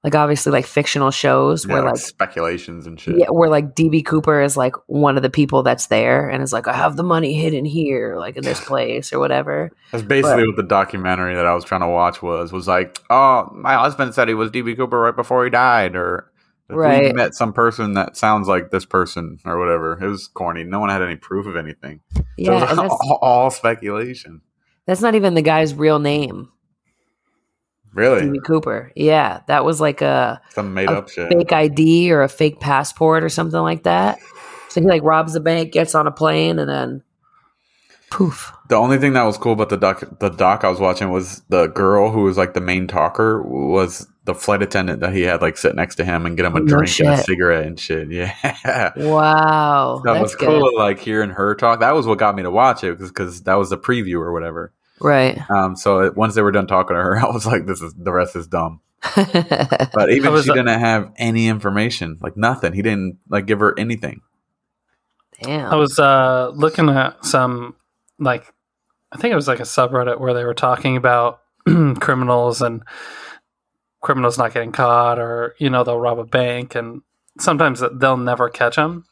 like 0.07 0.15
obviously 0.15 0.53
like 0.53 0.65
fictional 0.67 1.11
shows 1.11 1.67
Yeah, 1.67 1.73
where 1.75 1.83
like 1.83 1.95
like 1.95 2.01
speculations 2.01 2.87
and 2.87 2.99
shit. 2.99 3.19
yeah, 3.19 3.27
where 3.31 3.51
like 3.51 3.75
DB 3.75 4.07
Cooper 4.07 4.41
is 4.41 4.57
like 4.57 4.77
one 4.87 5.17
of 5.17 5.25
the 5.25 5.31
people 5.31 5.65
that's 5.65 5.89
there 5.89 6.29
and 6.31 6.45
is 6.45 6.53
like, 6.53 6.69
I 6.69 6.75
have 6.75 6.97
the 6.97 7.03
money 7.03 7.35
hidden 7.35 7.65
here, 7.65 8.15
like 8.17 8.37
in 8.37 8.45
this 8.45 8.65
place 8.65 9.13
or 9.13 9.19
whatever. 9.19 9.73
That's 9.91 10.05
basically 10.05 10.47
what 10.47 10.55
the 10.55 10.63
documentary 10.63 11.35
that 11.35 11.45
I 11.45 11.55
was 11.55 11.65
trying 11.65 11.81
to 11.81 11.89
watch 11.89 12.23
was. 12.23 12.53
Was 12.53 12.69
like, 12.69 13.01
oh, 13.11 13.51
my 13.53 13.75
husband 13.75 14.15
said 14.15 14.29
he 14.29 14.35
was 14.35 14.53
DB 14.53 14.77
Cooper 14.77 15.01
right 15.01 15.17
before 15.17 15.43
he 15.43 15.51
died, 15.51 15.97
or 15.97 16.31
Right. 16.69 17.15
met 17.15 17.35
some 17.35 17.53
person 17.53 17.95
that 17.95 18.17
sounds 18.17 18.47
like 18.49 18.71
this 18.71 18.85
person, 18.85 19.39
or 19.45 19.59
whatever. 19.59 19.99
It 20.03 20.09
was 20.09 20.29
corny. 20.29 20.63
No 20.63 20.79
one 20.81 20.89
had 20.91 21.03
any 21.03 21.17
proof 21.17 21.47
of 21.47 21.57
anything. 21.57 22.01
So 22.15 22.23
Yeah, 22.39 22.61
was 22.71 22.79
all, 22.79 23.19
all 23.23 23.51
speculation. 23.51 24.41
that's 24.87 25.01
not 25.01 25.15
even 25.17 25.35
the 25.35 25.43
guy's 25.43 25.75
real 25.75 25.99
name, 25.99 26.49
Really, 27.97 28.23
DB 28.23 28.45
Cooper. 28.45 28.93
Yeah, 28.95 29.41
that 29.49 29.65
was 29.65 29.81
like 29.81 30.03
a 30.03 30.41
some 30.51 30.75
made 30.75 30.89
a 30.91 30.99
up 30.99 31.09
shit. 31.09 31.29
fake 31.29 31.53
ID 31.53 32.13
or 32.13 32.23
a 32.23 32.29
fake 32.29 32.61
passport 32.61 33.25
or 33.25 33.29
something 33.29 33.61
like 33.61 33.83
that. 33.85 34.19
So 34.69 34.81
he 34.81 34.87
like 34.87 35.03
robs 35.03 35.33
the 35.33 35.41
bank, 35.41 35.73
gets 35.73 35.95
on 35.95 36.07
a 36.07 36.11
plane, 36.13 36.59
and 36.59 36.69
then 36.69 37.03
poof. 38.11 38.53
The 38.69 38.77
only 38.77 38.99
thing 38.99 39.15
that 39.15 39.23
was 39.23 39.39
cool 39.39 39.53
about 39.53 39.69
the 39.69 39.77
doc, 39.77 40.03
the 40.21 40.29
doc 40.29 40.65
I 40.65 40.69
was 40.69 40.81
watching 40.81 41.11
was 41.11 41.43
the 41.49 41.67
girl 41.69 42.11
who 42.11 42.23
was 42.25 42.37
like 42.37 42.55
the 42.55 42.61
main 42.61 42.87
talker 42.87 43.43
was 43.43 44.07
the 44.25 44.35
flight 44.35 44.61
attendant 44.61 45.01
that 45.01 45.13
he 45.15 45.23
had 45.23 45.41
like 45.41 45.57
sit 45.57 45.77
next 45.77 45.95
to 45.97 46.05
him 46.05 46.27
and 46.27 46.37
get 46.37 46.47
him 46.47 46.57
a 46.57 46.61
No 46.61 46.67
drink 46.67 46.99
and 47.01 47.09
a 47.11 47.19
cigarette 47.19 47.65
and 47.67 47.79
shit. 47.79 48.09
Yeah, 48.11 48.93
Wow, 48.97 50.03
that 50.05 50.21
was 50.21 50.35
good. 50.35 50.49
cool. 50.49 50.77
Like 50.77 50.99
hearing 50.99 51.31
her 51.31 51.55
talk, 51.55 51.81
that 51.81 51.95
was 51.95 52.07
what 52.07 52.19
got 52.19 52.35
me 52.35 52.43
to 52.43 52.51
watch 52.51 52.83
it 52.85 52.99
because 52.99 53.43
that 53.45 53.55
was 53.55 53.71
the 53.71 53.79
preview 53.79 54.17
or 54.21 54.33
whatever. 54.33 54.73
Right. 55.01 55.39
Um, 55.51 55.77
so 55.77 56.13
once 56.13 56.35
they 56.35 56.43
were 56.43 56.53
done 56.53 56.67
talking 56.67 56.97
to 56.97 57.03
her, 57.03 57.19
I 57.25 57.31
was 57.31 57.47
like, 57.47 57.67
"This 57.67 57.83
is 57.83 57.95
the 57.95 58.13
rest 58.13 58.37
is 58.37 58.47
dumb." 58.47 58.81
But 59.15 60.11
even 60.11 60.33
was, 60.33 60.45
she 60.45 60.51
uh, 60.51 60.55
didn't 60.55 60.81
have 60.81 61.13
any 61.17 61.49
information, 61.49 62.19
like 62.21 62.37
nothing. 62.37 62.73
He 62.73 62.83
didn't 62.83 63.19
like 63.29 63.47
give 63.47 63.61
her 63.61 63.79
anything. 63.79 64.23
Damn. 65.43 65.73
I 65.73 65.77
was 65.77 65.99
uh, 65.99 66.51
looking 66.55 66.89
at 66.89 67.25
some 67.25 67.77
like 68.19 68.53
I 69.13 69.19
think 69.19 69.33
it 69.33 69.37
was 69.37 69.49
like 69.49 69.61
a 69.61 69.65
subreddit 69.65 70.19
where 70.19 70.35
they 70.35 70.45
were 70.45 70.55
talking 70.55 70.97
about 70.97 71.41
criminals 72.01 72.63
and 72.63 72.83
criminals 74.01 74.39
not 74.39 74.55
getting 74.55 74.73
caught, 74.73 75.19
or 75.19 75.55
you 75.59 75.71
know 75.71 75.85
they'll 75.85 75.99
rob 76.01 76.19
a 76.19 76.25
bank, 76.25 76.75
and 76.75 77.03
sometimes 77.39 77.83
they'll 77.95 78.17
never 78.17 78.49
catch 78.49 78.77
them 78.77 79.05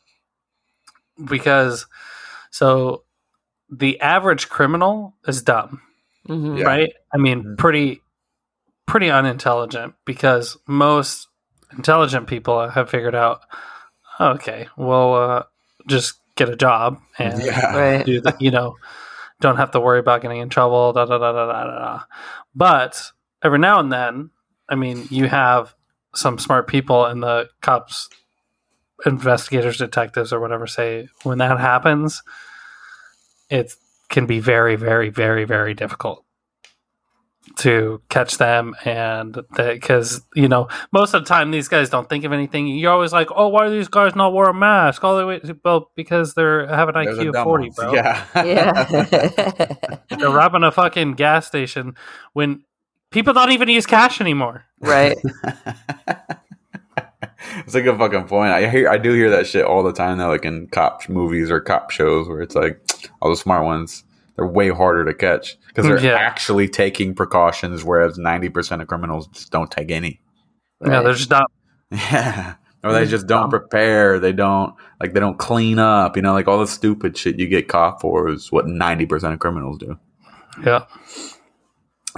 because 1.25 1.87
so 2.51 3.04
the 3.71 4.01
average 4.01 4.49
criminal 4.49 5.15
is 5.27 5.43
dumb, 5.43 5.81
Mhm. 6.29 6.59
Yeah. 6.59 6.65
right? 6.65 6.93
I 7.13 7.17
mean, 7.19 7.43
Mhm. 7.45 7.59
pretty 7.59 8.01
pretty 8.87 9.11
unintelligent 9.11 9.95
because 10.05 10.59
most 10.67 11.29
intelligent 11.77 12.27
people 12.27 12.69
have 12.69 12.91
figured 12.91 13.15
out, 13.15 13.41
okay, 14.21 14.69
well, 14.77 15.15
uh, 15.15 15.43
just 15.89 16.21
get 16.37 16.51
a 16.51 16.57
job 16.57 16.99
and 17.19 17.43
Yeah, 17.43 17.75
Right. 17.77 18.05
do 18.05 18.21
the, 18.21 18.37
you 18.39 18.51
know, 18.51 18.77
don't 19.41 19.57
have 19.57 19.71
to 19.71 19.81
worry 19.81 20.01
about 20.01 20.21
getting 20.21 20.39
in 20.41 20.51
trouble. 20.51 20.93
Da, 20.93 21.07
da, 21.07 21.17
da, 21.17 21.33
da, 21.33 21.47
da, 21.47 21.65
da, 21.65 21.79
da. 21.79 22.01
But 22.55 23.11
every 23.43 23.59
now 23.59 23.81
and 23.81 23.91
then, 23.91 24.31
I 24.69 24.75
mean, 24.75 25.07
you 25.11 25.29
have 25.29 25.75
some 26.15 26.39
smart 26.39 26.69
people 26.69 27.07
in 27.07 27.21
the 27.21 27.49
cops, 27.63 28.09
investigators, 29.07 29.79
detectives, 29.79 30.33
or 30.33 30.41
whatever 30.41 30.67
say 30.67 31.09
when 31.23 31.39
that 31.39 31.59
happens, 31.59 32.23
it 33.51 33.75
can 34.09 34.27
be 34.27 34.41
very, 34.41 34.77
very, 34.77 35.11
very, 35.11 35.45
very 35.45 35.75
difficult 35.75 36.25
to 37.57 38.01
catch 38.09 38.39
them 38.39 38.75
and 38.85 39.39
because 39.55 40.23
you 40.35 40.49
know 40.49 40.67
most 40.93 41.13
of 41.13 41.23
the 41.23 41.29
time 41.29 41.51
these 41.51 41.69
guys 41.69 41.91
don't 41.91 42.09
think 42.09 42.25
of 42.25 42.33
anything 42.33 42.67
you're 42.67 42.91
always 42.91 43.13
like 43.13 43.29
oh 43.37 43.49
why 43.49 43.67
are 43.67 43.71
these 43.71 43.87
guys 43.87 44.17
not 44.17 44.33
wear 44.33 44.49
a 44.49 44.55
mask 44.55 45.05
all 45.05 45.17
the 45.17 45.27
way 45.27 45.41
well 45.63 45.91
because 45.95 46.33
they're 46.35 46.67
have 46.67 46.89
an 46.89 46.95
There's 47.05 47.19
iq 47.19 47.29
of 47.29 47.45
40 47.45 47.65
ones. 47.65 47.77
bro 47.77 47.95
Yeah, 47.95 48.25
Yeah. 48.35 49.97
they're 50.19 50.31
robbing 50.31 50.65
a 50.65 50.73
fucking 50.73 51.13
gas 51.13 51.47
station 51.47 51.95
when 52.33 52.65
people 53.11 53.35
don't 53.35 53.53
even 53.53 53.69
use 53.69 53.85
cash 53.87 54.23
anymore 54.23 54.65
right. 54.81 55.17
it's 57.67 57.75
a 57.75 57.83
good 57.83 57.99
fucking 57.99 58.25
point. 58.25 58.53
I 58.53 58.69
hear, 58.69 58.89
I 58.89 58.99
do 58.99 59.13
hear 59.13 59.31
that 59.31 59.47
shit 59.47 59.65
all 59.65 59.83
the 59.83 59.93
time. 59.93 60.19
Though, 60.19 60.29
like 60.29 60.45
in 60.45 60.67
cop 60.69 61.09
movies 61.09 61.51
or 61.51 61.61
cop 61.61 61.91
shows, 61.91 62.29
where 62.29 62.41
it's 62.41 62.55
like 62.55 62.81
all 63.23 63.31
the 63.31 63.37
smart 63.37 63.65
ones, 63.65 64.05
they're 64.37 64.47
way 64.47 64.69
harder 64.71 65.05
to 65.05 65.15
catch 65.15 65.57
because 65.69 65.85
they're 65.87 66.01
Yeah. 66.01 66.15
actually 66.15 66.69
taking 66.69 67.15
precautions, 67.15 67.85
whereas 67.85 68.19
ninety 68.19 68.49
percent 68.49 68.83
of 68.83 68.89
criminals 68.89 69.27
just 69.29 69.51
don't 69.51 69.71
take 69.71 69.91
any. 69.91 70.21
yeah 70.85 71.03
they're 71.03 71.15
just 71.15 71.31
not 71.31 71.51
Yeah. 71.91 72.55
Or 72.83 72.93
they 72.93 73.07
just 73.07 73.27
don't 73.27 73.49
prepare. 73.49 74.19
They 74.19 74.33
don't 74.33 74.75
like 75.01 75.15
they 75.15 75.21
don't 75.21 75.39
clean 75.39 75.79
up. 75.79 76.17
You 76.17 76.23
know, 76.23 76.35
like 76.35 76.49
all 76.49 76.59
the 76.59 76.67
stupid 76.67 77.17
shit 77.17 77.39
you 77.39 77.49
get 77.49 77.67
caught 77.67 78.01
for 78.03 78.29
is 78.29 78.53
what 78.53 78.67
ninety 78.67 79.07
percent 79.07 79.33
of 79.33 79.39
criminals 79.39 79.79
do. 79.79 79.99
yeah 80.63 80.85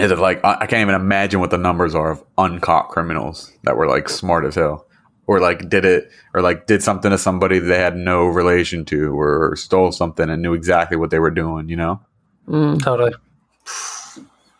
Is 0.00 0.10
it 0.10 0.18
like 0.18 0.44
I 0.44 0.54
I 0.62 0.66
can't 0.66 0.80
even 0.82 0.94
imagine 0.96 1.38
what 1.40 1.50
the 1.50 1.58
numbers 1.58 1.94
are 1.94 2.10
of 2.10 2.24
uncaught 2.36 2.88
criminals 2.88 3.52
that 3.62 3.76
were 3.76 3.86
like 3.86 4.08
smart 4.08 4.44
as 4.44 4.56
hell, 4.56 4.85
or 5.26 5.40
like 5.40 5.68
did 5.68 5.84
it, 5.84 6.10
or 6.34 6.42
like 6.42 6.66
did 6.66 6.82
something 6.82 7.10
to 7.10 7.18
somebody 7.18 7.58
they 7.58 7.78
had 7.78 7.96
no 7.96 8.26
relation 8.26 8.84
to, 8.86 9.18
or 9.18 9.56
stole 9.56 9.92
something 9.92 10.28
and 10.30 10.42
knew 10.42 10.54
exactly 10.54 10.96
what 10.96 11.10
they 11.10 11.18
were 11.18 11.30
doing. 11.30 11.68
You 11.68 11.76
know, 11.76 12.00
Mm. 12.48 12.82
totally 12.82 13.14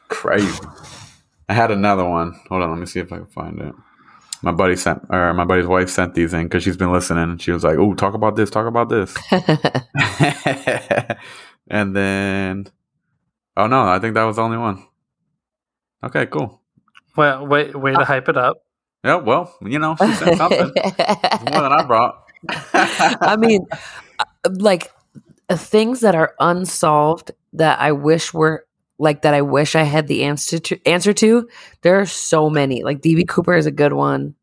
crazy. 0.09 0.61
I 1.49 1.55
had 1.55 1.71
another 1.71 2.05
one. 2.05 2.39
Hold 2.49 2.63
on, 2.63 2.71
let 2.71 2.79
me 2.81 2.87
see 2.87 3.01
if 3.01 3.13
I 3.13 3.19
can 3.19 3.27
find 3.27 3.61
it. 3.61 3.75
My 4.43 4.53
buddy 4.53 4.77
sent, 4.77 5.05
or 5.09 5.33
my 5.35 5.45
buddy's 5.45 5.67
wife 5.67 5.89
sent 5.89 6.15
these 6.15 6.35
in 6.35 6.45
because 6.45 6.63
she's 6.63 6.77
been 6.77 6.93
listening, 6.93 7.25
and 7.25 7.41
she 7.41 7.53
was 7.53 7.65
like, 7.65 7.79
"Oh, 7.79 7.95
talk 7.95 8.15
about 8.15 8.37
this, 8.37 8.51
talk 8.51 8.67
about 8.67 8.89
this." 8.89 9.15
and 11.69 11.97
then, 11.97 12.67
oh 13.57 13.67
no, 13.67 13.89
I 13.89 13.99
think 13.99 14.15
that 14.15 14.25
was 14.25 14.37
the 14.37 14.43
only 14.43 14.59
one. 14.59 14.85
Okay, 16.05 16.27
cool. 16.27 16.61
well 17.17 17.47
wait 17.47 17.75
way 17.75 17.95
to 17.95 18.05
hype 18.05 18.29
it 18.29 18.37
up 18.37 18.59
Yeah, 19.07 19.17
well, 19.17 19.55
you 19.63 19.79
know, 19.79 19.95
she 19.95 20.13
something. 20.15 20.41
More 20.41 21.63
than 21.63 21.73
I 21.73 21.85
brought. 21.87 22.25
I 22.75 23.37
mean, 23.39 23.65
uh, 24.19 24.25
like 24.55 24.91
things 25.49 26.01
that 26.01 26.17
are 26.17 26.35
unsolved 26.41 27.31
that 27.53 27.79
I 27.79 27.93
wish 27.93 28.35
were 28.35 28.67
like 28.99 29.23
that 29.23 29.33
I 29.33 29.43
wish 29.43 29.77
I 29.77 29.85
had 29.85 30.09
the 30.09 30.25
answer 30.25 30.59
to 30.59 30.89
answer 30.89 31.13
to. 31.13 31.49
There 31.83 32.01
are 32.01 32.07
so 32.07 32.51
many. 32.51 32.83
Like 32.83 33.01
DB 33.01 33.29
Cooper 33.29 33.55
is 33.55 33.67
a 33.67 33.71
good 33.71 33.93
one. 33.93 34.35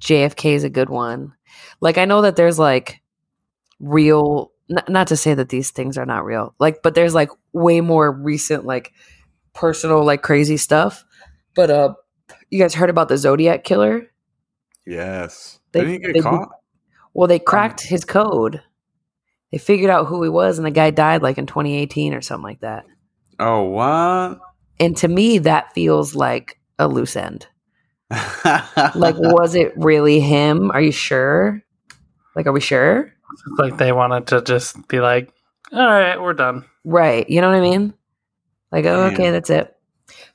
JFK 0.00 0.52
is 0.54 0.62
a 0.62 0.70
good 0.70 0.88
one. 0.88 1.32
Like 1.80 1.98
I 1.98 2.04
know 2.04 2.22
that 2.22 2.36
there's 2.36 2.60
like 2.60 3.02
real 3.80 4.52
n- 4.70 4.84
not 4.88 5.08
to 5.08 5.16
say 5.16 5.34
that 5.34 5.48
these 5.48 5.72
things 5.72 5.98
are 5.98 6.06
not 6.06 6.24
real. 6.24 6.54
Like 6.60 6.80
but 6.84 6.94
there's 6.94 7.12
like 7.14 7.30
way 7.52 7.80
more 7.80 8.12
recent 8.12 8.64
like 8.64 8.92
personal 9.52 10.04
like 10.04 10.22
crazy 10.22 10.58
stuff. 10.58 11.04
But 11.56 11.70
uh 11.70 11.94
you 12.50 12.60
guys 12.60 12.74
heard 12.74 12.90
about 12.90 13.08
the 13.08 13.18
Zodiac 13.18 13.64
killer? 13.64 14.11
Yes. 14.86 15.60
They- 15.72 15.80
Didn't 15.80 15.92
he 15.92 15.98
get 15.98 16.14
they- 16.14 16.20
caught? 16.20 16.50
Well, 17.14 17.28
they 17.28 17.38
hmm. 17.38 17.44
cracked 17.44 17.82
his 17.82 18.04
code. 18.04 18.62
They 19.50 19.58
figured 19.58 19.90
out 19.90 20.06
who 20.06 20.22
he 20.22 20.30
was 20.30 20.58
and 20.58 20.66
the 20.66 20.70
guy 20.70 20.90
died 20.90 21.22
like 21.22 21.36
in 21.36 21.46
2018 21.46 22.14
or 22.14 22.22
something 22.22 22.42
like 22.42 22.60
that. 22.60 22.86
Oh, 23.38 23.64
what? 23.64 24.40
And 24.80 24.96
to 24.98 25.08
me 25.08 25.38
that 25.38 25.74
feels 25.74 26.14
like 26.14 26.58
a 26.78 26.88
loose 26.88 27.16
end. 27.16 27.46
Like 28.10 29.16
was 29.18 29.54
it 29.54 29.72
really 29.76 30.20
him? 30.20 30.70
Are 30.70 30.80
you 30.80 30.92
sure? 30.92 31.62
Like 32.34 32.46
are 32.46 32.52
we 32.52 32.60
sure? 32.60 33.12
It's 33.32 33.58
like 33.58 33.76
they 33.76 33.92
wanted 33.92 34.26
to 34.28 34.42
just 34.42 34.88
be 34.88 35.00
like, 35.00 35.32
all 35.70 35.86
right, 35.86 36.20
we're 36.20 36.34
done. 36.34 36.64
Right. 36.84 37.28
You 37.28 37.40
know 37.40 37.48
what 37.48 37.58
I 37.58 37.60
mean? 37.60 37.94
Like, 38.70 38.86
oh, 38.86 39.04
okay, 39.12 39.30
that's 39.30 39.50
it. 39.50 39.74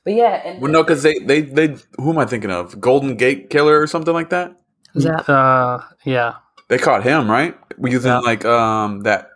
But 0.04 0.14
yeah, 0.14 0.42
and 0.44 0.60
well, 0.62 0.70
no, 0.70 0.82
because 0.82 1.02
they, 1.02 1.18
they, 1.18 1.40
they, 1.42 1.76
who 1.98 2.10
am 2.10 2.18
I 2.18 2.24
thinking 2.26 2.50
of? 2.50 2.80
Golden 2.80 3.16
Gate 3.16 3.50
Killer 3.50 3.80
or 3.80 3.86
something 3.86 4.14
like 4.14 4.30
that? 4.30 4.54
who's 4.92 5.04
that? 5.04 5.28
Uh, 5.28 5.80
yeah. 6.04 6.34
They 6.68 6.78
caught 6.78 7.02
him, 7.02 7.30
right? 7.30 7.56
We 7.78 7.92
using 7.92 8.10
Yeah. 8.10 8.18
like 8.18 8.44
um 8.44 9.00
that 9.00 9.30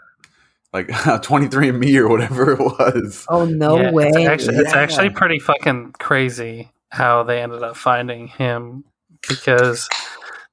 like 0.72 0.88
23andMe 0.88 1.96
or 1.96 2.08
whatever 2.08 2.52
it 2.52 2.58
was. 2.58 3.26
Oh 3.28 3.44
no 3.44 3.76
Yeah, 3.76 3.92
way. 3.92 4.08
It's 4.08 4.26
actually, 4.26 4.56
it's 4.56 4.74
actually 4.74 5.10
pretty 5.10 5.38
fucking 5.38 5.92
crazy 5.98 6.70
how 6.90 7.22
they 7.22 7.40
ended 7.42 7.62
up 7.62 7.76
finding 7.76 8.28
him 8.28 8.84
because 9.26 9.88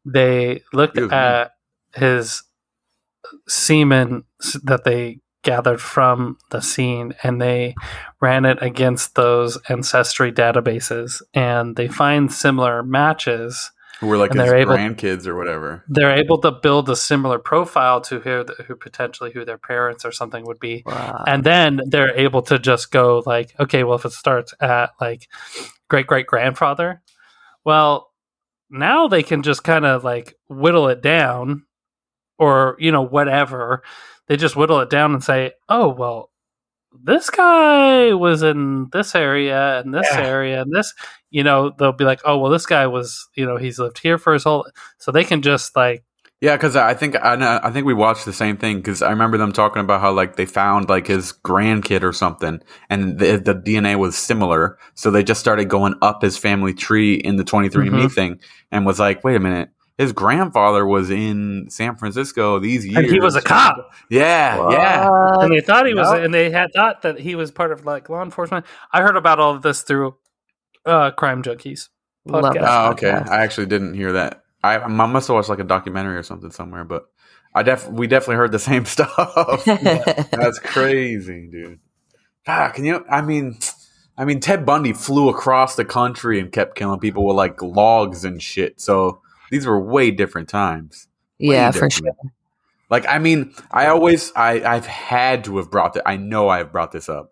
they 0.05 0.61
looked 0.71 0.97
Excuse 0.97 1.11
me. 1.11 1.17
at 1.17 1.51
his 1.95 2.43
semen 3.47 4.23
that 4.63 4.83
they 4.85 5.19
gathered 5.43 5.79
from 5.81 6.37
the 6.51 6.61
scene 6.61 7.13
and 7.23 7.41
they 7.41 7.73
ran 8.21 8.45
it 8.45 8.57
against 8.61 9.15
those 9.15 9.57
ancestry 9.69 10.31
databases 10.31 11.21
and 11.33 11.75
they 11.75 11.87
find 11.87 12.31
similar 12.31 12.83
matches 12.83 13.71
Who 14.01 14.07
were 14.07 14.17
like 14.17 14.31
And 14.31 14.39
his 14.41 14.49
they're 14.49 14.59
able- 14.59 14.75
grandkids 14.75 15.25
or 15.27 15.35
whatever. 15.35 15.85
they're 15.87 16.15
able 16.17 16.39
to 16.41 16.51
build 16.51 16.89
a 16.89 16.95
similar 16.95 17.39
profile 17.39 18.01
to 18.01 18.19
who, 18.19 18.45
who 18.67 18.75
potentially 18.75 19.31
who 19.31 19.45
their 19.45 19.57
parents 19.57 20.03
or 20.03 20.11
something 20.11 20.45
would 20.45 20.59
be 20.59 20.83
Wow. 20.85 21.23
and 21.25 21.43
then 21.43 21.79
they're 21.85 22.15
able 22.17 22.41
to 22.43 22.59
just 22.59 22.91
go 22.91 23.23
like 23.25 23.53
okay 23.59 23.83
well 23.85 23.95
if 23.97 24.03
it 24.05 24.11
starts 24.11 24.53
at 24.59 24.91
like 24.99 25.27
great 25.89 26.05
great 26.07 26.27
grandfather 26.27 27.01
well 27.63 28.11
now 28.69 29.07
they 29.07 29.23
can 29.23 29.41
just 29.41 29.63
kind 29.63 29.85
of 29.85 30.03
like 30.03 30.35
whittle 30.49 30.89
it 30.89 31.01
down 31.01 31.63
or 32.37 32.75
you 32.79 32.91
know 32.91 33.01
whatever 33.03 33.83
they 34.29 34.37
just 34.37 34.55
whittle 34.55 34.79
it 34.79 34.89
down 34.89 35.13
and 35.13 35.23
say 35.23 35.51
oh 35.67 35.89
well 35.89 36.29
this 37.03 37.29
guy 37.29 38.13
was 38.13 38.41
in 38.41 38.87
this 38.93 39.13
area 39.13 39.79
and 39.81 39.93
this 39.93 40.07
Yeah. 40.11 40.21
area 40.25 40.61
and 40.61 40.73
this 40.73 40.93
you 41.29 41.43
know 41.43 41.71
they'll 41.77 41.91
be 41.91 42.05
like 42.05 42.21
oh 42.25 42.37
well 42.37 42.51
this 42.51 42.65
guy 42.65 42.87
was 42.87 43.27
you 43.35 43.45
know 43.45 43.57
he's 43.57 43.77
lived 43.79 43.99
here 43.99 44.17
for 44.17 44.33
his 44.33 44.43
whole 44.45 44.65
so 44.97 45.11
they 45.11 45.23
can 45.25 45.41
just 45.41 45.75
like 45.75 46.03
Yeah, 46.41 46.55
because 46.55 46.75
I 46.77 46.93
think 46.93 47.15
I 47.21 47.35
know, 47.35 47.59
I 47.61 47.69
think 47.69 47.85
we 47.85 47.93
watched 47.93 48.23
the 48.25 48.31
same 48.33 48.55
thing 48.57 48.77
because 48.77 49.01
I 49.01 49.09
remember 49.11 49.37
them 49.37 49.51
talking 49.51 49.81
about 49.81 49.99
how 50.01 50.11
like 50.13 50.37
they 50.37 50.45
found 50.45 50.87
like 50.87 51.05
his 51.07 51.33
grandkid 51.33 52.01
or 52.01 52.13
something, 52.13 52.61
and 52.89 53.19
the, 53.19 53.37
the 53.37 53.53
DNA 53.53 53.97
was 53.99 54.17
similar, 54.17 54.77
so 54.95 55.11
they 55.11 55.21
just 55.23 55.41
started 55.41 55.65
going 55.65 55.95
up 56.01 56.21
his 56.21 56.37
family 56.37 56.73
tree 56.73 57.15
in 57.15 57.35
the 57.35 57.43
23andMe 57.43 58.05
Mhm. 58.05 58.11
thing, 58.13 58.39
and 58.71 58.85
was 58.85 58.99
like, 58.99 59.21
wait 59.25 59.35
a 59.35 59.39
minute, 59.41 59.69
his 59.99 60.13
grandfather 60.13 60.85
was 60.85 61.09
in 61.11 61.67
San 61.69 61.97
Francisco 61.97 62.57
these 62.57 62.85
years, 62.85 62.97
and 62.97 63.05
he 63.05 63.19
was 63.19 63.35
a 63.35 63.41
cop 63.41 63.91
Yeah, 64.09 64.69
yeah. 64.71 65.09
And 65.41 65.51
they 65.53 65.59
thought 65.59 65.85
he 65.85 65.93
was, 65.93 66.09
Yep. 66.11 66.23
and 66.23 66.33
they 66.33 66.49
had 66.49 66.69
thought 66.73 67.01
that 67.01 67.19
he 67.19 67.35
was 67.35 67.51
part 67.51 67.73
of 67.73 67.85
like 67.85 68.07
law 68.07 68.23
enforcement. 68.23 68.65
I 68.93 69.01
heard 69.01 69.17
about 69.17 69.41
all 69.41 69.53
of 69.53 69.61
this 69.61 69.81
through 69.81 70.15
uh, 70.85 71.11
Crime 71.11 71.43
Junkies. 71.43 71.89
Podcast. 72.25 72.65
Oh, 72.65 72.91
okay. 72.91 73.11
podcast. 73.11 73.29
I 73.29 73.43
actually 73.43 73.67
didn't 73.67 73.93
hear 73.95 74.13
that. 74.13 74.43
I, 74.63 74.77
I 74.79 74.87
must 74.87 75.27
have 75.27 75.35
watched 75.35 75.49
like 75.49 75.59
a 75.59 75.65
documentary 75.65 76.15
or 76.15 76.23
something 76.23 76.51
somewhere, 76.51 76.85
but 76.85 77.05
I 77.53 77.63
def 77.63 77.89
we 77.89 78.07
definitely 78.07 78.35
heard 78.37 78.53
the 78.53 78.59
same 78.71 78.85
stuff. 78.85 79.65
That's 79.65 80.59
crazy, 80.59 81.49
dude. 81.51 81.79
God, 82.45 82.73
can 82.73 82.85
you? 82.85 83.03
I 83.09 83.21
mean, 83.21 83.57
I 84.17 84.23
mean, 84.23 84.39
Ted 84.39 84.65
Bundy 84.65 84.93
flew 84.93 85.27
across 85.27 85.75
the 85.75 85.83
country 85.85 86.39
and 86.39 86.51
kept 86.53 86.75
killing 86.75 87.01
people 87.01 87.25
with 87.25 87.35
like 87.35 87.61
logs 87.61 88.23
and 88.23 88.41
shit. 88.41 88.79
So 88.79 89.21
these 89.51 89.65
were 89.65 89.79
way 89.79 90.11
different 90.11 90.49
times. 90.49 91.07
Way 91.39 91.55
yeah, 91.55 91.71
for 91.71 91.89
sure. 91.89 92.11
Like, 92.89 93.05
I 93.07 93.19
mean, 93.19 93.53
I 93.71 93.87
always, 93.87 94.31
I, 94.35 94.61
I've 94.61 94.87
had 94.87 95.43
to 95.45 95.57
have 95.57 95.69
brought 95.69 95.93
that. 95.93 96.07
I 96.07 96.17
know 96.17 96.49
I've 96.49 96.71
brought 96.71 96.91
this 96.91 97.07
up. 97.07 97.31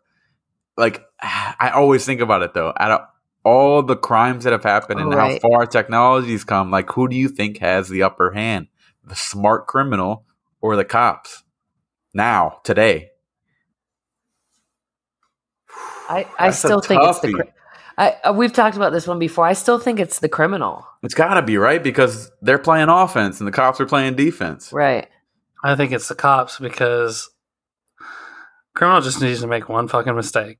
Like, 0.78 1.04
I 1.22 1.72
always 1.74 2.06
think 2.06 2.22
about 2.22 2.44
it 2.44 2.54
though. 2.54 2.74
Out 2.80 2.92
of 2.92 3.08
all 3.44 3.82
the 3.82 3.96
crimes 3.96 4.44
that 4.44 4.54
have 4.54 4.64
happened 4.64 5.00
and 5.00 5.14
Right. 5.14 5.42
how 5.42 5.50
far 5.50 5.66
technology's 5.66 6.44
come, 6.44 6.70
like, 6.70 6.92
who 6.92 7.08
do 7.08 7.16
you 7.16 7.30
think 7.30 7.60
has 7.60 7.90
the 7.90 8.04
upper 8.04 8.32
hand? 8.32 8.68
The 9.04 9.16
smart 9.16 9.68
criminal 9.68 10.26
or 10.62 10.76
the 10.76 10.86
cops? 10.86 11.44
Now, 12.14 12.60
today. 12.64 13.12
I, 16.10 16.26
I 16.40 16.48
That's 16.48 16.64
a 16.64 16.68
still 16.68 16.82
think 16.82 17.02
it's 17.04 17.20
the. 17.20 17.48
Toughie. 17.98 18.10
Cri- 18.12 18.20
I, 18.26 18.30
uh, 18.30 18.34
we've 18.34 18.54
talked 18.54 18.76
about 18.78 18.92
this 18.92 19.08
one 19.08 19.20
before. 19.20 19.46
I 19.46 19.54
still 19.54 19.80
think 19.80 20.00
it's 20.00 20.20
the 20.20 20.30
criminal. 20.30 20.86
It's 21.04 21.14
got 21.14 21.36
to 21.36 21.42
be 21.42 21.58
right 21.58 21.82
because 21.84 22.32
they're 22.42 22.58
playing 22.60 22.90
offense 22.90 23.40
and 23.40 23.48
the 23.48 23.52
cops 23.52 23.80
are 23.82 23.86
playing 23.86 24.16
defense. 24.16 24.72
Right. 24.72 25.08
I 25.64 25.76
think 25.76 25.92
it's 25.92 26.08
the 26.08 26.16
cops 26.16 26.60
because 26.60 27.30
criminal 28.76 29.02
just 29.02 29.22
needs 29.22 29.42
to 29.42 29.48
make 29.48 29.68
one 29.70 29.88
fucking 29.88 30.16
mistake. 30.16 30.60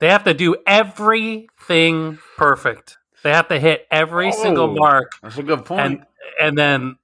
They 0.00 0.08
have 0.08 0.24
to 0.24 0.34
do 0.34 0.56
everything 0.66 2.18
perfect. 2.36 2.98
They 3.22 3.30
have 3.30 3.48
to 3.48 3.58
hit 3.60 3.86
every 3.90 4.28
Oh. 4.28 4.42
single 4.42 4.74
mark, 4.74 5.12
That's 5.22 5.38
a 5.38 5.42
good 5.44 5.64
point. 5.64 5.80
and 5.80 6.06
and 6.40 6.58
then 6.58 6.96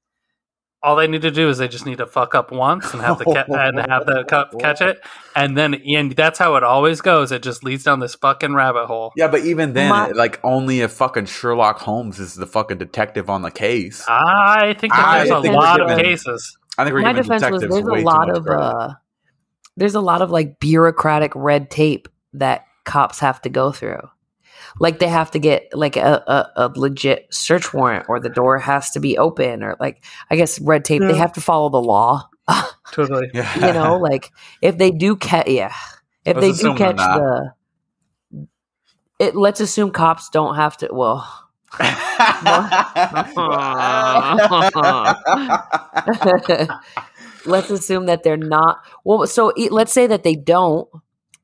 all 0.83 0.95
they 0.97 1.09
need 1.09 1.23
to 1.23 1.31
do 1.31 1.49
is 1.49 1.59
they 1.59 1.67
just 1.69 1.87
need 1.87 1.99
to 1.99 2.07
fuck 2.07 2.35
up 2.35 2.53
once 2.53 2.93
and 2.93 3.03
have 3.03 3.19
the 3.19 3.25
ca- 3.25 3.45
and 3.49 3.79
have 3.91 4.07
the 4.07 4.25
cup 4.25 4.53
catch 4.61 4.81
it, 4.81 5.01
and 5.35 5.57
then 5.57 5.75
and 5.75 6.13
that's 6.13 6.39
how 6.39 6.55
it 6.57 6.63
always 6.63 7.01
goes. 7.01 7.33
It 7.33 7.43
just 7.43 7.65
leads 7.65 7.83
down 7.85 7.99
this 8.01 8.15
fucking 8.15 8.55
rabbit 8.55 8.87
hole. 8.87 9.13
yeah, 9.17 9.29
but 9.29 9.45
even 9.45 9.73
then, 9.73 9.91
My- 9.91 10.09
like, 10.11 10.39
only 10.45 10.81
if 10.81 10.93
fucking 10.93 11.27
Sherlock 11.27 11.79
Holmes 11.81 12.21
is 12.21 12.35
the 12.35 12.47
fucking 12.47 12.79
detective 12.79 13.29
on 13.29 13.43
the 13.43 13.51
case. 13.51 14.05
I 14.09 14.75
think 14.79 14.93
that 14.93 15.05
I 15.07 15.19
there's 15.19 15.31
a 15.31 15.43
think 15.43 15.55
we're 15.55 15.61
lot 15.61 15.81
of 15.81 15.99
cases. 15.99 16.57
I 16.79 16.85
think 16.85 16.95
we're 16.95 17.03
My 17.03 17.13
defense 17.13 17.51
was 17.51 17.61
there's 17.63 17.75
a 17.75 17.81
lot 18.05 18.31
of 18.31 18.47
uh, 18.47 18.95
there's 19.77 19.97
a 19.97 20.01
lot 20.01 20.23
of 20.23 20.31
like 20.31 20.61
bureaucratic 20.61 21.33
red 21.35 21.71
tape 21.71 22.09
that 22.35 22.67
cops 22.85 23.19
have 23.19 23.43
to 23.43 23.49
go 23.49 23.73
through. 23.73 24.01
Like 24.81 24.99
they 24.99 25.09
have 25.09 25.31
to 25.33 25.39
get 25.39 25.71
like 25.73 25.97
a, 25.97 26.23
a, 26.27 26.69
a 26.69 26.73
legit 26.75 27.33
search 27.33 27.75
warrant, 27.75 28.07
or 28.09 28.21
the 28.21 28.29
door 28.29 28.59
has 28.59 28.91
to 28.93 29.01
be 29.01 29.19
open, 29.19 29.63
or 29.63 29.77
like 29.81 30.05
I 30.31 30.37
guess 30.37 30.61
red 30.61 30.85
tape. 30.85 31.03
They 31.03 31.17
have 31.17 31.33
to 31.35 31.41
follow 31.41 31.69
the 31.69 31.81
law. 31.83 32.29
Totally. 32.93 33.31
yeah. 33.35 33.67
you 33.67 33.73
know, 33.73 33.99
like 33.99 34.31
if 34.63 34.79
they 34.79 34.91
do 34.91 35.17
catch, 35.17 35.49
yeah, 35.49 35.75
if 36.25 36.37
Let's 36.37 36.59
they 36.59 36.69
do 36.69 36.75
catch 36.77 36.97
the, 36.97 37.53
it. 39.19 39.35
Let's 39.37 39.61
assume 39.61 39.91
cops 39.91 40.31
don't 40.31 40.57
have 40.57 40.77
to. 40.79 40.89
Well, 40.93 41.27
let's 47.47 47.71
assume 47.71 48.07
that 48.07 48.23
they're 48.23 48.37
not. 48.37 48.79
Well, 49.05 49.27
so 49.27 49.53
e- 49.57 49.69
let's 49.71 49.93
say 49.93 50.07
that 50.07 50.23
they 50.23 50.35
don't. 50.35 50.89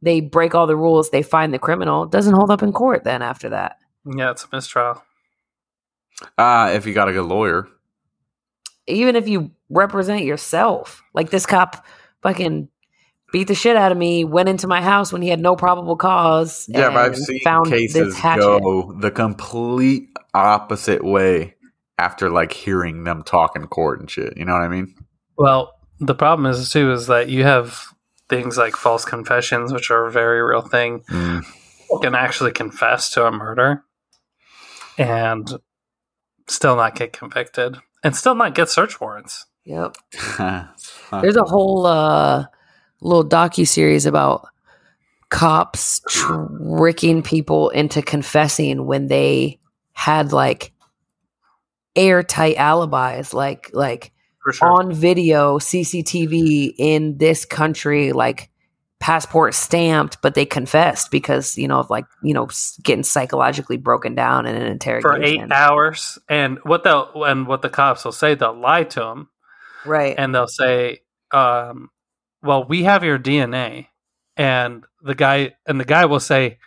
They 0.05 0.21
break 0.21 0.55
all 0.55 0.67
the 0.67 0.77
rules. 0.77 1.11
They 1.11 1.23
find 1.23 1.53
the 1.55 1.59
criminal. 1.59 2.05
Doesn't 2.07 2.35
hold 2.35 2.51
up 2.51 2.63
in 2.63 2.73
court. 2.73 3.05
Then 3.05 3.23
after 3.23 3.49
that, 3.51 3.79
Yeah, 4.05 4.31
it's 4.33 4.45
a 4.45 4.49
mistrial. 4.53 5.03
Ah, 6.39 6.71
if 6.71 6.87
you 6.87 6.93
got 6.95 7.09
a 7.09 7.13
good 7.13 7.25
lawyer. 7.27 7.67
even 8.87 9.17
if 9.17 9.27
you 9.29 9.51
represent 9.71 10.25
yourself, 10.25 11.03
like 11.15 11.31
this 11.31 11.47
cop, 11.47 11.85
fucking 12.23 12.69
beat 13.33 13.49
the 13.49 13.55
shit 13.55 13.77
out 13.77 13.91
of 13.93 13.99
me. 13.99 14.25
Went 14.25 14.49
into 14.49 14.67
my 14.67 14.83
house 14.83 15.11
when 15.13 15.23
he 15.23 15.29
had 15.29 15.41
no 15.41 15.57
probable 15.57 15.97
cause. 15.97 16.67
Yeah, 16.69 16.91
but 16.91 16.99
I've 16.99 17.17
seen 17.17 17.41
found 17.43 17.67
cases 17.67 18.15
this 18.15 18.21
go 18.37 18.93
the 19.01 19.11
complete 19.11 20.11
opposite 20.35 21.03
way 21.03 21.55
after 21.99 22.29
like 22.29 22.53
hearing 22.53 23.05
them 23.05 23.23
talk 23.23 23.57
in 23.57 23.67
court 23.67 24.01
and 24.01 24.11
shit. 24.11 24.37
You 24.37 24.45
know 24.45 24.53
what 24.53 24.63
I 24.63 24.69
mean? 24.69 24.95
Well, 25.39 25.73
the 25.99 26.15
problem 26.15 26.47
is 26.47 26.71
too 26.71 26.93
is 26.93 27.07
that 27.07 27.29
you 27.29 27.43
have 27.45 27.87
things 28.29 28.57
like 28.57 28.77
false 28.77 29.05
confessions, 29.05 29.73
which 29.73 29.91
are 29.91 30.07
a 30.07 30.13
very 30.13 30.43
real 30.43 30.63
thing. 30.63 31.01
Mm. 31.11 31.45
Can 32.03 32.15
actually 32.15 32.51
confess 32.51 33.11
to 33.11 33.25
a 33.25 33.31
murder 33.31 33.85
and 34.99 35.49
still 36.49 36.77
not 36.77 36.97
get 36.97 37.13
convicted 37.13 37.77
and 38.03 38.17
still 38.17 38.35
not 38.35 38.55
get 38.55 38.69
search 38.69 39.01
warrants. 39.01 39.47
Yep. 39.65 39.97
There's 40.39 41.37
a 41.37 41.45
whole 41.45 41.87
uh, 41.87 42.47
little 43.01 43.29
docu 43.29 43.67
series 43.67 44.07
about 44.07 44.47
cops 45.31 46.01
tricking 46.09 47.23
people 47.23 47.71
into 47.71 48.03
confessing 48.03 48.87
when 48.87 49.09
they 49.09 49.59
had 49.93 50.33
like 50.33 50.73
airtight 51.97 52.57
alibis, 52.57 53.33
like 53.33 53.71
like 53.73 54.07
For 54.07 54.14
sure. 54.53 54.71
on 54.71 54.93
video 54.93 55.59
CCTV 55.59 56.75
in 56.79 57.19
this 57.19 57.45
country, 57.45 58.13
like 58.13 58.51
passport 59.05 59.55
stamped, 59.55 60.23
but 60.23 60.35
they 60.35 60.47
confessed 60.47 61.11
because 61.11 61.59
you 61.59 61.69
know 61.69 61.79
of 61.79 61.91
like 61.91 62.07
you 62.23 62.33
know 62.33 62.49
getting 62.83 63.05
psychologically 63.05 63.77
broken 63.77 64.15
down 64.15 64.47
in 64.47 64.57
an 64.57 64.67
interrogation 64.67 65.11
for 65.11 65.23
eight 65.23 65.53
hours, 65.53 66.19
and 66.29 66.59
what 66.63 66.85
they'll 66.85 67.11
and 67.25 67.47
what 67.47 67.63
the 67.63 67.69
cops 67.69 68.05
will 68.05 68.13
say, 68.13 68.35
they'll 68.35 68.59
lie 68.59 68.85
to 68.85 69.01
them, 69.01 69.29
right? 69.85 70.15
and 70.17 70.35
they'll 70.35 70.47
say, 70.47 71.01
um, 71.33 71.91
"Well, 72.43 72.65
we 72.65 72.85
have 72.85 73.05
your 73.05 73.19
DNA," 73.19 73.89
and 74.37 74.85
the 75.03 75.15
guy 75.15 75.55
and 75.67 75.79
the 75.79 75.85
guy 75.85 76.07
will 76.07 76.21
say, 76.21 76.59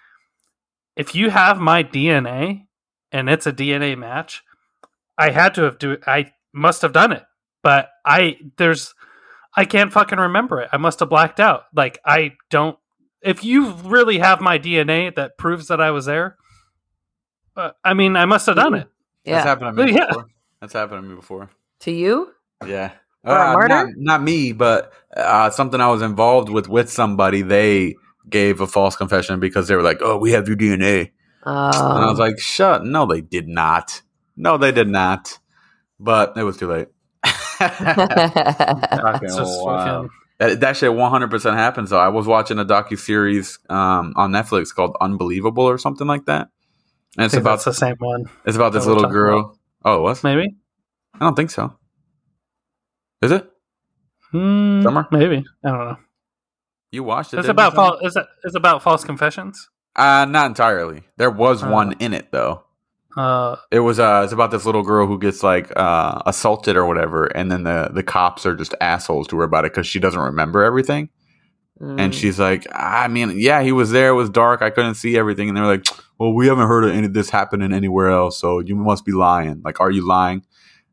"If 0.95 1.15
you 1.15 1.31
have 1.31 1.59
my 1.59 1.83
DNA 1.83 2.67
and 3.11 3.29
it's 3.29 3.47
a 3.47 3.51
DNA 3.53 3.97
match, 3.97 4.43
I 5.17 5.31
had 5.31 5.55
to 5.55 5.63
have 5.63 5.79
do 5.79 5.97
I 6.05 6.33
must 6.53 6.83
have 6.83 6.93
done 6.93 7.13
it, 7.13 7.23
but 7.67 7.89
I 8.05 8.37
there's 8.55 8.95
I 9.53 9.65
can't 9.65 9.91
fucking 9.91 10.19
remember 10.19 10.61
it. 10.61 10.69
I 10.71 10.77
must 10.77 11.01
have 11.01 11.09
blacked 11.09 11.41
out. 11.41 11.63
Like 11.75 11.99
I 12.05 12.35
don't. 12.49 12.77
If 13.21 13.43
you 13.43 13.71
really 13.83 14.19
have 14.19 14.39
my 14.39 14.57
DNA 14.57 15.13
that 15.15 15.37
proves 15.37 15.67
that 15.67 15.81
I 15.81 15.91
was 15.91 16.05
there." 16.05 16.37
Uh, 17.57 17.71
I 17.83 17.93
mean, 17.93 18.15
I 18.15 18.23
must 18.23 18.45
have 18.45 18.55
done 18.55 18.73
it. 18.75 18.87
That's 19.25 19.43
yeah. 19.43 19.43
happened 19.43 19.75
to 19.75 19.85
me 19.85 19.91
Yeah. 19.93 20.07
before. 20.07 20.27
That's 20.61 20.71
happened 20.73 21.03
to 21.03 21.09
me 21.09 21.15
before. 21.15 21.49
To 21.81 21.91
you? 21.91 22.31
Yeah. 22.65 22.91
For 23.25 23.31
a 23.35 23.49
Uh, 23.49 23.53
murder? 23.53 23.67
Not, 23.67 23.87
not 23.97 24.23
me, 24.23 24.53
but 24.53 24.93
uh, 25.17 25.49
something 25.49 25.81
I 25.81 25.89
was 25.89 26.01
involved 26.01 26.47
with 26.47 26.69
with 26.69 26.89
somebody. 26.89 27.41
They 27.41 27.95
gave 28.29 28.61
a 28.61 28.67
false 28.67 28.95
confession 28.95 29.41
because 29.41 29.67
they 29.67 29.75
were 29.75 29.81
like, 29.81 29.97
"Oh, 30.01 30.17
we 30.17 30.31
have 30.31 30.47
your 30.47 30.55
DNA," 30.55 31.11
and 31.43 31.75
I 31.75 32.05
was 32.05 32.19
Um, 32.19 32.25
like, 32.27 32.39
"Shut! 32.39 32.85
No, 32.85 33.05
they 33.05 33.19
did 33.21 33.49
not. 33.49 34.01
No, 34.37 34.57
they 34.57 34.71
did 34.71 34.87
not." 34.87 35.37
But 35.99 36.37
it 36.37 36.43
was 36.43 36.57
too 36.57 36.67
late. 36.67 36.87
Fucking 37.59 39.25
It's 39.25 39.35
just 39.35 39.63
wild. 39.63 40.05
fucking- 40.05 40.09
That, 40.39 40.59
that 40.61 40.77
shit 40.77 40.91
100% 40.91 41.53
happens. 41.55 41.89
though. 41.89 41.99
I 41.99 42.09
was 42.09 42.27
watching 42.27 42.59
a 42.59 42.65
docu 42.65 42.97
series 42.97 43.57
um, 43.69 44.13
on 44.15 44.31
Netflix 44.31 44.73
called 44.73 44.95
Unbelievable 45.01 45.63
or 45.63 45.77
something 45.77 46.05
like 46.07 46.25
that, 46.25 46.49
and 47.17 47.25
it's 47.25 47.33
about 47.33 47.63
the 47.63 47.73
same 47.73 47.95
one. 47.99 48.25
it's 48.45 48.55
about 48.55 48.73
this 48.73 48.85
little 48.85 49.09
girl. 49.09 49.57
Oh, 49.83 49.97
it 49.97 50.01
was? 50.01 50.23
Maybe. 50.23 50.55
I 51.15 51.19
don't 51.19 51.35
think 51.35 51.49
so. 51.51 51.75
Is 53.21 53.31
it? 53.31 53.49
Hmm, 54.31 54.83
Summer? 54.83 55.07
Maybe. 55.11 55.43
I 55.65 55.69
don't 55.69 55.77
know. 55.79 55.97
You 56.91 57.03
watched 57.03 57.33
it? 57.33 57.39
It's 57.39 57.47
about 57.47 57.73
false. 57.73 57.99
Is 58.03 58.15
it? 58.15 58.25
Is 58.43 58.53
about 58.55 58.83
false 58.83 59.03
confessions? 59.03 59.69
Uh, 59.95 60.25
not 60.25 60.45
entirely. 60.45 61.01
There 61.17 61.31
was 61.31 61.63
Uh. 61.63 61.69
one 61.69 61.93
in 61.93 62.13
it 62.13 62.31
though. 62.31 62.63
Uh, 63.17 63.55
It 63.71 63.79
was 63.79 63.99
uh, 63.99 64.21
it's 64.23 64.33
about 64.33 64.51
this 64.51 64.65
little 64.65 64.83
girl 64.83 65.07
who 65.07 65.17
gets 65.19 65.41
like 65.43 65.71
uh 65.75 66.21
assaulted 66.25 66.77
or 66.77 66.85
whatever, 66.85 67.25
and 67.25 67.51
then 67.51 67.63
the 67.63 67.89
the 67.93 68.03
cops 68.03 68.45
are 68.45 68.55
just 68.55 68.75
assholes 68.79 69.27
to 69.29 69.37
her 69.37 69.43
about 69.43 69.65
it 69.65 69.73
because 69.73 69.87
she 69.87 69.99
doesn't 69.99 70.19
remember 70.21 70.63
everything, 70.63 71.09
mm, 71.81 71.99
and 71.99 72.13
she's 72.13 72.39
like, 72.39 72.67
I 72.71 73.07
mean, 73.07 73.39
yeah, 73.39 73.63
he 73.63 73.71
was 73.71 73.91
there. 73.91 74.09
It 74.09 74.13
was 74.13 74.29
dark. 74.29 74.61
I 74.61 74.69
couldn't 74.69 74.95
see 74.95 75.17
everything, 75.17 75.49
and 75.49 75.57
they're 75.57 75.65
like, 75.65 75.85
well, 76.19 76.33
we 76.33 76.47
haven't 76.47 76.67
heard 76.67 76.83
of 76.85 76.91
any 76.91 77.07
of 77.07 77.13
this 77.13 77.29
happening 77.31 77.73
anywhere 77.73 78.11
else, 78.11 78.37
so 78.39 78.59
you 78.59 78.75
must 78.75 79.03
be 79.05 79.13
lying. 79.13 79.61
Like, 79.65 79.79
are 79.81 79.91
you 79.91 80.05
lying? 80.07 80.43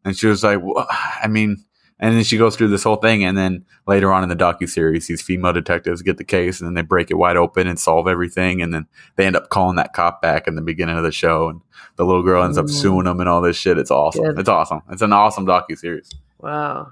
And 0.04 0.16
she 0.16 0.26
was 0.26 0.42
like, 0.44 0.60
well, 0.62 0.86
I 1.22 1.28
mean. 1.28 1.64
And 2.04 2.14
then 2.14 2.22
she 2.24 2.36
goes 2.36 2.54
through 2.54 2.68
this 2.68 2.82
whole 2.82 2.96
thing, 2.96 3.24
and 3.24 3.38
then 3.38 3.64
later 3.86 4.12
on 4.12 4.22
in 4.22 4.28
the 4.28 4.36
docu 4.36 4.68
series, 4.68 5.06
these 5.06 5.22
female 5.22 5.54
detectives 5.54 6.02
get 6.02 6.18
the 6.18 6.24
case, 6.24 6.60
and 6.60 6.68
then 6.68 6.74
they 6.74 6.82
break 6.82 7.10
it 7.10 7.14
wide 7.14 7.38
open 7.38 7.66
and 7.66 7.78
solve 7.78 8.06
everything, 8.08 8.60
and 8.60 8.74
then 8.74 8.86
they 9.16 9.24
end 9.24 9.36
up 9.36 9.48
calling 9.48 9.76
that 9.76 9.94
cop 9.94 10.20
back 10.20 10.46
in 10.46 10.54
the 10.54 10.60
beginning 10.60 10.98
of 10.98 11.02
the 11.02 11.10
show, 11.12 11.48
and 11.48 11.62
the 11.96 12.04
little 12.04 12.22
girl 12.22 12.44
ends 12.44 12.58
up 12.58 12.66
Mm. 12.66 12.70
suing 12.70 13.04
them 13.06 13.20
and 13.20 13.28
all 13.28 13.40
this 13.40 13.56
shit. 13.56 13.78
It's 13.78 13.90
awesome. 13.90 14.22
Good. 14.22 14.38
It's 14.40 14.48
awesome. 14.50 14.82
It's 14.90 15.00
an 15.00 15.14
awesome 15.14 15.46
docu 15.46 15.78
series. 15.78 16.10
wow. 16.40 16.88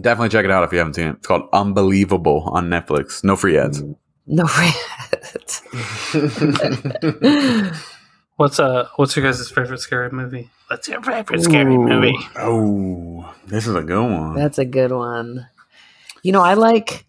Definitely 0.00 0.28
check 0.28 0.44
it 0.44 0.50
out 0.50 0.62
if 0.64 0.72
you 0.72 0.78
haven't 0.78 0.94
seen 0.94 1.06
it. 1.08 1.16
It's 1.16 1.26
called 1.26 1.48
Unbelievable 1.52 2.42
on 2.52 2.68
Netflix. 2.68 3.22
No 3.24 3.34
free 3.36 3.58
ads. 3.58 3.82
No 4.26 4.44
what's 8.36 8.58
uh, 8.58 8.88
what's 8.96 9.16
your 9.16 9.24
guys' 9.24 9.50
favorite 9.50 9.80
scary 9.80 10.10
movie? 10.10 10.50
What's 10.68 10.88
your 10.88 11.02
favorite 11.02 11.42
scary 11.42 11.74
Ooh. 11.74 11.88
movie? 11.88 12.16
oh, 12.36 13.34
this 13.46 13.66
is 13.66 13.74
a 13.74 13.82
good 13.82 14.02
one. 14.02 14.34
That's 14.34 14.58
a 14.58 14.64
good 14.64 14.92
one. 14.92 15.46
You 16.22 16.32
know, 16.32 16.42
I 16.42 16.54
like 16.54 17.06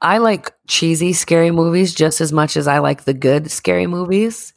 I 0.00 0.18
like 0.18 0.52
cheesy 0.68 1.12
scary 1.12 1.50
movies 1.50 1.94
just 1.94 2.20
as 2.20 2.32
much 2.32 2.56
as 2.56 2.68
I 2.68 2.78
like 2.78 3.04
the 3.04 3.14
good 3.14 3.50
scary 3.50 3.86
movies. 3.86 4.52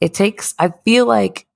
It 0.00 0.14
takes 0.14 0.54
I 0.58 0.70
feel 0.84 1.06
like 1.06 1.46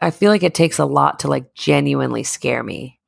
I 0.00 0.10
feel 0.10 0.30
like 0.30 0.42
it 0.42 0.54
takes 0.54 0.78
a 0.78 0.84
lot 0.84 1.20
to 1.20 1.28
like 1.28 1.54
genuinely 1.54 2.24
scare 2.24 2.62
me. 2.62 2.98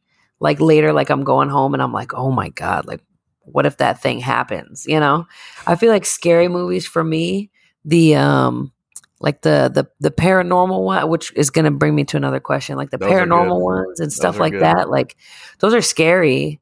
Like 0.41 0.61
later 0.61 0.93
like 0.93 1.11
I'm 1.11 1.25
going 1.25 1.49
home 1.49 1.75
and 1.75 1.83
I'm 1.83 1.93
like, 1.93 2.15
"Oh 2.15 2.31
my 2.31 2.51
god, 2.51 2.87
like 2.87 3.01
what 3.41 3.67
if 3.67 3.79
that 3.79 4.01
thing 4.01 4.21
happens?" 4.21 4.87
You 4.87 5.01
know? 5.01 5.27
I 5.67 5.75
feel 5.75 5.91
like 5.91 6.07
scary 6.07 6.49
movies 6.49 6.87
for 6.87 7.03
me, 7.03 7.51
the 7.85 8.17
um 8.17 8.73
like 9.21 9.43
the 9.43 9.71
the 9.73 9.87
the 10.01 10.11
paranormal 10.11 10.85
one, 10.85 11.09
which 11.09 11.33
is 11.37 11.51
going 11.51 11.65
to 11.65 11.71
bring 11.71 11.95
me 11.95 12.05
to 12.05 12.17
another 12.17 12.41
question, 12.41 12.77
like 12.77 12.91
the 12.91 12.99
Those 12.99 13.11
paranormal 13.11 13.61
ones 13.61 14.01
and 14.01 14.09
Those 14.09 14.17
stuff 14.17 14.39
like 14.39 14.53
good. 14.53 14.62
that. 14.62 14.91
Like 14.91 15.17
those 15.61 15.75
are 15.75 15.83
scary, 15.83 16.61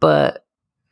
but 0.00 0.44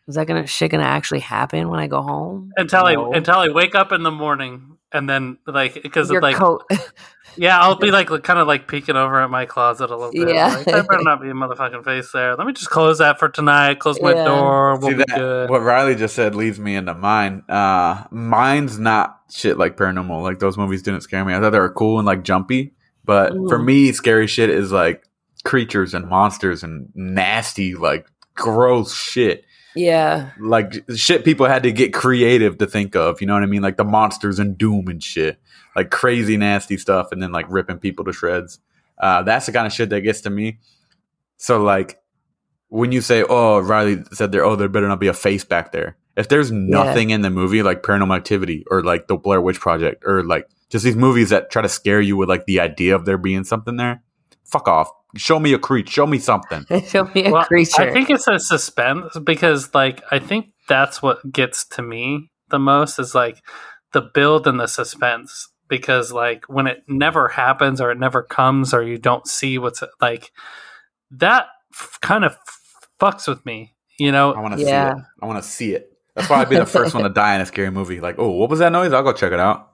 is 0.08 0.16
that 0.16 0.26
gonna 0.26 0.46
shit 0.46 0.70
gonna 0.70 0.84
actually 0.84 1.20
happen 1.20 1.68
when 1.68 1.80
I 1.80 1.86
go 1.86 2.02
home? 2.02 2.52
Until 2.56 2.84
No. 2.84 3.12
I 3.12 3.16
until 3.16 3.36
I 3.36 3.48
wake 3.48 3.74
up 3.74 3.92
in 3.92 4.02
the 4.02 4.10
morning 4.10 4.78
and 4.92 5.08
then 5.08 5.38
like 5.46 5.82
because 5.82 6.10
Your 6.10 6.20
like 6.20 6.36
coat. 6.36 6.64
yeah 7.36 7.58
I'll 7.60 7.76
be 7.76 7.90
like 7.90 8.08
kind 8.22 8.38
of 8.38 8.46
like 8.46 8.68
peeking 8.68 8.96
over 8.96 9.20
at 9.20 9.30
my 9.30 9.46
closet 9.46 9.90
a 9.90 9.96
little 9.96 10.12
bit. 10.12 10.34
Yeah. 10.34 10.48
Like, 10.54 10.64
there 10.66 10.82
better 10.82 11.02
not 11.02 11.20
be 11.22 11.28
a 11.30 11.32
motherfucking 11.32 11.84
face 11.84 12.10
there. 12.12 12.36
Let 12.36 12.46
me 12.46 12.52
just 12.52 12.70
close 12.70 12.98
that 12.98 13.18
for 13.18 13.28
tonight. 13.28 13.78
Close 13.80 14.00
my 14.00 14.12
Yeah. 14.14 14.24
door. 14.24 14.76
We'll 14.78 14.90
See 14.90 14.96
be 14.96 15.04
that? 15.08 15.16
good. 15.16 15.50
What 15.50 15.62
Riley 15.62 15.94
just 15.94 16.14
said 16.14 16.34
leads 16.34 16.58
me 16.58 16.76
into 16.76 16.94
mine. 16.94 17.42
Uh, 17.48 18.04
mine's 18.10 18.78
not 18.78 19.20
shit 19.32 19.58
like 19.58 19.76
paranormal. 19.76 20.22
Like 20.22 20.38
those 20.38 20.56
movies 20.56 20.82
didn't 20.82 21.02
scare 21.02 21.24
me. 21.24 21.34
I 21.34 21.40
thought 21.40 21.50
they 21.50 21.58
were 21.60 21.70
cool 21.72 21.98
and 21.98 22.06
like 22.06 22.22
jumpy. 22.24 22.72
But 23.04 23.32
for 23.32 23.58
Mm. 23.58 23.64
me, 23.64 23.92
scary 23.92 24.26
shit 24.26 24.48
is 24.50 24.72
like 24.72 25.04
creatures 25.44 25.92
and 25.94 26.08
monsters 26.08 26.62
and 26.62 26.88
nasty, 26.94 27.74
like 27.74 28.06
gross 28.34 28.94
shit. 28.94 29.44
yeah. 29.76 30.30
Like 30.40 30.84
shit 30.94 31.24
people 31.24 31.46
had 31.46 31.64
to 31.64 31.72
get 31.72 31.92
creative 31.92 32.58
to 32.58 32.66
think 32.66 32.94
of. 32.96 33.20
You 33.20 33.26
know 33.26 33.34
what 33.34 33.42
I 33.42 33.46
mean? 33.46 33.60
Like 33.62 33.76
the 33.76 33.84
monsters 33.84 34.38
and 34.38 34.56
Doom 34.56 34.88
and 34.88 35.02
shit. 35.02 35.38
Like 35.76 35.90
crazy 35.90 36.36
nasty 36.36 36.76
stuff, 36.76 37.12
and 37.12 37.22
then 37.22 37.32
like 37.32 37.46
ripping 37.48 37.78
people 37.78 38.04
to 38.04 38.12
shreds. 38.12 38.58
Uh, 38.98 39.22
that's 39.22 39.46
the 39.46 39.52
kind 39.52 39.66
of 39.66 39.72
shit 39.72 39.90
that 39.90 40.02
gets 40.02 40.20
to 40.22 40.30
me. 40.30 40.58
So 41.36 41.62
like 41.62 42.00
when 42.68 42.92
you 42.92 43.00
say, 43.00 43.24
"Oh, 43.28 43.58
Riley 43.58 44.02
said 44.12 44.32
there, 44.32 44.44
oh, 44.44 44.56
there 44.56 44.68
better 44.68 44.88
not 44.88 45.00
be 45.00 45.08
a 45.08 45.14
face 45.14 45.44
back 45.44 45.72
there." 45.72 45.96
If 46.16 46.28
there's 46.28 46.52
nothing 46.52 47.10
in 47.10 47.22
the 47.22 47.30
movie 47.30 47.64
like 47.64 47.82
Paranormal 47.82 48.16
Activity 48.16 48.64
or 48.70 48.84
like 48.84 49.08
the 49.08 49.16
Blair 49.16 49.40
Witch 49.40 49.58
Project 49.58 50.04
or 50.06 50.22
like 50.22 50.48
just 50.70 50.84
these 50.84 50.94
movies 50.96 51.30
that 51.30 51.50
try 51.50 51.62
to 51.62 51.68
scare 51.68 52.00
you 52.00 52.16
with 52.16 52.28
like 52.28 52.46
the 52.46 52.60
idea 52.60 52.94
of 52.94 53.04
there 53.04 53.18
being 53.18 53.42
something 53.42 53.76
there, 53.76 54.02
fuck 54.44 54.68
off. 54.68 54.90
Show 55.16 55.38
me 55.40 55.52
a 55.52 55.58
creature. 55.58 55.90
Show 55.90 56.06
me 56.06 56.18
something. 56.18 56.64
Show 56.88 57.04
me 57.14 57.26
a 57.26 57.30
Well, 57.32 57.44
creature. 57.44 57.82
I 57.82 57.92
think 57.92 58.10
it's 58.10 58.26
a 58.26 58.38
suspense 58.38 59.16
because, 59.22 59.72
like, 59.74 60.02
I 60.10 60.18
think 60.18 60.46
that's 60.68 61.02
what 61.02 61.32
gets 61.32 61.64
to 61.68 61.82
me 61.82 62.30
the 62.50 62.58
most 62.58 62.98
is 62.98 63.14
like 63.14 63.42
the 63.92 64.00
build 64.00 64.46
and 64.46 64.58
the 64.58 64.66
suspense. 64.66 65.48
Because, 65.68 66.12
like, 66.12 66.44
when 66.48 66.66
it 66.66 66.84
never 66.88 67.28
happens 67.28 67.80
or 67.80 67.90
it 67.90 67.98
never 67.98 68.22
comes 68.22 68.74
or 68.74 68.82
you 68.82 68.98
don't 68.98 69.26
see 69.26 69.58
what's 69.58 69.82
like, 70.00 70.30
that 71.12 71.46
f- 71.72 71.98
kind 72.02 72.24
of 72.24 72.36
fucks 73.00 73.26
with 73.26 73.44
me, 73.46 73.74
you 73.98 74.12
know. 74.12 74.32
I 74.34 74.40
want 74.40 74.58
to 74.58 74.64
Yeah. 74.64 74.92
see 74.94 74.98
it. 75.00 75.04
I 75.22 75.26
want 75.26 75.42
to 75.42 75.48
see 75.48 75.74
it. 75.74 75.90
That's 76.14 76.28
why 76.28 76.40
I'd 76.42 76.48
be 76.50 76.56
the 76.56 76.66
first 76.66 76.94
one 76.94 77.02
to 77.04 77.08
die 77.22 77.34
in 77.34 77.40
a 77.40 77.46
scary 77.46 77.70
movie. 77.70 78.00
Like, 78.00 78.16
oh, 78.18 78.30
what 78.30 78.50
was 78.50 78.58
that 78.58 78.72
noise? 78.72 78.92
I'll 78.92 79.02
go 79.02 79.12
check 79.12 79.32
it 79.32 79.40
out. 79.40 79.70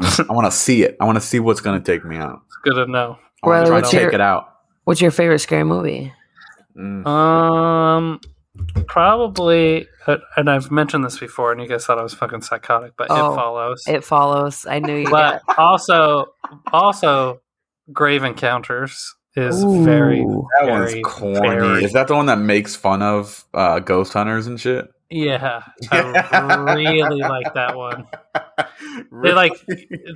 I 0.00 0.32
want 0.32 0.46
to 0.46 0.50
see 0.56 0.82
it. 0.82 0.96
I 1.00 1.04
want 1.04 1.16
to 1.16 1.20
see 1.20 1.38
what's 1.40 1.60
going 1.60 1.80
to 1.80 1.84
take 1.92 2.04
me 2.04 2.16
out. 2.16 2.40
It's 2.46 2.56
good 2.64 2.74
to 2.84 2.90
know. 2.90 3.18
I 3.42 3.48
want 3.48 3.64
to 3.66 3.70
try 3.70 3.76
what's 3.78 3.90
to 3.90 3.96
your- 3.96 4.06
take 4.06 4.14
it 4.14 4.20
out. 4.20 4.48
What's 4.84 5.00
your 5.00 5.10
favorite 5.10 5.40
scary 5.40 5.64
movie? 5.64 6.12
Mm. 6.78 7.06
Um, 7.06 8.20
probably, 8.86 9.88
uh, 10.06 10.18
and 10.36 10.48
I've 10.50 10.70
mentioned 10.70 11.04
this 11.04 11.18
before, 11.18 11.52
and 11.52 11.60
you 11.60 11.68
guys 11.68 11.84
thought 11.86 11.98
I 11.98 12.02
was 12.02 12.14
fucking 12.14 12.42
psychotic, 12.42 12.92
but 12.96 13.08
Oh, 13.10 13.32
it 13.32 13.36
follows. 13.36 13.84
It 13.86 14.04
follows. 14.04 14.66
I 14.66 14.78
knew 14.78 14.96
you. 14.96 15.10
but 15.10 15.42
also 15.58 16.26
also 16.72 17.40
grave 17.92 18.24
encounters 18.24 19.14
is 19.36 19.62
Ooh. 19.62 19.84
very 19.84 20.20
That 20.20 20.68
one's 20.68 20.90
very, 20.92 21.02
corny. 21.02 21.40
very- 21.40 21.84
Is 21.84 21.92
that 21.92 22.08
the 22.08 22.14
one 22.14 22.26
that 22.26 22.38
makes 22.38 22.74
fun 22.74 23.02
of 23.02 23.44
uh, 23.54 23.80
ghost 23.80 24.12
hunters 24.12 24.46
and 24.46 24.60
shit? 24.60 24.88
yeah 25.08 25.62
i 25.92 26.74
really 26.74 27.20
like 27.20 27.54
that 27.54 27.76
one 27.76 28.08
they 29.22 29.32
like 29.32 29.52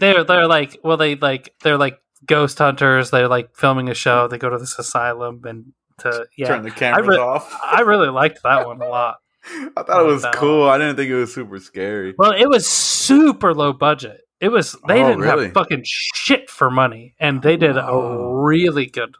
they're 0.00 0.24
they're 0.24 0.48
like 0.48 0.76
well 0.82 0.96
they 0.96 1.14
like 1.14 1.54
they're 1.62 1.78
like 1.78 2.00
ghost 2.26 2.58
hunters 2.58 3.12
they're 3.12 3.28
like 3.28 3.54
filming 3.56 3.88
a 3.88 3.94
show 3.94 4.26
they 4.26 4.36
go 4.36 4.48
to 4.50 4.58
this 4.58 4.76
asylum 4.80 5.42
and 5.44 5.66
to 6.00 6.26
yeah. 6.36 6.48
Turn 6.48 6.62
the 6.62 6.70
cameras 6.70 7.08
re- 7.08 7.16
off. 7.16 7.54
I 7.62 7.80
really 7.82 8.08
liked 8.08 8.42
that 8.42 8.66
one 8.66 8.80
a 8.80 8.88
lot. 8.88 9.16
I 9.76 9.82
thought 9.82 9.88
it 9.88 10.06
uh, 10.10 10.12
was 10.12 10.22
that 10.22 10.34
cool. 10.34 10.68
I 10.68 10.76
didn't 10.78 10.96
think 10.96 11.10
it 11.10 11.14
was 11.16 11.32
super 11.32 11.58
scary. 11.58 12.14
Well, 12.18 12.32
it 12.32 12.46
was 12.48 12.66
super 12.66 13.54
low 13.54 13.72
budget. 13.72 14.20
It 14.40 14.48
was 14.48 14.72
they 14.88 15.02
Oh, 15.02 15.08
didn't 15.08 15.20
really? 15.20 15.44
have 15.46 15.54
fucking 15.54 15.82
shit 15.84 16.48
for 16.50 16.70
money, 16.70 17.14
and 17.20 17.42
they 17.42 17.56
did 17.56 17.76
a 17.76 17.86
Oh. 17.86 18.32
really 18.32 18.86
good, 18.86 19.14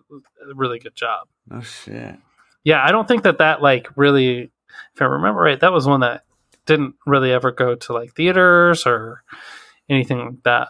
really 0.55 0.79
good 0.79 0.95
job. 0.97 1.29
Oh 1.51 1.61
shit. 1.61 2.17
Yeah, 2.65 2.85
I 2.85 2.91
don't 2.93 3.07
think 3.09 3.23
that 3.23 3.39
that 3.39 3.63
like 3.63 3.89
really, 3.97 4.51
if 4.95 5.03
I 5.03 5.05
remember 5.07 5.41
right, 5.41 5.61
that 5.61 5.73
was 5.73 5.87
one 5.87 6.01
that 6.01 6.25
didn't 6.67 6.95
really 7.07 7.33
ever 7.33 7.51
go 7.53 7.75
to 7.75 7.93
like 7.93 8.15
theaters 8.15 8.87
or 8.87 9.23
anything 9.89 10.19
like 10.19 10.43
that. 10.45 10.69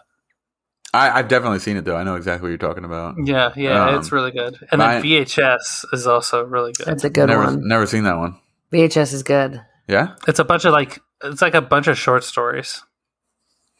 I, 0.93 1.09
I've 1.19 1.27
definitely 1.27 1.59
seen 1.59 1.77
it 1.77 1.85
though. 1.85 1.95
I 1.95 2.03
know 2.03 2.15
exactly 2.15 2.43
what 2.47 2.49
you're 2.49 2.57
talking 2.69 2.83
about. 2.85 3.15
Yeah, 3.23 3.51
yeah, 3.55 3.89
Um, 3.89 3.95
it's 3.99 4.11
really 4.11 4.31
good. 4.31 4.57
And 4.71 4.79
my- 4.79 4.95
then 4.95 5.03
VHS 5.03 5.85
is 5.93 6.05
also 6.07 6.43
really 6.43 6.73
good. 6.73 6.85
That's 6.87 7.03
a 7.03 7.09
good 7.09 7.27
never, 7.27 7.43
one. 7.45 7.67
never 7.67 7.85
seen 7.85 8.03
that 8.03 8.17
one. 8.17 8.37
VHS 8.73 9.13
is 9.13 9.23
good. 9.23 9.61
Yeah. 9.87 10.15
It's 10.27 10.39
a 10.39 10.43
bunch 10.43 10.65
of 10.65 10.73
like 10.73 10.99
it's 11.23 11.41
like 11.41 11.53
a 11.55 11.61
bunch 11.61 11.87
of 11.87 11.97
short 11.97 12.23
stories. 12.23 12.83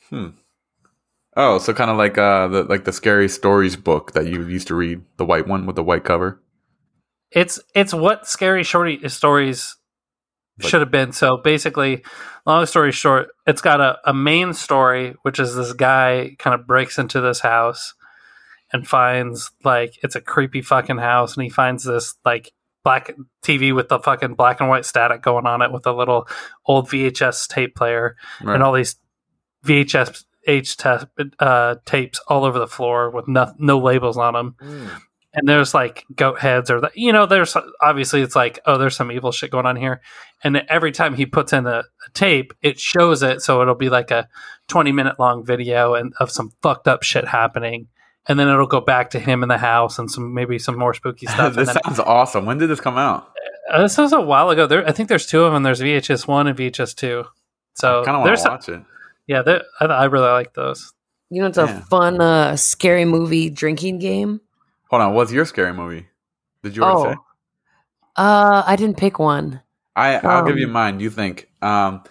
Hmm. 0.10 0.30
Oh, 1.38 1.60
so 1.60 1.74
kind 1.74 1.90
of 1.90 1.98
like 1.98 2.18
uh, 2.18 2.48
the 2.50 2.64
like 2.64 2.84
the 2.84 2.92
scary 2.92 3.30
stories 3.30 3.76
book 3.78 4.12
that 4.14 4.28
you 4.28 4.46
used 4.48 4.68
to 4.68 4.76
read, 4.76 5.02
the 5.18 5.26
white 5.26 5.48
one 5.48 5.66
with 5.66 5.76
the 5.78 5.84
white 5.84 6.04
cover. 6.04 6.42
It's 7.32 7.60
it's 7.74 7.94
what 7.94 8.28
scary 8.28 8.64
shorty 8.64 9.08
stories 9.08 9.78
Like- 10.64 10.70
should 10.70 10.82
have 10.82 10.92
been. 10.92 11.12
So 11.12 11.38
basically, 11.38 12.04
long 12.46 12.66
story 12.66 12.92
short, 12.92 13.30
it's 13.48 13.62
got 13.62 13.80
a, 13.82 13.98
a 14.06 14.14
main 14.14 14.54
story, 14.54 15.16
which 15.24 15.40
is 15.40 15.56
this 15.56 15.74
guy 15.74 16.36
kind 16.40 16.54
of 16.60 16.66
breaks 16.68 16.98
into 16.98 17.22
this 17.22 17.40
house 17.42 17.94
and 18.74 18.88
finds 18.88 19.52
like 19.64 19.96
it's 20.04 20.16
a 20.16 20.22
creepy 20.22 20.62
fucking 20.62 20.98
house, 20.98 21.36
and 21.36 21.44
he 21.44 21.50
finds 21.50 21.84
this 21.84 22.16
like 22.24 22.52
black 22.84 23.14
TV 23.44 23.76
with 23.76 23.90
the 23.90 24.00
fucking 24.00 24.34
black 24.34 24.60
and 24.60 24.68
white 24.70 24.86
static 24.86 25.22
going 25.22 25.46
on 25.46 25.62
it 25.62 25.72
with 25.72 25.86
a 25.86 25.92
little 25.94 26.28
old 26.66 26.88
VHS 26.90 27.48
tape 27.48 27.76
player 27.76 28.16
Right. 28.42 28.56
and 28.56 28.64
all 28.64 28.74
these 28.74 28.96
VHS 29.66 30.24
H 30.48 30.78
ta- 30.78 31.06
uh, 31.40 31.76
tapes 31.86 32.20
all 32.28 32.44
over 32.44 32.58
the 32.58 32.66
floor 32.68 33.12
with 33.12 33.28
no, 33.28 33.54
no 33.60 33.78
labels 33.78 34.18
on 34.18 34.34
them 34.34 34.56
and 35.34 35.48
there's 35.48 35.74
like 35.74 36.06
goat 36.16 36.40
heads 36.40 36.70
or 36.70 36.82
the, 36.82 36.92
you 36.94 37.14
know 37.14 37.26
there's 37.26 37.56
obviously 37.82 38.22
it's 38.22 38.36
like 38.36 38.60
oh 38.66 38.78
there's 38.78 38.96
some 38.96 39.12
evil 39.12 39.32
shit 39.32 39.50
going 39.52 39.66
on 39.66 39.76
here 39.76 40.02
and 40.44 40.58
every 40.68 40.92
time 40.92 41.14
he 41.14 41.26
puts 41.26 41.54
in 41.54 41.66
a, 41.68 41.80
a 41.80 42.10
tape 42.14 42.54
it 42.62 42.80
shows 42.80 43.24
it 43.24 43.42
so 43.42 43.62
it'll 43.62 43.76
be 43.76 43.90
like 43.90 44.12
a 44.12 44.28
20 44.68 44.92
minute 44.92 45.20
long 45.20 45.46
video 45.46 45.94
and 45.94 46.14
of 46.20 46.30
some 46.32 46.52
fucked 46.62 46.88
up 46.88 47.04
shit 47.04 47.28
happening 47.28 47.88
and 48.28 48.38
then 48.40 48.48
it'll 48.50 48.68
go 48.68 48.82
back 48.82 49.10
to 49.12 49.20
him 49.20 49.42
in 49.42 49.50
the 49.50 49.58
house 49.58 49.98
and 50.00 50.12
some 50.12 50.34
maybe 50.34 50.60
some 50.60 50.78
more 50.78 50.94
spooky 50.94 51.26
stuff 51.28 51.48
and 51.48 51.56
this 51.56 51.74
then, 51.74 51.78
sounds 51.86 52.00
awesome. 52.00 52.46
When 52.46 52.58
did 52.58 52.68
this 52.70 52.82
come 52.82 52.98
out? 52.98 53.32
uh, 53.72 53.82
this 53.82 53.98
was 53.98 54.12
a 54.12 54.20
while 54.22 54.50
ago 54.50 54.68
there 54.68 54.86
i 54.88 54.92
think 54.92 55.08
there's 55.08 55.26
two 55.26 55.44
of 55.44 55.54
them 55.54 55.64
there's 55.64 55.80
vhs 55.82 56.28
1 56.28 56.48
and 56.48 56.58
vhs 56.58 56.94
2 56.96 57.24
so 57.76 58.02
I 58.02 58.06
kind 58.06 58.16
of 58.16 58.22
want 58.22 58.26
there's 58.28 58.44
to 58.44 58.50
watch 58.50 58.68
it. 58.70 58.82
yeah 59.28 59.44
I, 59.80 59.86
I 59.86 60.06
really 60.06 60.30
like 60.30 60.54
those 60.54 60.92
You 61.30 61.42
know, 61.42 61.48
it's 61.48 61.58
a 61.58 61.66
Yeah. 61.66 61.80
fun, 61.90 62.20
uh, 62.20 62.58
scary 62.58 63.06
movie 63.06 63.50
drinking 63.50 64.00
game. 64.00 64.42
Hold 64.92 65.02
on. 65.02 65.14
What's 65.16 65.32
your 65.32 65.46
scary 65.46 65.74
movie? 65.74 66.06
Did 66.64 66.76
you 66.76 66.84
already 66.84 67.00
Oh, 67.00 67.12
say? 67.14 67.18
uh, 68.18 68.64
I 68.66 68.76
didn't 68.76 68.98
pick 68.98 69.18
one. 69.20 69.62
I 69.96 70.18
I'll 70.18 70.46
give 70.46 70.58
you 70.58 70.68
um, 70.68 70.74
mine. 70.74 71.00
You 71.00 71.10
think? 71.10 71.50
Um, 71.62 72.04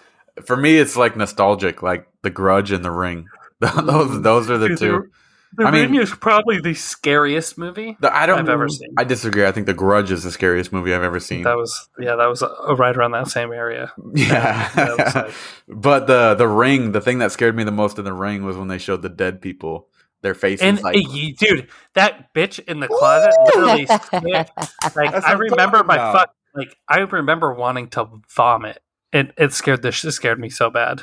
for 0.45 0.57
me, 0.57 0.77
it's 0.79 0.97
like 0.97 1.17
nostalgic, 1.17 1.83
like 1.83 2.09
The 2.23 2.31
Grudge 2.31 2.73
and 2.73 2.85
The 2.85 2.91
Ring. 2.91 3.27
those 3.61 4.23
those 4.23 4.51
are 4.51 4.59
the 4.59 4.75
two. 4.77 5.11
the 5.57 5.65
I 5.67 5.71
mean- 5.71 5.93
Ring 5.93 6.01
is 6.03 6.11
probably 6.11 6.61
the 6.61 6.73
scariest 6.75 7.59
movie 7.59 7.97
The- 8.01 8.15
I 8.15 8.25
don't. 8.27 8.39
I've 8.39 8.49
ever 8.49 8.69
seen. 8.69 8.89
I 8.99 9.05
disagree. 9.05 9.45
I 9.47 9.53
think 9.53 9.67
The 9.67 9.75
Grudge 9.75 10.11
is 10.11 10.23
the 10.25 10.31
scariest 10.31 10.73
movie 10.73 10.95
I've 10.95 11.03
ever 11.03 11.21
seen. 11.21 11.43
That 11.43 11.57
was 11.57 11.89
yeah, 11.99 12.17
that 12.17 12.27
was 12.29 12.43
uh, 12.43 12.75
right 12.77 12.97
around 12.97 13.13
that 13.13 13.29
same 13.29 13.53
area. 13.53 13.93
Yeah. 14.15 14.71
That 14.75 15.15
like- 15.15 15.35
but 15.69 16.07
the 16.07 16.35
the 16.35 16.49
ring, 16.49 16.93
the 16.93 17.01
thing 17.03 17.19
that 17.19 17.33
scared 17.33 17.55
me 17.55 17.65
the 17.65 17.71
most 17.73 17.99
in 17.99 18.05
the 18.05 18.13
ring 18.15 18.45
was 18.45 18.57
when 18.57 18.69
they 18.69 18.79
showed 18.79 19.03
the 19.03 19.09
dead 19.11 19.41
people, 19.43 19.89
their 20.23 20.35
faces. 20.35 20.63
and 20.63 20.83
like, 20.83 20.97
y- 21.09 21.35
dude, 21.39 21.69
that 21.95 22.33
bitch 22.35 22.59
in 22.61 22.81
the 22.81 22.89
closet 22.89 23.33
literally 23.45 23.87
scared, 24.05 24.51
like 24.97 25.15
I 25.25 25.33
remember 25.33 25.83
my 25.85 25.95
about. 25.97 26.13
fuck 26.15 26.35
like 26.55 26.77
I 26.89 26.99
remember 27.01 27.53
wanting 27.55 27.89
to 27.91 28.07
vomit. 28.35 28.83
It 29.13 29.33
it 29.39 29.53
scared 29.53 29.83
the 29.83 29.93
shit 29.93 30.13
scared 30.13 30.39
me 30.39 30.51
so 30.51 30.71
bad. 30.71 31.03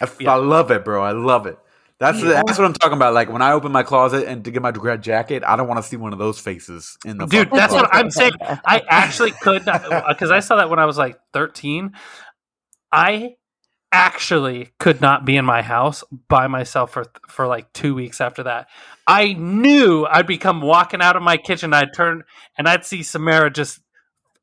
I, 0.00 0.08
I 0.26 0.34
love 0.36 0.70
it, 0.70 0.84
bro. 0.84 1.02
I 1.02 1.12
love 1.12 1.46
it. 1.46 1.58
That's 2.00 2.20
Yeah. 2.22 2.42
that's 2.46 2.58
what 2.58 2.64
I'm 2.66 2.74
talking 2.74 2.96
about. 2.96 3.14
Like 3.14 3.30
when 3.32 3.42
I 3.42 3.52
open 3.52 3.72
my 3.72 3.82
closet 3.82 4.28
and 4.28 4.44
to 4.44 4.50
get 4.50 4.62
my 4.62 4.70
grad 4.70 5.02
jacket, 5.02 5.42
I 5.44 5.56
don't 5.56 5.66
want 5.68 5.82
to 5.82 5.88
see 5.88 5.96
one 5.96 6.12
of 6.12 6.18
those 6.18 6.38
faces 6.38 6.96
in 7.04 7.18
the 7.18 7.26
Dude, 7.26 7.48
fucking 7.48 7.56
that's 7.56 7.72
what. 7.72 7.88
I'm 7.92 8.10
saying. 8.10 8.32
I 8.40 8.82
actually 8.88 9.32
could 9.32 9.64
not 9.66 9.82
because 10.08 10.30
I 10.30 10.40
saw 10.40 10.56
that 10.56 10.70
when 10.70 10.78
I 10.78 10.84
was 10.84 10.96
like 10.98 11.18
13. 11.32 11.92
I 12.92 13.34
actually 13.92 14.70
could 14.78 15.00
not 15.00 15.24
be 15.24 15.36
in 15.36 15.44
my 15.44 15.62
house 15.62 16.04
by 16.28 16.46
myself 16.46 16.92
for 16.92 17.06
for 17.28 17.46
like 17.46 17.72
two 17.72 17.94
weeks 17.94 18.20
after 18.20 18.42
that. 18.44 18.68
I 19.06 19.32
knew 19.32 20.04
I'd 20.04 20.26
become 20.26 20.60
walking 20.60 21.00
out 21.00 21.16
of 21.16 21.22
my 21.22 21.36
kitchen. 21.36 21.72
I'd 21.72 21.94
turn 21.94 22.24
and 22.56 22.68
I'd 22.68 22.84
see 22.84 23.02
Samara 23.02 23.50
just 23.50 23.80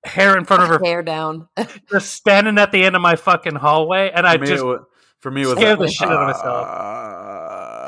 hair 0.03 0.37
in 0.37 0.45
front 0.45 0.63
of 0.63 0.69
her, 0.69 0.79
Hair 0.83 1.03
down. 1.03 1.47
just 1.91 2.13
standing 2.13 2.57
at 2.57 2.71
the 2.71 2.83
end 2.83 2.95
of 2.95 3.01
my 3.01 3.15
fucking 3.15 3.55
hallway, 3.55 4.11
and 4.13 4.25
I 4.25 4.37
just 4.37 4.63
it 4.63 4.79
for 5.25 5.31
me, 5.31 5.41
it 5.41 5.47
was 5.47 5.55
scare 5.55 5.75
like, 5.75 5.79
the 5.79 5.91
shit 5.91 6.07
out 6.07 6.21
of 6.21 6.27
myself. 6.27 6.67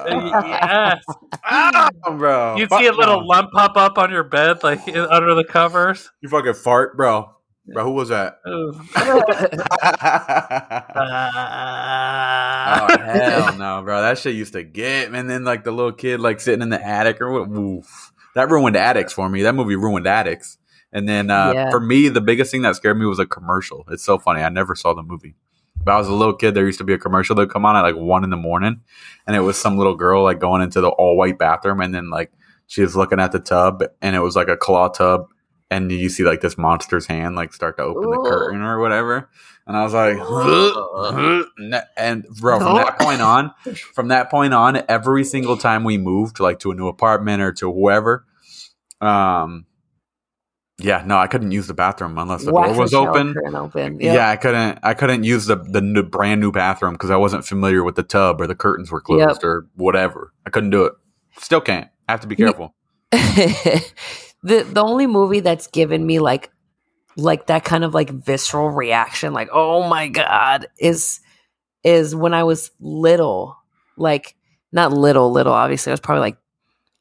uh, 0.10 0.44
yes. 0.48 1.04
ah, 1.44 1.90
bro. 2.18 2.56
You'd 2.56 2.70
Fuck 2.70 2.80
see 2.80 2.88
a 2.88 2.94
little 2.94 3.22
no. 3.22 3.28
lump 3.28 3.52
pop 3.52 3.78
up 3.78 4.00
on 4.00 4.10
your 4.10 4.24
bed, 4.24 4.64
like 4.64 4.80
under 4.88 5.36
the 5.36 5.44
covers. 5.44 6.10
You 6.22 6.30
fucking 6.30 6.56
fart, 6.56 6.98
bro. 6.98 7.37
Bro, 7.74 7.84
who 7.86 7.92
was 7.92 8.10
that? 8.10 8.40
Oh 12.70 12.98
hell 13.00 13.58
no, 13.58 13.82
bro! 13.84 14.02
That 14.02 14.18
shit 14.18 14.36
used 14.36 14.54
to 14.54 14.64
get 14.64 15.12
me. 15.12 15.20
And 15.20 15.30
then 15.30 15.44
like 15.44 15.64
the 15.64 15.72
little 15.72 15.92
kid 15.94 16.20
like 16.20 16.40
sitting 16.40 16.62
in 16.62 16.70
the 16.70 16.84
attic 16.86 17.22
or 17.22 17.32
what? 17.32 17.50
Oof. 17.58 18.12
That 18.36 18.50
ruined 18.50 18.76
addicts 18.76 19.14
for 19.14 19.28
me. 19.30 19.42
That 19.44 19.56
movie 19.56 19.76
ruined 19.76 20.06
addicts. 20.08 20.58
And 20.92 21.08
then 21.08 21.30
uh, 21.30 21.54
Yeah. 21.54 21.70
for 21.70 21.80
me, 21.80 22.10
the 22.10 22.22
biggest 22.22 22.52
thing 22.52 22.62
that 22.64 22.76
scared 22.76 23.00
me 23.00 23.06
was 23.06 23.20
a 23.20 23.26
commercial. 23.26 23.86
It's 23.90 24.04
so 24.04 24.18
funny. 24.20 24.42
I 24.42 24.50
never 24.50 24.76
saw 24.76 24.94
the 24.94 25.04
movie. 25.04 25.36
But 25.84 25.94
I 25.94 25.98
was 25.98 26.08
a 26.08 26.14
little 26.14 26.34
kid. 26.36 26.54
There 26.54 26.66
used 26.66 26.80
to 26.80 26.84
be 26.84 26.94
a 26.94 26.98
commercial 26.98 27.36
that 27.36 27.44
would 27.44 27.52
come 27.52 27.66
on 27.66 27.76
at 27.76 27.82
like 27.82 27.96
one 27.96 28.24
in 28.24 28.30
the 28.30 28.38
morning, 28.38 28.82
and 29.26 29.36
it 29.36 29.42
was 29.42 29.58
some 29.58 29.78
little 29.78 29.96
girl 29.96 30.24
like 30.24 30.40
going 30.40 30.62
into 30.62 30.82
the 30.82 30.90
all 30.90 31.16
white 31.18 31.38
bathroom, 31.40 31.80
and 31.82 31.94
then 31.96 32.10
like 32.10 32.32
she 32.68 32.82
was 32.82 32.96
looking 32.96 33.20
at 33.20 33.32
the 33.32 33.40
tub, 33.40 33.84
and 34.02 34.16
it 34.16 34.20
was 34.20 34.36
like 34.36 34.50
a 34.50 34.58
claw 34.58 34.90
tub, 34.90 35.28
and 35.70 35.92
you 35.92 36.10
see 36.10 36.24
like 36.24 36.42
this 36.42 36.58
monster's 36.58 37.06
hand 37.06 37.36
like 37.36 37.54
start 37.54 37.78
to 37.78 37.84
open 37.84 38.10
the 38.10 38.18
curtain 38.30 38.62
or 38.62 38.80
whatever. 38.80 39.30
And 39.66 39.76
I 39.76 39.84
was 39.84 39.94
like, 39.94 40.18
and 41.98 42.26
bro, 42.40 42.60
from 42.60 42.76
that 42.78 43.00
point 43.02 43.22
on, 43.22 43.52
from 43.94 44.08
that 44.10 44.30
point 44.32 44.54
on, 44.54 44.82
every 44.88 45.24
single 45.26 45.58
time 45.58 45.84
we 45.84 45.98
moved 45.98 46.40
like 46.40 46.60
to 46.60 46.72
a 46.72 46.76
new 46.76 46.88
apartment 46.88 47.42
or 47.42 47.52
to 47.54 47.72
whoever, 47.74 48.26
um, 49.02 49.66
yeah, 50.80 51.04
no, 51.06 51.18
I 51.18 51.26
couldn't 51.28 51.52
use 51.52 51.66
the 51.68 51.74
bathroom 51.74 52.18
unless 52.20 52.46
the 52.46 52.54
Wax 52.54 52.70
door 52.70 52.78
was 52.80 52.94
open. 52.94 53.36
open. 53.56 54.00
Yeah. 54.00 54.30
I 54.30 54.36
couldn't. 54.38 54.80
I 54.84 54.94
couldn't 54.94 55.24
use 55.24 55.48
the 55.48 55.56
the 55.58 55.82
new, 55.82 56.04
brand 56.04 56.40
new 56.40 56.52
bathroom 56.52 56.94
because 56.94 57.10
I 57.10 57.16
wasn't 57.18 57.46
familiar 57.46 57.84
with 57.84 57.96
the 57.96 58.04
tub 58.04 58.40
or 58.40 58.46
the 58.48 58.56
curtains 58.56 58.92
were 58.92 59.02
closed 59.02 59.28
Yep. 59.28 59.44
or 59.44 59.68
whatever. 59.76 60.34
I 60.46 60.50
couldn't 60.52 60.70
do 60.70 60.86
it. 60.86 60.94
Still 61.40 61.62
can't. 61.62 61.90
I 62.08 62.12
have 62.14 62.22
to 62.22 62.28
be 62.28 62.36
careful. 62.36 62.76
the 64.48 64.64
the 64.64 64.82
only 64.84 65.08
movie 65.08 65.40
that's 65.42 65.68
given 65.68 66.06
me 66.06 66.20
like 66.20 66.52
like 67.16 67.48
that 67.48 67.64
kind 67.66 67.84
of 67.84 67.94
like 67.94 68.10
visceral 68.10 68.70
reaction 68.70 69.34
like 69.34 69.50
oh 69.52 69.88
my 69.88 70.08
god 70.08 70.68
is 70.80 71.20
is 71.84 72.16
when 72.16 72.34
i 72.34 72.44
was 72.44 72.72
little 72.80 73.58
like 73.98 74.36
not 74.72 74.92
little 74.94 75.32
little 75.32 75.54
obviously 75.54 75.90
i 75.92 75.94
was 75.94 76.00
probably 76.00 76.22
like 76.22 76.38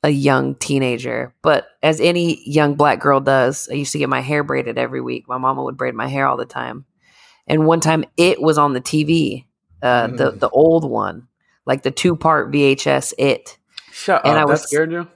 a 0.03 0.09
young 0.11 0.55
teenager 0.55 1.35
but 1.43 1.67
as 1.83 2.01
any 2.01 2.41
young 2.49 2.75
black 2.75 3.01
girl 3.01 3.21
does 3.21 3.69
i 3.71 3.75
used 3.75 3.93
to 3.93 3.99
get 3.99 4.09
my 4.09 4.21
hair 4.21 4.43
braided 4.43 4.79
every 4.79 5.01
week 5.01 5.29
my 5.29 5.37
mama 5.39 5.63
would 5.63 5.77
braid 5.77 5.95
my 5.95 6.07
hair 6.09 6.27
all 6.27 6.37
the 6.37 6.45
time 6.47 6.85
and 7.47 7.67
one 7.67 7.81
time 7.81 8.05
it 8.17 8.41
was 8.41 8.57
on 8.59 8.73
the 8.73 8.81
tv 8.81 9.45
uh 9.83 10.07
the 10.07 10.33
Mm. 10.33 10.41
the 10.41 10.49
old 10.51 10.89
one 10.89 11.29
like 11.67 11.83
the 11.83 11.91
two 11.91 12.17
part 12.17 12.51
vhs 12.53 13.13
it 13.19 13.59
Shut 13.93 14.23
And 14.25 14.37
up. 14.37 14.39
I 14.39 14.41
that 14.47 14.49
was- 14.49 14.63
scared 14.63 14.93
you. 14.93 15.09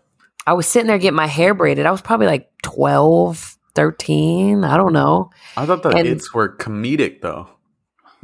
I 0.51 0.53
was 0.53 0.66
sitting 0.66 0.88
there 0.88 0.98
getting 0.98 1.14
my 1.14 1.28
hair 1.28 1.55
braided. 1.55 1.86
I 1.86 1.92
was 1.92 2.03
probably 2.03 2.26
like 2.26 2.51
12, 2.64 3.57
13. 3.76 4.64
I 4.64 4.76
don't 4.76 4.92
know. 4.92 5.30
I 5.57 5.64
thought 5.64 5.84
the 5.84 5.90
and- 5.90 6.09
hits 6.09 6.34
were 6.34 6.57
comedic 6.57 7.20
though. 7.20 7.48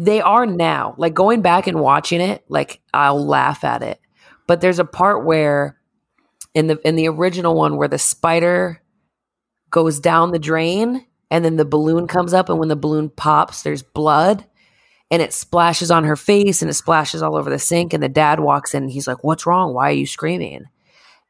They 0.01 0.21
are 0.21 0.45
now. 0.45 0.97
Like 0.99 1.15
going 1.15 1.41
back 1.41 1.69
and 1.69 1.79
watching 1.79 2.21
it, 2.21 2.45
like 2.49 2.81
I'll 2.93 3.25
laugh 3.25 3.63
at 3.63 3.85
it. 3.85 4.01
But 4.49 4.61
there's 4.61 4.81
a 4.81 4.85
part 4.85 5.25
where 5.25 5.79
in 6.53 6.67
the 6.67 6.81
in 6.85 6.97
the 6.97 7.07
original 7.07 7.55
one 7.55 7.77
where 7.77 7.87
the 7.87 7.97
spider 7.97 8.83
goes 9.71 10.01
down 10.01 10.33
the 10.33 10.41
drain 10.41 11.07
and 11.31 11.45
then 11.45 11.55
the 11.55 11.65
balloon 11.65 12.09
comes 12.09 12.35
up 12.35 12.49
and 12.49 12.59
when 12.59 12.69
the 12.69 12.75
balloon 12.75 13.09
pops, 13.09 13.63
there's 13.63 13.85
blood 13.85 14.45
and 15.13 15.23
it 15.23 15.33
splashes 15.33 15.93
on 15.93 16.03
her 16.03 16.17
face 16.17 16.61
and 16.61 16.73
it 16.73 16.75
splashes 16.75 17.23
all 17.23 17.37
over 17.37 17.51
the 17.51 17.59
sink 17.61 17.93
and 17.93 18.03
the 18.03 18.09
dad 18.09 18.41
walks 18.41 18.75
in 18.75 18.83
and 18.83 18.93
he's 18.93 19.07
like, 19.07 19.23
"What's 19.23 19.47
wrong? 19.47 19.73
Why 19.73 19.91
are 19.91 19.93
you 19.93 20.09
screaming?" 20.09 20.65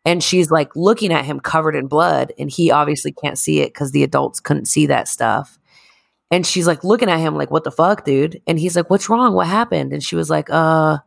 And 0.06 0.22
she's 0.22 0.52
like 0.52 0.74
looking 0.76 1.12
at 1.12 1.24
him 1.24 1.40
covered 1.40 1.74
in 1.74 1.88
blood 1.88 2.32
and 2.38 2.48
he 2.48 2.70
obviously 2.70 3.10
can't 3.12 3.36
see 3.36 3.60
it 3.60 3.74
because 3.74 3.90
the 3.90 4.04
adults 4.04 4.38
couldn't 4.38 4.66
see 4.66 4.86
that 4.86 5.08
stuff. 5.08 5.58
And 6.30 6.46
she's 6.46 6.66
like 6.66 6.84
looking 6.84 7.10
at 7.10 7.18
him 7.18 7.34
like 7.34 7.50
what 7.50 7.64
the 7.64 7.72
fuck 7.72 8.04
dude? 8.04 8.40
And 8.46 8.58
he's 8.58 8.76
like 8.76 8.88
what's 8.88 9.08
wrong? 9.08 9.34
What 9.34 9.48
happened? 9.48 9.92
And 9.92 10.02
she 10.02 10.14
was 10.14 10.30
like 10.30 10.48
uh 10.48 10.98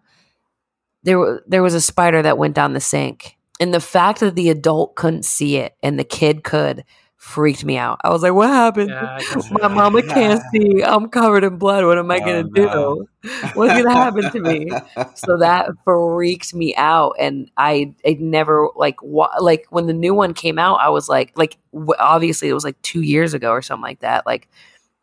there, 1.04 1.42
there 1.48 1.64
was 1.64 1.74
a 1.74 1.82
spider 1.82 2.22
that 2.22 2.38
went 2.38 2.56
down 2.56 2.74
the 2.74 2.82
sink. 2.82 3.38
And 3.62 3.74
the 3.74 3.80
fact 3.80 4.20
that 4.20 4.36
the 4.36 4.50
adult 4.50 4.96
couldn't 4.96 5.24
see 5.24 5.56
it 5.56 5.76
and 5.82 5.98
the 5.98 6.04
kid 6.04 6.44
could 6.44 6.84
freaked 7.20 7.66
me 7.66 7.78
out. 7.78 8.02
I 8.04 8.10
was 8.10 8.24
like 8.24 8.34
what 8.34 8.50
happened? 8.50 8.96
Yeah, 8.96 9.14
I 9.16 9.24
can 9.26 9.40
see 9.42 9.60
my 9.62 9.68
mama 9.70 10.04
can't 10.04 10.42
see. 10.54 10.84
I'm 10.84 11.10
covered 11.10 11.44
in 11.46 11.58
blood. 11.58 11.86
What 11.86 12.00
am 12.00 12.12
i 12.12 12.20
Oh, 12.20 12.22
gonna 12.22 12.44
no. 12.44 12.54
do 12.56 13.08
what's 13.54 13.76
gonna 13.76 13.94
happen 13.96 14.30
to 14.32 14.42
me? 14.42 14.80
So 15.16 15.38
that 15.40 15.68
freaked 15.86 16.54
me 16.56 16.76
out 16.76 17.16
and 17.20 17.52
i 17.58 17.94
i 18.06 18.18
never 18.20 18.70
like 18.76 19.02
wa- 19.04 19.34
like 19.42 19.66
when 19.70 19.88
the 19.88 19.94
new 19.94 20.14
one 20.16 20.34
came 20.34 20.58
out 20.60 20.80
i 20.80 20.90
was 20.90 21.10
like 21.10 21.38
like 21.38 21.58
w- 21.74 21.94
obviously 22.00 22.48
it 22.50 22.54
was 22.54 22.64
like 22.64 22.82
two 22.84 23.02
years 23.02 23.34
ago 23.34 23.52
or 23.52 23.62
something 23.62 23.84
like 23.84 24.00
that. 24.02 24.26
Like 24.26 24.48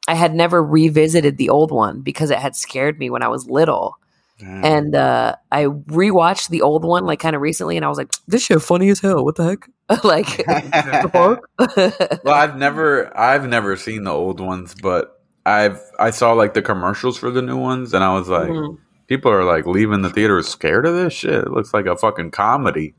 i 0.08 0.14
had 0.14 0.34
never 0.34 0.62
revisited 0.62 1.36
the 1.38 1.50
old 1.50 1.70
one 1.72 2.00
because 2.02 2.30
it 2.30 2.38
had 2.38 2.56
scared 2.56 2.98
me 2.98 3.10
when 3.10 3.22
i 3.22 3.28
was 3.28 3.48
little 3.50 3.98
Damn. 4.38 4.64
and 4.64 4.94
uh 4.94 5.34
i 5.50 5.64
rewatched 5.64 6.50
the 6.50 6.60
old 6.60 6.84
one 6.84 7.06
like 7.06 7.20
kind 7.20 7.34
of 7.34 7.40
recently 7.40 7.76
and 7.76 7.86
i 7.86 7.88
was 7.88 7.96
like 7.96 8.10
this 8.28 8.42
shit 8.44 8.60
funny 8.60 8.90
as 8.90 9.00
hell 9.00 9.24
what 9.24 9.36
the 9.36 9.44
heck 9.44 9.68
like 10.04 10.36
the 10.46 12.20
well, 12.24 12.34
I've 12.34 12.56
never, 12.56 13.16
I've 13.16 13.46
never 13.48 13.76
seen 13.76 14.02
the 14.04 14.10
old 14.10 14.40
ones, 14.40 14.74
but 14.74 15.12
I've, 15.46 15.80
I 15.98 16.10
saw 16.10 16.32
like 16.32 16.54
the 16.54 16.62
commercials 16.62 17.16
for 17.16 17.30
the 17.30 17.40
new 17.40 17.56
ones, 17.56 17.94
and 17.94 18.02
I 18.02 18.12
was 18.14 18.28
like, 18.28 18.48
Mhm. 18.48 18.78
people 19.06 19.30
are 19.30 19.44
like 19.44 19.64
leaving 19.64 20.02
the 20.02 20.10
theater 20.10 20.42
scared 20.42 20.86
of 20.86 20.94
this 20.96 21.12
shit. 21.12 21.34
It 21.44 21.52
looks 21.52 21.72
like 21.72 21.86
a 21.86 21.96
fucking 21.96 22.32
comedy. 22.32 22.96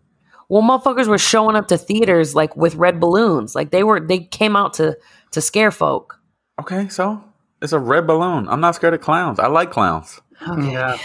Well, 0.47 0.61
motherfuckers 0.63 1.07
were 1.07 1.17
showing 1.17 1.57
up 1.57 1.67
to 1.67 1.77
theaters 1.77 2.33
like 2.35 2.55
with 2.55 2.75
red 2.75 3.01
balloons. 3.01 3.53
Like 3.53 3.71
they 3.71 3.83
were, 3.83 3.99
they 3.99 4.19
came 4.19 4.55
out 4.55 4.73
to 4.75 4.97
to 5.31 5.41
scare 5.41 5.71
folk. 5.71 6.17
Okay, 6.61 6.88
so 6.88 7.21
it's 7.61 7.73
a 7.73 7.79
red 7.79 8.07
balloon. 8.07 8.47
I'm 8.47 8.61
not 8.61 8.75
scared 8.75 8.93
of 8.93 9.01
clowns. 9.01 9.39
I 9.39 9.47
like 9.47 9.71
clowns. 9.71 10.21
Okay. 10.47 10.71
Yeah. 10.71 10.97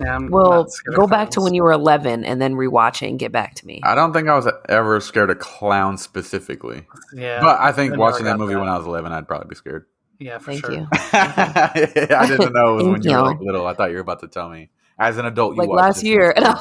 Yeah, 0.00 0.14
I'm 0.16 0.30
Well, 0.30 0.50
not 0.50 0.70
scared 0.70 0.94
of 0.94 1.00
go 1.00 1.06
back 1.06 1.30
to 1.30 1.40
when 1.40 1.54
you 1.54 1.62
were 1.62 1.72
11 1.72 2.24
and 2.24 2.40
then 2.40 2.54
rewatch 2.54 3.02
it 3.02 3.08
and 3.08 3.18
get 3.18 3.32
back 3.32 3.54
to 3.56 3.66
me. 3.66 3.80
I 3.84 3.94
don't 3.94 4.12
think 4.12 4.28
I 4.28 4.36
was 4.36 4.46
ever 4.68 5.00
scared 5.00 5.30
of 5.30 5.38
clowns 5.38 6.02
specifically, 6.02 6.86
Yeah, 7.14 7.40
but 7.40 7.58
I 7.60 7.72
think 7.72 7.96
watching 7.96 8.24
that 8.26 8.38
movie 8.38 8.54
that. 8.54 8.60
when 8.60 8.68
I 8.68 8.76
was 8.76 8.86
11, 8.86 9.10
I'd 9.12 9.26
probably 9.26 9.48
be 9.48 9.54
scared. 9.54 9.86
yeah, 10.18 10.38
for 10.38 10.52
Thank 10.52 10.64
sure. 10.66 10.72
you. 10.72 10.86
I 10.92 12.26
didn't 12.28 12.52
know 12.54 12.74
it 12.74 12.76
was 12.76 12.86
when 12.88 13.02
you 13.02 13.10
were 13.12 13.22
like 13.22 13.40
little. 13.40 13.66
I 13.66 13.72
thought 13.74 13.88
you 13.90 13.96
were 13.96 14.02
about 14.02 14.20
to 14.20 14.28
tell 14.28 14.48
me. 14.50 14.68
As 14.98 15.18
an 15.18 15.26
adult, 15.26 15.54
you 15.56 15.58
Like 15.60 15.68
watched 15.68 15.80
last 15.82 15.94
this 15.96 16.04
year. 16.04 16.32
and. 16.34 16.46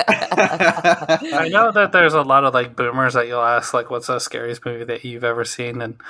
I 0.00 1.48
know 1.50 1.72
that 1.72 1.90
there's 1.92 2.12
a 2.14 2.20
lot 2.22 2.44
of 2.44 2.52
like 2.54 2.76
boomers 2.76 3.14
that 3.14 3.26
you'll 3.28 3.40
ask 3.40 3.72
like, 3.72 3.90
"What's 3.90 4.08
the 4.08 4.18
scariest 4.18 4.64
movie 4.64 4.84
that 4.84 5.04
you've 5.04 5.24
ever 5.24 5.44
seen?" 5.44 5.80
and 5.80 6.00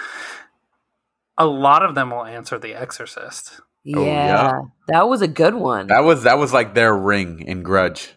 a 1.38 1.46
lot 1.46 1.84
of 1.84 1.94
them 1.94 2.10
will 2.10 2.24
answer 2.24 2.58
The 2.58 2.74
Exorcist. 2.74 3.60
Yeah, 3.84 3.98
Oh, 3.98 4.04
yeah. 4.04 4.60
that 4.88 5.08
was 5.08 5.22
a 5.22 5.28
good 5.28 5.54
one. 5.54 5.86
that 5.88 6.00
was 6.00 6.22
that 6.24 6.38
was 6.38 6.52
like 6.52 6.74
their 6.74 6.96
ring 6.96 7.40
in 7.40 7.62
Grudge. 7.62 8.14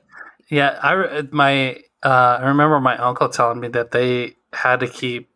Yeah, 0.49 0.77
I 0.81 1.23
my 1.31 1.77
uh, 2.03 2.37
I 2.41 2.47
remember 2.47 2.79
my 2.79 2.97
uncle 2.97 3.29
telling 3.29 3.59
me 3.59 3.69
that 3.69 3.91
they 3.91 4.35
had 4.51 4.81
to 4.81 4.87
keep 4.87 5.29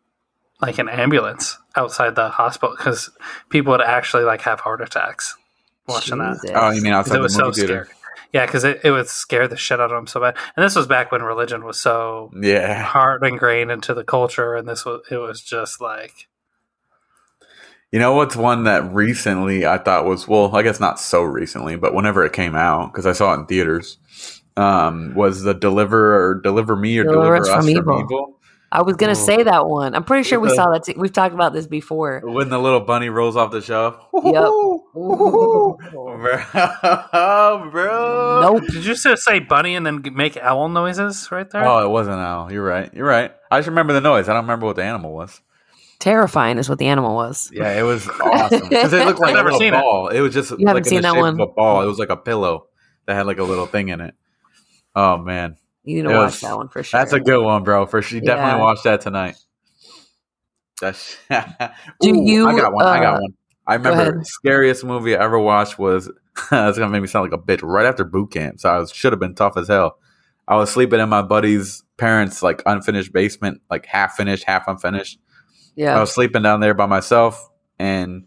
like 0.60 0.78
an 0.78 0.88
ambulance 0.88 1.56
outside 1.76 2.14
the 2.14 2.28
hospital 2.28 2.74
because 2.76 3.10
people 3.48 3.70
would 3.72 3.80
actually 3.80 4.24
like 4.24 4.42
have 4.42 4.60
heart 4.60 4.80
attacks 4.80 5.36
watching 5.86 6.18
that. 6.18 6.38
Oh, 6.54 6.70
you 6.70 6.82
mean 6.82 6.92
outside 6.92 7.16
it 7.16 7.20
was 7.20 7.32
the 7.32 7.38
so 7.38 7.44
movie 7.46 7.56
theater? 7.60 7.84
scary. 7.84 7.94
Yeah, 8.32 8.44
because 8.44 8.64
it, 8.64 8.80
it 8.84 8.90
would 8.90 9.08
scare 9.08 9.48
the 9.48 9.56
shit 9.56 9.80
out 9.80 9.90
of 9.90 9.96
them 9.96 10.06
so 10.06 10.20
bad. 10.20 10.36
And 10.54 10.62
this 10.64 10.74
was 10.76 10.86
back 10.86 11.10
when 11.10 11.22
religion 11.22 11.64
was 11.64 11.80
so 11.80 12.30
Yeah. 12.38 12.82
hard 12.82 13.24
ingrained 13.24 13.70
into 13.70 13.94
the 13.94 14.04
culture, 14.04 14.54
and 14.54 14.68
this 14.68 14.84
was 14.84 15.00
it 15.10 15.16
was 15.16 15.40
just 15.40 15.80
like 15.80 16.28
You 17.92 17.98
know 17.98 18.14
what's 18.14 18.36
one 18.36 18.64
that 18.64 18.92
recently 18.92 19.66
I 19.66 19.78
thought 19.78 20.04
was 20.04 20.28
well, 20.28 20.54
I 20.54 20.62
guess 20.62 20.78
not 20.78 21.00
so 21.00 21.22
recently, 21.22 21.76
but 21.76 21.94
whenever 21.94 22.24
it 22.24 22.32
came 22.34 22.54
out 22.54 22.92
because 22.92 23.06
I 23.06 23.12
saw 23.12 23.32
it 23.32 23.40
in 23.40 23.46
theaters, 23.46 23.96
um, 24.58 25.14
was 25.14 25.42
the 25.42 25.54
Deliver 25.54 26.14
or 26.30 26.34
Deliver 26.34 26.76
Me 26.76 26.98
or 26.98 27.04
Deliver 27.04 27.20
Deliver 27.22 27.36
Us 27.42 27.48
Us 27.48 27.54
from 27.54 27.62
from 27.62 27.70
Evil. 27.70 28.00
Evil. 28.00 28.34
I 28.70 28.82
was 28.82 28.96
gonna 28.96 29.12
Ooh. 29.12 29.14
say 29.14 29.42
that 29.42 29.66
one. 29.66 29.94
I'm 29.94 30.04
pretty 30.04 30.24
sure 30.28 30.38
we 30.38 30.50
saw 30.50 30.70
that. 30.72 30.84
T- 30.84 30.94
We've 30.98 31.10
talked 31.12 31.32
about 31.34 31.54
this 31.54 31.66
before. 31.66 32.20
When 32.22 32.50
the 32.50 32.58
little 32.58 32.80
bunny 32.80 33.08
rolls 33.08 33.36
off 33.36 33.50
the 33.50 33.62
shelf. 33.62 33.96
Yep. 34.12 34.34
bro, 34.92 35.78
bro. 37.70 38.40
Nope. 38.42 38.62
Did 38.66 38.84
you 38.84 38.94
just 38.94 39.24
say 39.24 39.38
bunny 39.38 39.74
and 39.74 39.86
then 39.86 40.02
make 40.12 40.36
owl 40.36 40.68
noises 40.68 41.30
right 41.30 41.48
there? 41.50 41.64
Oh, 41.64 41.84
it 41.84 41.88
wasn't 41.88 42.16
owl. 42.18 42.52
You're 42.52 42.64
right. 42.64 42.92
You're 42.92 43.06
right. 43.06 43.32
I 43.50 43.58
just 43.58 43.68
remember 43.68 43.92
the 43.94 44.00
noise. 44.00 44.28
I 44.28 44.34
don't 44.34 44.42
remember 44.42 44.66
what 44.66 44.76
the 44.76 44.84
animal 44.84 45.14
was. 45.14 45.40
Terrifying 46.00 46.58
is 46.58 46.68
what 46.68 46.78
the 46.78 46.86
animal 46.86 47.14
was. 47.16 47.50
Yeah, 47.52 47.76
it 47.78 47.82
was 47.82 48.08
awesome 48.08 48.68
because 48.68 48.92
it 48.92 49.04
looked 49.04 49.18
like 49.18 49.34
I've 49.34 49.40
a 49.46 49.48
never 49.48 49.52
seen 49.58 49.74
it. 49.74 49.80
ball. 49.80 50.08
It. 50.08 50.20
was 50.20 50.32
just 50.32 50.50
You 50.52 50.66
haven't 50.66 50.74
like 50.74 50.84
in 50.84 50.88
seen 50.90 50.96
the 50.98 51.02
that 51.02 51.14
shape 51.14 51.20
one? 51.20 51.34
of 51.34 51.40
a 51.40 51.52
ball. 51.52 51.82
It 51.82 51.86
was 51.86 51.98
like 51.98 52.10
a 52.10 52.16
pillow 52.16 52.66
that 53.06 53.14
had 53.14 53.26
like 53.26 53.38
a 53.38 53.42
little 53.44 53.66
thing 53.66 53.88
in 53.88 54.00
it. 54.00 54.14
Oh 54.94 55.18
man, 55.18 55.56
You 55.84 55.96
need 55.96 56.02
to 56.08 56.10
It 56.10 56.16
watch 56.16 56.24
was- 56.26 56.40
that 56.42 56.56
one 56.56 56.68
for 56.68 56.82
sure. 56.84 57.00
that's 57.00 57.12
a 57.12 57.20
good 57.20 57.42
one, 57.44 57.64
bro. 57.64 57.86
For 57.86 58.00
sure, 58.00 58.20
definitely 58.20 58.58
Yeah. 58.58 58.64
watch 58.64 58.82
that 58.84 59.00
tonight. 59.00 59.36
That's. 60.80 61.16
Do 62.00 62.10
Ooh, 62.14 62.24
you, 62.24 62.48
I 62.48 62.56
got 62.56 62.72
one. 62.72 62.86
I 62.86 63.00
got 63.00 63.16
uh, 63.16 63.20
one. 63.20 63.34
I 63.66 63.74
remember 63.74 64.00
ahead. 64.14 64.26
scariest 64.26 64.84
movie 64.84 65.16
I 65.16 65.24
ever 65.24 65.38
watched 65.38 65.78
was. 65.78 66.10
That's 66.50 66.78
gonna 66.78 66.90
make 66.90 67.02
me 67.02 67.08
sound 67.08 67.30
like 67.30 67.38
a 67.40 67.42
bitch. 67.42 67.60
Right 67.62 67.86
after 67.86 68.04
boot 68.04 68.30
camp, 68.30 68.60
so 68.60 68.70
I 68.70 68.84
should 68.86 69.12
have 69.12 69.18
been 69.20 69.34
tough 69.34 69.56
as 69.56 69.66
hell. 69.68 69.98
I 70.46 70.54
was 70.56 70.70
sleeping 70.70 71.00
in 71.00 71.08
my 71.08 71.22
buddy's 71.22 71.82
parents' 71.96 72.42
like 72.42 72.62
unfinished 72.64 73.12
basement, 73.12 73.60
like 73.68 73.84
half 73.86 74.14
finished, 74.14 74.44
half 74.44 74.68
unfinished. 74.68 75.18
I 75.78 76.00
was 76.00 76.12
sleeping 76.12 76.42
down 76.42 76.60
there 76.60 76.74
by 76.74 76.86
myself, 76.86 77.48
and 77.78 78.24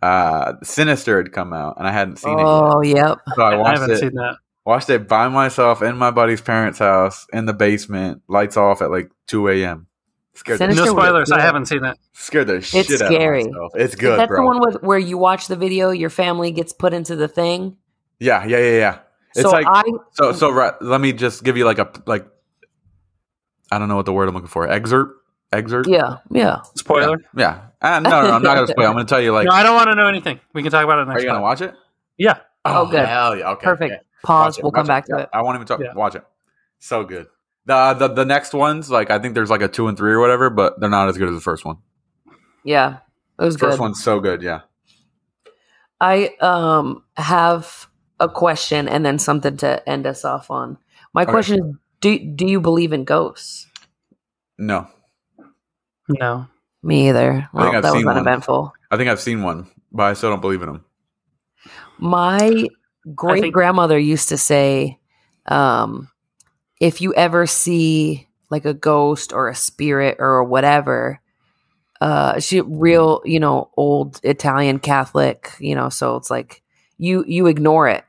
uh, 0.00 0.54
Sinister 0.62 1.18
had 1.18 1.32
come 1.32 1.52
out, 1.52 1.76
and 1.78 1.86
I 1.86 1.92
hadn't 1.92 2.16
seen 2.16 2.38
it. 2.38 2.42
Oh, 2.44 2.82
yep. 2.82 3.18
Yet. 3.26 3.34
So 3.36 3.42
I 3.42 3.52
I 3.52 3.56
watched 3.56 3.80
haven't 3.80 3.96
it. 3.96 3.98
seen 3.98 4.14
that. 4.14 4.36
Watched 4.64 4.90
it 4.90 5.08
by 5.08 5.28
myself 5.28 5.82
in 5.82 5.96
my 5.96 6.12
buddy's 6.12 6.40
parents' 6.40 6.78
house 6.78 7.26
in 7.32 7.46
the 7.46 7.52
basement, 7.52 8.22
lights 8.28 8.56
off 8.56 8.80
at 8.80 8.90
like 8.92 9.10
two 9.26 9.48
a.m. 9.48 9.88
Scared 10.34 10.60
the, 10.60 10.64
Sinister 10.64 10.84
No 10.86 10.92
was 10.94 11.02
spoilers. 11.04 11.30
I 11.32 11.40
haven't 11.40 11.66
seen 11.66 11.84
it. 11.84 11.98
scared 12.12 12.46
the 12.46 12.60
shit 12.60 12.88
out 12.92 12.98
scary. 13.08 13.42
of 13.42 13.48
myself. 13.48 13.72
It's 13.74 13.94
good, 13.96 14.18
That's 14.20 14.28
bro. 14.28 14.40
the 14.40 14.46
one 14.46 14.60
with 14.60 14.82
where 14.82 14.98
you 14.98 15.18
watch 15.18 15.48
the 15.48 15.56
video, 15.56 15.90
your 15.90 16.10
family 16.10 16.52
gets 16.52 16.72
put 16.72 16.94
into 16.94 17.16
the 17.16 17.26
thing. 17.28 17.76
yeah, 18.20 18.44
yeah, 18.46 18.58
yeah, 18.58 18.78
yeah. 18.78 18.98
It's 19.34 19.42
so 19.42 19.50
like 19.50 19.66
I 19.68 19.82
so. 20.12 20.32
So 20.32 20.50
right, 20.50 20.74
let 20.80 21.00
me 21.00 21.12
just 21.12 21.42
give 21.42 21.56
you 21.56 21.64
like 21.64 21.78
a 21.78 21.90
like. 22.06 22.26
I 23.70 23.78
don't 23.78 23.88
know 23.88 23.96
what 23.96 24.06
the 24.06 24.12
word 24.12 24.28
I'm 24.28 24.34
looking 24.34 24.48
for. 24.48 24.68
Excerpt. 24.68 25.21
Excerpt. 25.52 25.88
yeah, 25.88 26.16
yeah. 26.30 26.60
Spoiler. 26.76 27.18
Yeah. 27.36 27.62
Uh, 27.80 28.00
no, 28.00 28.10
no, 28.10 28.16
I'm 28.32 28.42
not 28.42 28.54
gonna 28.54 28.66
spoil. 28.68 28.86
I'm 28.86 28.92
gonna 28.94 29.04
tell 29.04 29.20
you 29.20 29.32
like. 29.32 29.46
no, 29.46 29.52
I 29.52 29.62
don't 29.62 29.74
want 29.74 29.88
to 29.90 29.94
know 29.94 30.06
anything. 30.08 30.40
We 30.54 30.62
can 30.62 30.70
talk 30.72 30.84
about 30.84 30.98
it 31.00 31.06
next. 31.06 31.18
are 31.18 31.20
you 31.20 31.26
gonna 31.26 31.36
time. 31.36 31.42
watch 31.42 31.60
it? 31.60 31.74
Yeah. 32.16 32.38
Oh, 32.64 32.86
good. 32.86 33.04
Hell 33.06 33.36
yeah. 33.36 33.50
Okay. 33.50 33.64
Perfect. 33.64 33.92
okay. 33.92 34.02
Pause. 34.24 34.56
Watch 34.58 34.62
we'll 34.62 34.72
come 34.72 34.80
watch 34.82 34.86
back 34.88 35.04
Yeah, 35.08 35.16
to 35.16 35.22
it. 35.24 35.28
I 35.32 35.42
won't 35.42 35.56
even 35.56 35.66
talk. 35.66 35.80
Yeah. 35.80 35.92
Watch 35.94 36.14
it. 36.14 36.24
So 36.78 37.04
good. 37.04 37.26
The, 37.66 37.94
the 37.94 38.08
the 38.08 38.24
next 38.24 38.54
ones, 38.54 38.90
like 38.90 39.10
I 39.10 39.18
think 39.18 39.34
there's 39.34 39.50
like 39.50 39.62
a 39.62 39.68
two 39.68 39.88
and 39.88 39.96
three 39.96 40.12
or 40.12 40.20
whatever, 40.20 40.48
but 40.50 40.80
they're 40.80 40.88
not 40.90 41.08
as 41.08 41.18
good 41.18 41.28
as 41.28 41.34
the 41.34 41.40
first 41.40 41.64
one. 41.64 41.78
Yeah. 42.64 42.98
It 43.40 43.44
was 43.44 43.56
First 43.56 43.78
good. 43.78 43.80
one's 43.82 44.02
so 44.02 44.20
good. 44.20 44.42
Yeah. 44.42 44.60
I 46.00 46.30
um 46.40 47.04
have 47.16 47.86
a 48.20 48.28
question 48.28 48.88
and 48.88 49.04
then 49.04 49.18
something 49.18 49.56
to 49.58 49.88
end 49.88 50.06
us 50.06 50.24
off 50.24 50.50
on. 50.50 50.78
My 51.12 51.22
Okay. 51.22 51.30
question 51.32 51.58
is 51.64 51.74
do 52.00 52.18
do 52.18 52.46
you 52.46 52.60
believe 52.60 52.92
in 52.92 53.04
ghosts? 53.04 53.66
No, 54.58 54.86
No. 56.08 56.46
Me 56.82 57.08
either. 57.08 57.48
Well, 57.52 57.66
I've 57.66 57.82
that 57.82 57.90
was 57.90 57.98
seen 58.00 58.06
one. 58.06 58.16
uneventful. 58.16 58.72
I 58.90 58.96
think 58.96 59.08
I've 59.08 59.20
seen 59.20 59.42
one, 59.42 59.68
but 59.92 60.02
I 60.04 60.12
still 60.14 60.30
don't 60.30 60.40
believe 60.40 60.62
in 60.62 60.68
them. 60.68 60.84
My 61.98 62.66
great 63.14 63.42
think- 63.42 63.54
grandmother 63.54 63.98
used 63.98 64.28
to 64.30 64.36
say, 64.36 64.98
um, 65.46 66.08
if 66.80 67.00
you 67.00 67.14
ever 67.14 67.46
see 67.46 68.28
like 68.50 68.64
a 68.64 68.74
ghost 68.74 69.32
or 69.32 69.48
a 69.48 69.54
spirit 69.54 70.16
or 70.18 70.42
whatever, 70.44 71.20
uh, 72.00 72.40
she 72.40 72.60
real, 72.60 73.22
you 73.24 73.38
know, 73.38 73.70
old 73.76 74.18
Italian 74.24 74.78
Catholic, 74.80 75.52
you 75.60 75.74
know, 75.74 75.88
so 75.88 76.16
it's 76.16 76.30
like 76.30 76.62
you 76.98 77.24
you 77.28 77.46
ignore 77.46 77.86
it, 77.88 78.04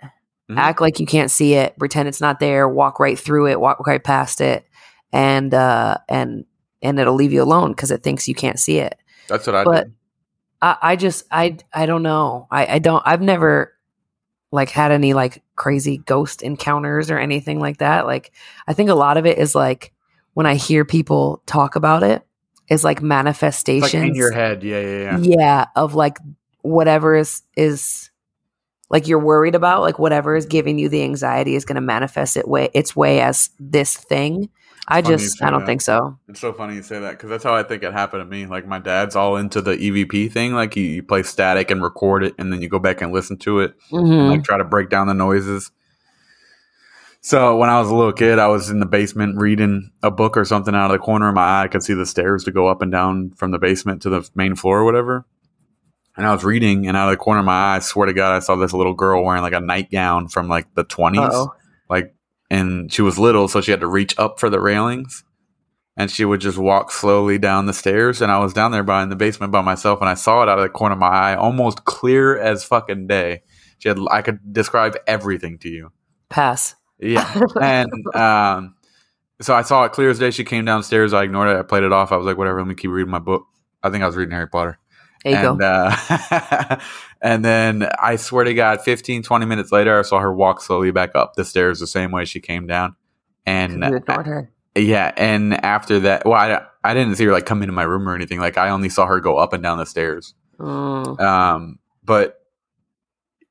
Mhm. 0.50 0.58
act 0.58 0.82
like 0.82 1.00
you 1.00 1.06
can't 1.06 1.30
see 1.32 1.54
it, 1.54 1.78
pretend 1.78 2.08
it's 2.10 2.20
not 2.22 2.40
there, 2.40 2.68
walk 2.68 3.00
right 3.00 3.18
through 3.20 3.48
it, 3.48 3.60
walk 3.60 3.86
right 3.86 4.04
past 4.04 4.42
it, 4.42 4.66
and 5.12 5.54
uh, 5.54 5.98
and 6.10 6.46
and 6.84 7.00
it'll 7.00 7.16
leave 7.16 7.34
you 7.34 7.42
alone 7.42 7.72
because 7.72 7.90
it 7.90 8.04
thinks 8.04 8.28
you 8.28 8.36
can't 8.36 8.60
see 8.60 8.78
it. 8.78 9.00
That's 9.28 9.48
what 9.48 9.56
I 9.56 9.64
But- 9.64 9.84
did. 9.86 9.94
I, 10.62 10.78
I 10.82 10.96
just 10.96 11.26
I 11.32 11.58
I 11.74 11.86
don't 11.86 12.04
know. 12.04 12.48
I, 12.52 12.76
I 12.76 12.80
don't 12.80 13.04
I've 13.06 13.22
never 13.22 13.74
like 14.52 14.70
had 14.70 14.92
any 14.92 15.14
like 15.14 15.44
crazy 15.56 15.98
ghost 15.98 16.42
encounters 16.42 17.10
or 17.12 17.18
anything 17.18 17.60
like 17.60 17.78
that. 17.80 18.06
Like 18.06 18.32
I 18.68 18.74
think 18.74 18.90
a 18.90 18.96
lot 18.96 19.18
of 19.18 19.26
it 19.26 19.38
is 19.40 19.56
like 19.56 19.92
when 20.36 20.46
I 20.46 20.56
hear 20.56 20.86
people 20.86 21.42
talk 21.46 21.76
about 21.76 22.02
it, 22.04 22.26
is 22.70 22.84
like 22.84 23.02
manifestations. 23.02 23.94
like 23.94 24.04
in 24.10 24.16
your 24.16 24.32
head. 24.32 24.64
Yeah, 24.64 24.80
yeah, 24.80 25.18
yeah. 25.18 25.18
yeah, 25.20 25.66
of 25.76 25.96
like 25.96 26.18
whatever 26.62 27.14
is 27.16 27.42
is 27.58 28.10
like 28.90 29.08
you're 29.08 29.20
worried 29.20 29.56
about, 29.56 29.82
like 29.82 30.00
whatever 30.00 30.36
is 30.36 30.46
giving 30.46 30.80
you 30.80 30.88
the 30.88 31.04
anxiety 31.04 31.56
is 31.56 31.66
going 31.66 31.76
to 31.76 31.82
manifest 31.82 32.38
it 32.38 32.48
way 32.48 32.70
its 32.74 32.96
way 32.96 33.20
as 33.20 33.50
this 33.60 33.98
thing. 33.98 34.50
I 34.88 35.02
just 35.02 35.42
I 35.42 35.50
don't 35.50 35.62
that. 35.62 35.66
think 35.66 35.82
so. 35.82 36.18
It's 36.28 36.42
so 36.42 36.52
funny 36.52 36.76
you 36.76 36.84
say 36.84 37.00
that 37.00 37.12
because 37.12 37.30
that's 37.30 37.44
how 37.44 37.56
I 37.56 37.64
think 37.64 37.84
it 37.84 37.94
happened 37.94 38.22
to 38.22 38.26
me. 38.26 38.46
Like 38.46 38.68
my 38.68 38.80
dad's 38.80 39.16
all 39.16 39.38
into 39.38 39.62
the 39.62 39.78
EVP 39.78 40.32
thing. 40.32 40.54
Like 40.54 40.76
you, 40.76 40.84
you 40.84 41.04
play 41.04 41.24
static 41.24 41.72
and 41.72 41.82
record 41.82 42.24
it, 42.24 42.36
and 42.38 42.52
then 42.52 42.62
you 42.62 42.68
go 42.68 42.80
back 42.80 43.02
and 43.02 43.14
listen 43.14 43.38
to 43.40 43.60
it, 43.60 43.76
and, 43.92 44.08
hmm 44.08 44.30
like 44.30 44.44
try 44.44 44.58
to 44.58 44.64
break 44.64 44.90
down 44.90 45.08
the 45.08 45.14
noises. 45.14 45.72
So 47.22 47.56
when 47.56 47.70
I 47.70 47.80
was 47.80 47.90
a 47.90 47.96
little 47.96 48.12
kid, 48.12 48.38
I 48.38 48.48
was 48.48 48.70
in 48.70 48.82
the 48.82 48.86
basement 48.86 49.38
reading 49.38 49.92
a 50.04 50.12
book 50.12 50.36
or 50.36 50.44
something 50.44 50.76
out 50.76 50.92
of 50.92 51.00
the 51.00 51.06
corner 51.06 51.30
of 51.30 51.36
my 51.36 51.42
eye. 51.42 51.64
I 51.64 51.68
could 51.70 51.82
see 51.82 51.94
the 51.94 52.06
stairs 52.06 52.44
to 52.44 52.52
go 52.52 52.68
up 52.68 52.82
and 52.82 52.92
down 52.92 53.32
from 53.38 53.52
the 53.52 53.60
basement 53.60 54.02
to 54.02 54.10
the 54.10 54.30
main 54.36 54.56
floor 54.56 54.80
or 54.80 54.86
whatever. 54.86 55.26
And 56.18 56.28
I 56.28 56.34
was 56.34 56.44
reading, 56.44 56.86
and 56.88 56.98
out 56.98 57.08
of 57.08 57.14
the 57.14 57.24
corner 57.24 57.40
of 57.40 57.46
my 57.46 57.54
eye, 57.54 57.76
I 57.78 57.80
swear 57.80 58.08
to 58.08 58.14
God, 58.14 58.36
I 58.36 58.40
saw 58.40 58.58
this 58.58 58.74
little 58.74 58.94
girl 58.94 59.24
wearing 59.24 59.42
like 59.42 59.54
a 59.54 59.62
nightgown 59.62 60.28
from 60.28 60.50
like 60.50 60.68
the 60.76 60.84
20s 60.84 61.18
Oh, 61.32 61.54
like 61.90 62.14
and 62.50 62.92
she 62.92 63.02
was 63.02 63.18
little 63.18 63.48
so 63.48 63.62
she 63.62 63.72
had 63.72 63.80
to 63.80 63.88
reach 63.88 64.18
up 64.18 64.40
for 64.40 64.50
the 64.50 64.60
railings. 64.60 65.24
And 65.96 66.10
she 66.10 66.26
would 66.26 66.42
just 66.42 66.58
walk 66.58 66.92
slowly 66.92 67.38
down 67.38 67.68
the 67.68 67.74
stairs. 67.74 68.22
And 68.22 68.32
i 68.32 68.40
was 68.40 68.54
down 68.54 68.72
there 68.72 68.84
by 68.84 69.04
in 69.04 69.10
the 69.10 69.16
basement 69.16 69.52
by 69.52 69.62
myself 69.62 70.02
and 70.02 70.10
i 70.10 70.16
saw 70.16 70.44
it 70.44 70.50
out 70.50 70.58
of 70.58 70.64
the 70.64 70.70
corner 70.70 70.94
of 70.94 71.00
my 71.00 71.08
eye 71.08 71.36
almost 71.36 71.86
clear 71.86 72.38
as 72.38 72.64
fucking 72.64 73.08
day. 73.08 73.44
She 73.80 73.90
had 73.90 74.00
i 74.10 74.22
could 74.22 74.54
describe 74.54 74.98
everything 75.08 75.58
to 75.60 75.70
you. 75.70 75.92
Pass. 76.30 76.76
yeah. 77.00 77.42
And 77.62 77.92
um 78.16 78.76
so 79.42 79.54
i 79.54 79.62
saw 79.62 79.84
it 79.84 79.92
clear 79.92 80.10
as 80.10 80.20
day. 80.20 80.32
She 80.32 80.44
came 80.44 80.66
downstairs. 80.66 81.14
I 81.14 81.24
ignored 81.24 81.50
it. 81.50 81.58
I 81.58 81.64
played 81.64 81.84
it 81.84 81.92
off. 81.92 82.12
I 82.12 82.18
was 82.18 82.26
like 82.26 82.38
whatever. 82.38 82.60
Let 82.60 82.68
me 82.68 82.76
keep 82.76 82.92
reading 82.92 83.12
my 83.12 83.20
book. 83.20 83.46
I 83.84 83.90
think 83.90 84.04
i 84.04 84.08
was 84.08 84.16
reading 84.16 84.32
harry 84.32 84.48
potter. 84.48 84.80
There 85.24 85.42
you 85.42 85.50
and, 85.50 85.60
go. 85.60 85.66
Uh, 85.66 86.80
and 87.24 87.44
then 87.44 87.90
I 88.00 88.18
swear 88.18 88.44
to 88.44 88.54
God, 88.54 88.82
15, 88.82 89.24
20 89.24 89.46
minutes 89.46 89.72
later, 89.72 89.98
I 89.98 90.02
saw 90.02 90.20
her 90.20 90.34
walk 90.34 90.62
slowly 90.62 90.92
back 90.92 91.16
up 91.16 91.36
the 91.36 91.46
stairs 91.46 91.80
the 91.80 91.88
same 91.88 92.12
way 92.12 92.26
she 92.26 92.42
came 92.42 92.68
down. 92.68 92.96
And 93.46 93.82
ignored 93.84 94.28
her. 94.28 94.52
yeah, 94.76 95.14
and 95.16 95.54
after 95.66 96.02
that, 96.02 96.26
well, 96.26 96.34
I, 96.34 96.66
I 96.84 96.94
didn't 96.94 97.16
see 97.16 97.24
her 97.26 97.32
like 97.32 97.46
come 97.46 97.64
into 97.64 97.74
my 97.74 97.84
room 97.84 98.08
or 98.08 98.16
anything. 98.16 98.40
Like 98.40 98.58
I 98.58 98.70
only 98.70 98.90
saw 98.90 99.06
her 99.06 99.22
go 99.22 99.38
up 99.38 99.54
and 99.54 99.64
down 99.64 99.78
the 99.78 99.86
stairs. 99.86 100.34
Mm. 100.60 101.20
Um, 101.20 101.80
but 102.04 102.42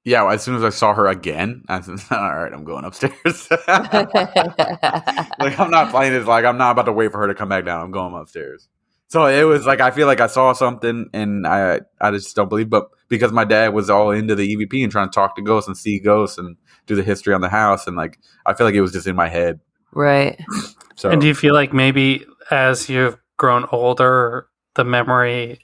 yeah, 0.05 0.31
as 0.31 0.43
soon 0.43 0.57
as 0.57 0.65
I 0.65 0.71
saw 0.71 0.93
her 0.95 1.07
again, 1.07 1.65
I 1.69 1.81
said, 1.81 1.99
"All 2.11 2.37
right, 2.37 2.53
I'm 2.53 2.65
going 2.65 2.85
upstairs." 2.85 3.15
like 3.69 5.59
I'm 5.59 5.71
not 5.71 5.91
playing 5.91 6.13
it. 6.13 6.27
Like 6.27 6.45
I'm 6.45 6.59
not 6.59 6.73
about 6.73 6.87
to 6.87 6.93
wait 6.93 7.13
for 7.13 7.19
her 7.19 7.29
to 7.29 7.35
come 7.35 7.49
back 7.49 7.65
down. 7.65 7.81
I'm 7.83 7.91
going 7.91 8.15
upstairs. 8.15 8.69
So 9.13 9.27
it 9.27 9.43
was 9.43 9.67
like 9.67 9.83
I 9.83 9.91
feel 9.91 10.07
like 10.07 10.23
I 10.23 10.27
saw 10.27 10.55
something, 10.55 11.11
and 11.13 11.47
I 11.47 11.83
I 12.01 12.11
just 12.13 12.35
don't 12.35 12.49
believe. 12.49 12.71
But 12.71 12.89
because 13.09 13.31
my 13.31 13.45
dad 13.45 13.75
was 13.75 13.91
all 13.91 14.11
into 14.11 14.35
the 14.35 14.57
EVP 14.57 14.83
and 14.83 14.91
trying 14.91 15.11
to 15.11 15.15
talk 15.15 15.37
to 15.37 15.43
ghosts 15.43 15.69
and 15.69 15.77
see 15.77 15.99
ghosts 15.99 16.39
and 16.39 16.57
do 16.87 16.97
the 16.97 17.03
history 17.03 17.35
on 17.35 17.43
the 17.43 17.51
house, 17.51 17.87
and 17.87 17.95
like 17.95 18.19
I 18.47 18.55
feel 18.55 18.67
like 18.67 18.75
it 18.75 18.81
was 18.81 18.91
just 18.91 19.07
in 19.07 19.15
my 19.15 19.29
head. 19.29 19.61
right. 19.93 20.41
So 20.97 21.11
And 21.11 21.21
do 21.21 21.27
you 21.27 21.35
feel 21.35 21.53
like 21.53 21.75
maybe 21.75 22.25
as 22.51 22.89
you've 22.89 23.19
grown 23.37 23.67
older, 23.71 24.47
the 24.77 24.85
memory 24.85 25.59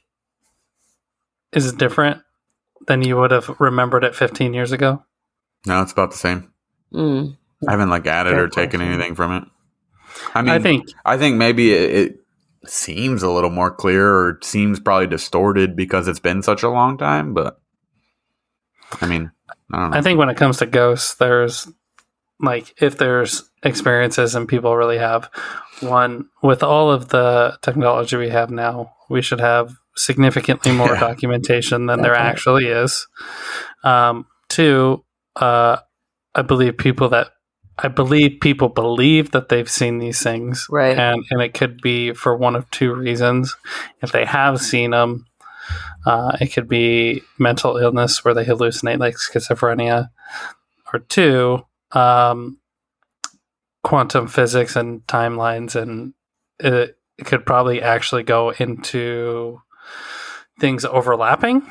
is 1.53 1.73
different 1.73 2.21
than 2.87 3.03
you 3.03 3.17
would 3.17 3.31
have 3.31 3.49
remembered 3.61 4.05
it 4.05 4.15
15 4.15 4.53
years 4.53 4.73
ago? 4.73 5.05
no, 5.67 5.81
it's 5.83 5.93
about 5.93 6.11
the 6.11 6.17
same. 6.19 6.53
Mm. 6.93 7.37
I 7.67 7.71
haven't 7.71 7.89
like 7.91 8.07
added 8.07 8.33
Fair 8.35 8.45
or 8.45 8.49
taken 8.49 8.81
question. 8.81 8.95
anything 8.95 9.15
from 9.15 9.33
it. 9.33 9.45
I 10.35 10.43
mean, 10.43 10.51
I 10.51 10.59
think 10.59 10.89
I 11.05 11.17
think 11.17 11.37
maybe 11.37 11.73
it, 11.73 11.91
it 11.95 12.21
seems 12.67 13.23
a 13.23 13.31
little 13.31 13.51
more 13.51 13.71
clear 13.71 14.09
or 14.09 14.39
seems 14.43 14.81
probably 14.81 15.07
distorted 15.07 15.77
because 15.77 16.09
it's 16.09 16.19
been 16.21 16.43
such 16.43 16.63
a 16.63 16.69
long 16.69 16.99
time. 16.99 17.35
But 17.35 17.61
I 19.01 19.07
mean, 19.07 19.31
I 19.73 19.79
don't 19.81 19.91
know. 19.91 19.97
I 19.99 20.03
think 20.03 20.19
when 20.19 20.29
it 20.29 20.37
comes 20.37 20.59
to 20.59 20.67
ghosts, 20.67 21.15
there's 21.15 21.69
like 22.41 22.75
if 22.81 22.99
there's 22.99 23.49
experiences 23.63 24.35
and 24.35 24.49
people 24.49 24.77
really 24.77 24.99
have 24.99 25.31
one 25.81 26.29
with 26.43 26.63
all 26.63 26.91
of 26.91 27.09
the 27.09 27.59
technology 27.63 28.17
we 28.17 28.29
have 28.31 28.51
now, 28.51 28.93
we 29.11 29.23
should 29.23 29.41
have 29.41 29.75
significantly 29.97 30.73
more 30.73 30.89
Yeah. 30.95 31.01
documentation 31.01 31.87
than 31.87 32.03
there 32.03 32.15
actually 32.15 32.67
is. 32.67 33.07
Um, 33.85 34.27
two, 34.49 35.05
uh, 35.37 35.79
I 36.35 36.43
believe 36.43 36.77
people 36.79 37.09
that 37.11 37.31
I 37.81 37.89
believe 37.89 38.41
people 38.41 38.69
believe 38.69 39.31
that 39.31 39.49
they've 39.49 39.71
seen 39.71 39.99
these 39.99 40.21
things, 40.21 40.67
Right. 40.69 40.99
And 40.99 41.25
and 41.31 41.41
it 41.41 41.55
could 41.55 41.81
be 41.81 42.13
for 42.13 42.37
one 42.37 42.57
of 42.57 42.69
two 42.71 42.93
reasons. 42.95 43.57
If 44.03 44.11
they 44.11 44.25
have 44.25 44.61
seen 44.61 44.91
them, 44.91 45.27
uh, 46.05 46.37
it 46.41 46.49
could 46.49 46.69
be 46.69 47.23
mental 47.39 47.77
illness 47.77 48.25
where 48.25 48.35
they 48.35 48.45
hallucinate, 48.45 48.99
like 48.99 49.17
schizophrenia, 49.17 50.11
or 50.93 51.01
two, 51.01 51.65
um, 51.93 52.59
quantum 53.85 54.27
physics 54.27 54.75
and 54.75 55.07
timelines, 55.07 55.77
and 55.77 56.15
it, 56.59 56.99
it 57.17 57.25
could 57.25 57.47
probably 57.47 57.81
actually 57.81 58.23
go 58.23 58.51
into 58.51 59.61
things 60.59 60.85
overlapping. 60.85 61.63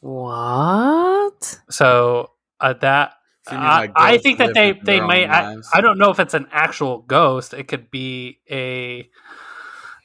What? 0.00 1.60
So 1.70 2.32
uh, 2.60 2.74
that 2.74 3.14
So 3.48 3.54
you 3.54 3.58
mean, 3.60 3.66
I, 3.70 3.78
like, 3.80 3.92
I 3.96 4.18
think 4.18 4.38
that 4.38 4.54
they 4.54 4.72
they 4.72 5.00
own 5.00 5.08
may. 5.08 5.26
I. 5.26 5.56
I 5.74 5.80
don't 5.80 5.98
know 5.98 6.10
if 6.10 6.20
it's 6.20 6.34
an 6.34 6.46
actual 6.52 6.98
ghost. 7.02 7.54
It 7.54 7.68
could 7.68 7.90
be 7.90 8.38
a 8.50 9.08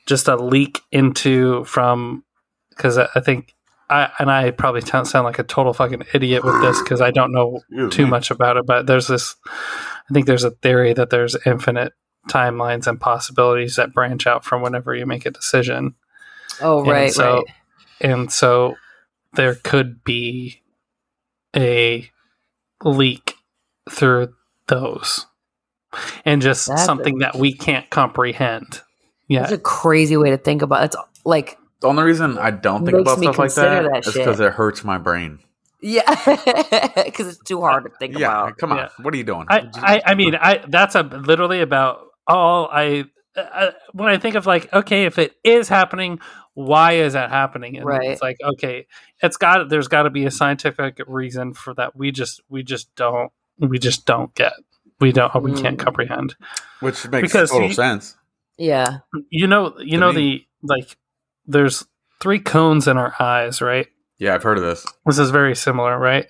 just 0.05 0.27
a 0.27 0.35
leak 0.35 0.81
into 0.91 1.63
from 1.65 2.23
because 2.69 2.97
I 2.97 3.07
I 3.15 3.19
think 3.19 3.53
I 3.89 4.09
and 4.19 4.29
I 4.31 4.51
probably 4.51 4.81
t- 4.81 4.89
sound 5.05 5.25
like 5.25 5.39
a 5.39 5.43
total 5.43 5.73
fucking 5.73 6.03
idiot 6.13 6.43
with 6.43 6.59
this 6.61 6.81
because 6.81 7.01
I 7.01 7.11
don't 7.11 7.31
know 7.31 7.61
Excuse 7.69 7.93
too 7.95 8.03
me. 8.05 8.09
much 8.11 8.31
about 8.31 8.57
it. 8.57 8.65
But 8.65 8.87
there's 8.87 9.07
this. 9.07 9.35
I 9.47 10.13
think 10.13 10.25
there's 10.27 10.43
a 10.43 10.51
theory 10.51 10.93
that 10.93 11.09
there's 11.09 11.35
infinite 11.45 11.93
timelines 12.29 12.87
and 12.87 12.99
possibilities 12.99 13.75
that 13.75 13.93
branch 13.93 14.27
out 14.27 14.45
from 14.45 14.61
whenever 14.61 14.95
you 14.95 15.05
make 15.05 15.25
a 15.25 15.31
decision 15.31 15.95
Oh, 16.61 16.79
And 16.79 16.87
right, 16.91 17.11
so- 17.11 17.35
right. 17.35 17.45
and 18.01 18.31
so 18.31 18.75
there 19.33 19.55
could 19.55 20.03
be 20.03 20.61
a 21.55 22.09
leak 22.83 23.35
through 23.89 24.33
those 24.67 25.25
and 26.25 26.41
just 26.41 26.67
That's 26.67 26.81
a- 26.81 26.85
something 26.85 27.19
that 27.19 27.35
we 27.35 27.53
can't 27.53 27.89
comprehend 27.89 28.81
yeah 29.27 29.41
That's 29.41 29.51
a 29.53 29.57
crazy 29.57 30.17
way 30.17 30.31
to 30.31 30.37
think 30.37 30.61
about. 30.61 30.83
It's 30.85 30.95
like 31.25 31.57
The 31.81 31.87
only 31.87 32.03
reason 32.03 32.37
I 32.37 32.51
don't 32.51 32.85
think 32.85 32.97
about 32.97 33.17
stuff 33.19 33.37
like 33.37 33.53
that 33.55 33.83
that 33.91 34.07
is 34.07 34.13
because 34.13 34.39
it 34.39 34.51
hurts 34.53 34.83
my 34.83 34.97
brain. 34.97 35.39
yeah, 35.81 36.03
because 37.05 37.27
it's 37.27 37.43
too 37.43 37.61
hard 37.61 37.83
to 37.85 37.89
think 37.99 38.17
Yeah, 38.17 38.27
about. 38.27 38.57
come 38.57 38.71
on. 38.71 38.77
Yeah. 38.79 38.89
What 39.01 39.13
are 39.13 39.17
you 39.17 39.23
doing? 39.23 39.45
I, 39.49 39.67
I 39.75 40.01
i 40.05 40.15
mean 40.15 40.35
i 40.35 40.63
that's 40.67 40.95
a 40.95 41.03
literally 41.03 41.61
about 41.61 42.07
all 42.27 42.69
i 42.71 43.05
uh, 43.35 43.71
when 43.93 44.09
i 44.09 44.17
think 44.17 44.35
of 44.35 44.45
like 44.45 44.71
okay 44.73 45.05
if 45.05 45.17
it 45.17 45.35
is 45.43 45.67
happening 45.69 46.19
why 46.55 46.93
is 46.93 47.13
that 47.13 47.29
happening 47.31 47.77
and 47.77 47.85
Right. 47.85 48.09
it's 48.11 48.21
like 48.21 48.37
okay 48.43 48.85
it's 49.21 49.37
got 49.37 49.69
there's 49.69 49.87
got 49.87 50.03
to 50.03 50.09
be 50.11 50.25
a 50.25 50.31
scientific 50.31 50.99
reason 51.07 51.53
for 51.53 51.73
that 51.75 51.95
we 51.95 52.11
just 52.11 52.41
we 52.49 52.61
just 52.63 52.93
don't 52.95 53.31
we 53.59 53.79
just 53.79 54.05
don't 54.05 54.33
get 54.35 54.53
we 54.99 55.11
don't 55.11 55.33
we 55.43 55.53
can't 55.59 55.77
Mm. 55.77 55.83
comprehend 55.83 56.35
Which 56.79 57.07
makes 57.09 57.31
because 57.31 57.49
total 57.51 57.67
you- 57.69 57.73
sense. 57.73 58.15
Yeah, 58.57 58.99
you 59.31 59.47
know 59.47 59.73
you 59.79 59.93
To 59.93 59.97
know 59.97 60.13
me. 60.13 60.47
the 60.61 60.75
like 60.75 60.95
there's 61.47 61.85
three 62.21 62.39
cones 62.39 62.87
in 62.87 62.97
our 62.97 63.13
eyes 63.19 63.61
right 63.61 63.87
Yeah, 64.19 64.35
I've 64.35 64.43
heard 64.43 64.57
of 64.59 64.63
this. 64.63 64.85
this 65.07 65.17
is 65.17 65.31
very 65.31 65.55
similar 65.55 65.97
right 65.97 66.27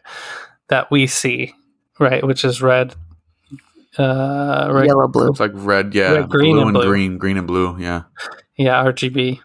that 0.70 0.90
we 0.90 1.06
see 1.08 1.54
right 2.00 2.26
which 2.26 2.46
is 2.46 2.62
red 2.62 2.96
uh 4.00 4.70
right 4.72 4.88
yellow, 4.88 5.08
blue. 5.08 5.30
It's 5.30 5.40
like 5.40 5.52
red, 5.54 5.94
yeah, 5.94 6.12
Red, 6.14 6.30
green, 6.30 6.54
blue 6.56 6.62
and 6.62 6.70
and 6.70 6.74
blue. 6.76 6.88
green, 6.88 7.18
green 7.18 7.38
and 7.38 7.48
blue. 7.48 7.78
Yeah, 7.80 8.04
yeah 8.58 8.84
rgb 8.84 9.40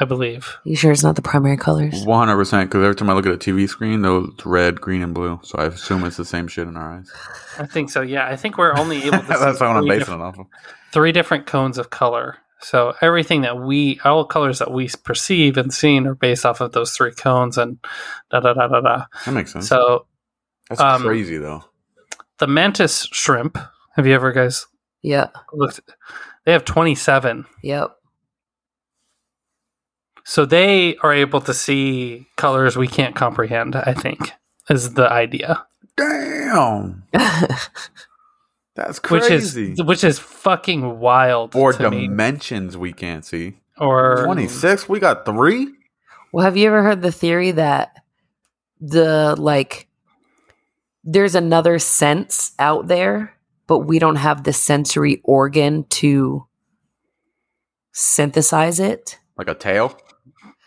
i 0.00 0.04
believe 0.04 0.56
You 0.64 0.76
sure 0.76 0.92
it's 0.92 1.02
not 1.02 1.16
the 1.16 1.22
primary 1.22 1.56
colors? 1.56 2.04
one 2.04 2.28
hundred 2.28 2.38
percent. 2.38 2.70
Because 2.70 2.84
every 2.84 2.94
time 2.96 3.10
I 3.10 3.14
look 3.14 3.26
at 3.26 3.32
a 3.32 3.36
TV 3.38 3.68
screen, 3.68 4.02
those 4.02 4.30
red, 4.44 4.80
green, 4.80 5.02
and 5.02 5.12
blue. 5.14 5.40
So 5.42 5.58
I 5.58 5.66
assume 5.66 6.04
it's 6.04 6.16
the 6.16 6.24
same 6.24 6.46
shit 6.48 6.68
in 6.68 6.76
our 6.76 6.98
eyes. 6.98 7.10
i 7.58 7.66
think 7.66 7.90
so 7.90 8.00
yeah 8.02 8.26
i 8.28 8.36
think 8.36 8.58
we're 8.58 8.76
only 8.76 9.02
able 9.04 9.18
to 9.18 9.26
That's 9.26 9.60
what 9.60 9.62
I'm 9.62 9.84
basing 9.86 10.14
it 10.14 10.20
off 10.20 10.38
of. 10.38 10.46
three 10.92 11.12
different 11.12 11.46
cones 11.46 11.78
of 11.78 11.90
color 11.90 12.36
so 12.60 12.94
everything 13.00 13.42
that 13.42 13.60
we 13.60 14.00
all 14.04 14.24
colors 14.24 14.58
that 14.58 14.72
we 14.72 14.88
perceive 15.04 15.56
and 15.56 15.72
seen 15.72 16.06
are 16.08 16.14
based 16.16 16.44
off 16.44 16.60
of 16.60 16.72
those 16.72 16.90
three 16.96 17.12
cones 17.12 17.56
and 17.58 17.78
da 18.30 18.40
da 18.40 18.52
da 18.52 18.66
da 18.66 18.80
da 18.80 19.04
That 19.24 19.32
makes 19.32 19.52
sense. 19.52 19.68
so 19.68 20.06
That's 20.68 20.80
um, 20.80 21.02
crazy 21.02 21.38
though. 21.38 21.64
The 22.38 22.46
mantis 22.46 23.08
shrimp 23.12 23.58
have 23.94 24.06
you 24.06 24.14
ever 24.14 24.32
guys 24.32 24.66
Yeah, 25.02 25.28
looked 25.52 25.80
they 26.44 26.52
have 26.52 26.64
27 26.64 27.46
yep. 27.62 27.94
So 30.24 30.44
they 30.44 30.96
are 30.98 31.12
able 31.14 31.40
to 31.42 31.54
see 31.54 32.26
colors 32.36 32.76
we 32.76 32.86
can't 32.86 33.14
comprehend, 33.16 33.74
I 33.74 33.94
think, 33.94 34.32
is 34.68 34.92
the 34.92 35.10
idea. 35.10 35.64
Damn, 35.96 37.04
that's 38.74 38.98
crazy. 38.98 39.70
Which 39.70 39.78
is 39.80 39.82
which 39.84 40.04
is 40.04 40.18
fucking 40.18 40.98
wild 41.00 41.52
Four 41.52 41.72
to 41.72 41.90
me. 41.90 42.02
dimensions 42.02 42.76
we 42.76 42.92
can't 42.92 43.24
see. 43.24 43.54
Or 43.78 44.24
Twenty 44.24 44.48
six. 44.48 44.88
We 44.88 45.00
got 45.00 45.24
three. 45.24 45.68
well, 46.32 46.44
have 46.44 46.56
you 46.56 46.66
ever 46.68 46.82
heard 46.82 47.00
the 47.02 47.10
theory 47.12 47.52
that 47.52 47.94
the 48.80 49.34
like 49.38 49.87
there's 51.10 51.34
another 51.34 51.78
sense 51.78 52.52
out 52.58 52.86
there 52.88 53.34
but 53.66 53.80
we 53.80 53.98
don't 53.98 54.16
have 54.16 54.44
the 54.44 54.52
sensory 54.52 55.20
organ 55.24 55.84
to 55.90 56.46
synthesize 57.92 58.80
it. 58.80 59.18
Like 59.36 59.48
a 59.48 59.54
tail? 59.54 59.96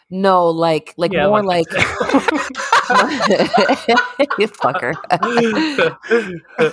No, 0.09 0.47
like 0.49 0.93
like 0.97 1.11
Yeah, 1.13 1.27
more 1.27 1.43
like, 1.43 1.65
you 4.37 4.47
fucker. 4.47 4.93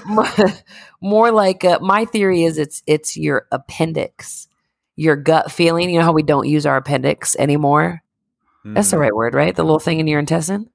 more, 0.06 0.26
more 1.00 1.30
like 1.30 1.64
uh, 1.64 1.78
my 1.80 2.04
theory 2.04 2.42
is 2.42 2.58
it's 2.58 2.82
it's 2.86 3.16
your 3.16 3.46
appendix, 3.52 4.48
your 4.96 5.16
gut 5.16 5.50
feeling. 5.52 5.88
You 5.90 5.98
know 6.00 6.04
how 6.04 6.12
we 6.12 6.22
don't 6.22 6.48
use 6.48 6.66
our 6.66 6.76
appendix 6.76 7.36
anymore. 7.36 8.02
That's 8.64 8.90
the 8.90 8.96
Mhm. 8.96 9.00
right 9.00 9.14
word, 9.14 9.34
right? 9.34 9.54
The 9.54 9.62
little 9.62 9.78
thing 9.78 10.00
in 10.00 10.06
your 10.08 10.18
intestine. 10.20 10.68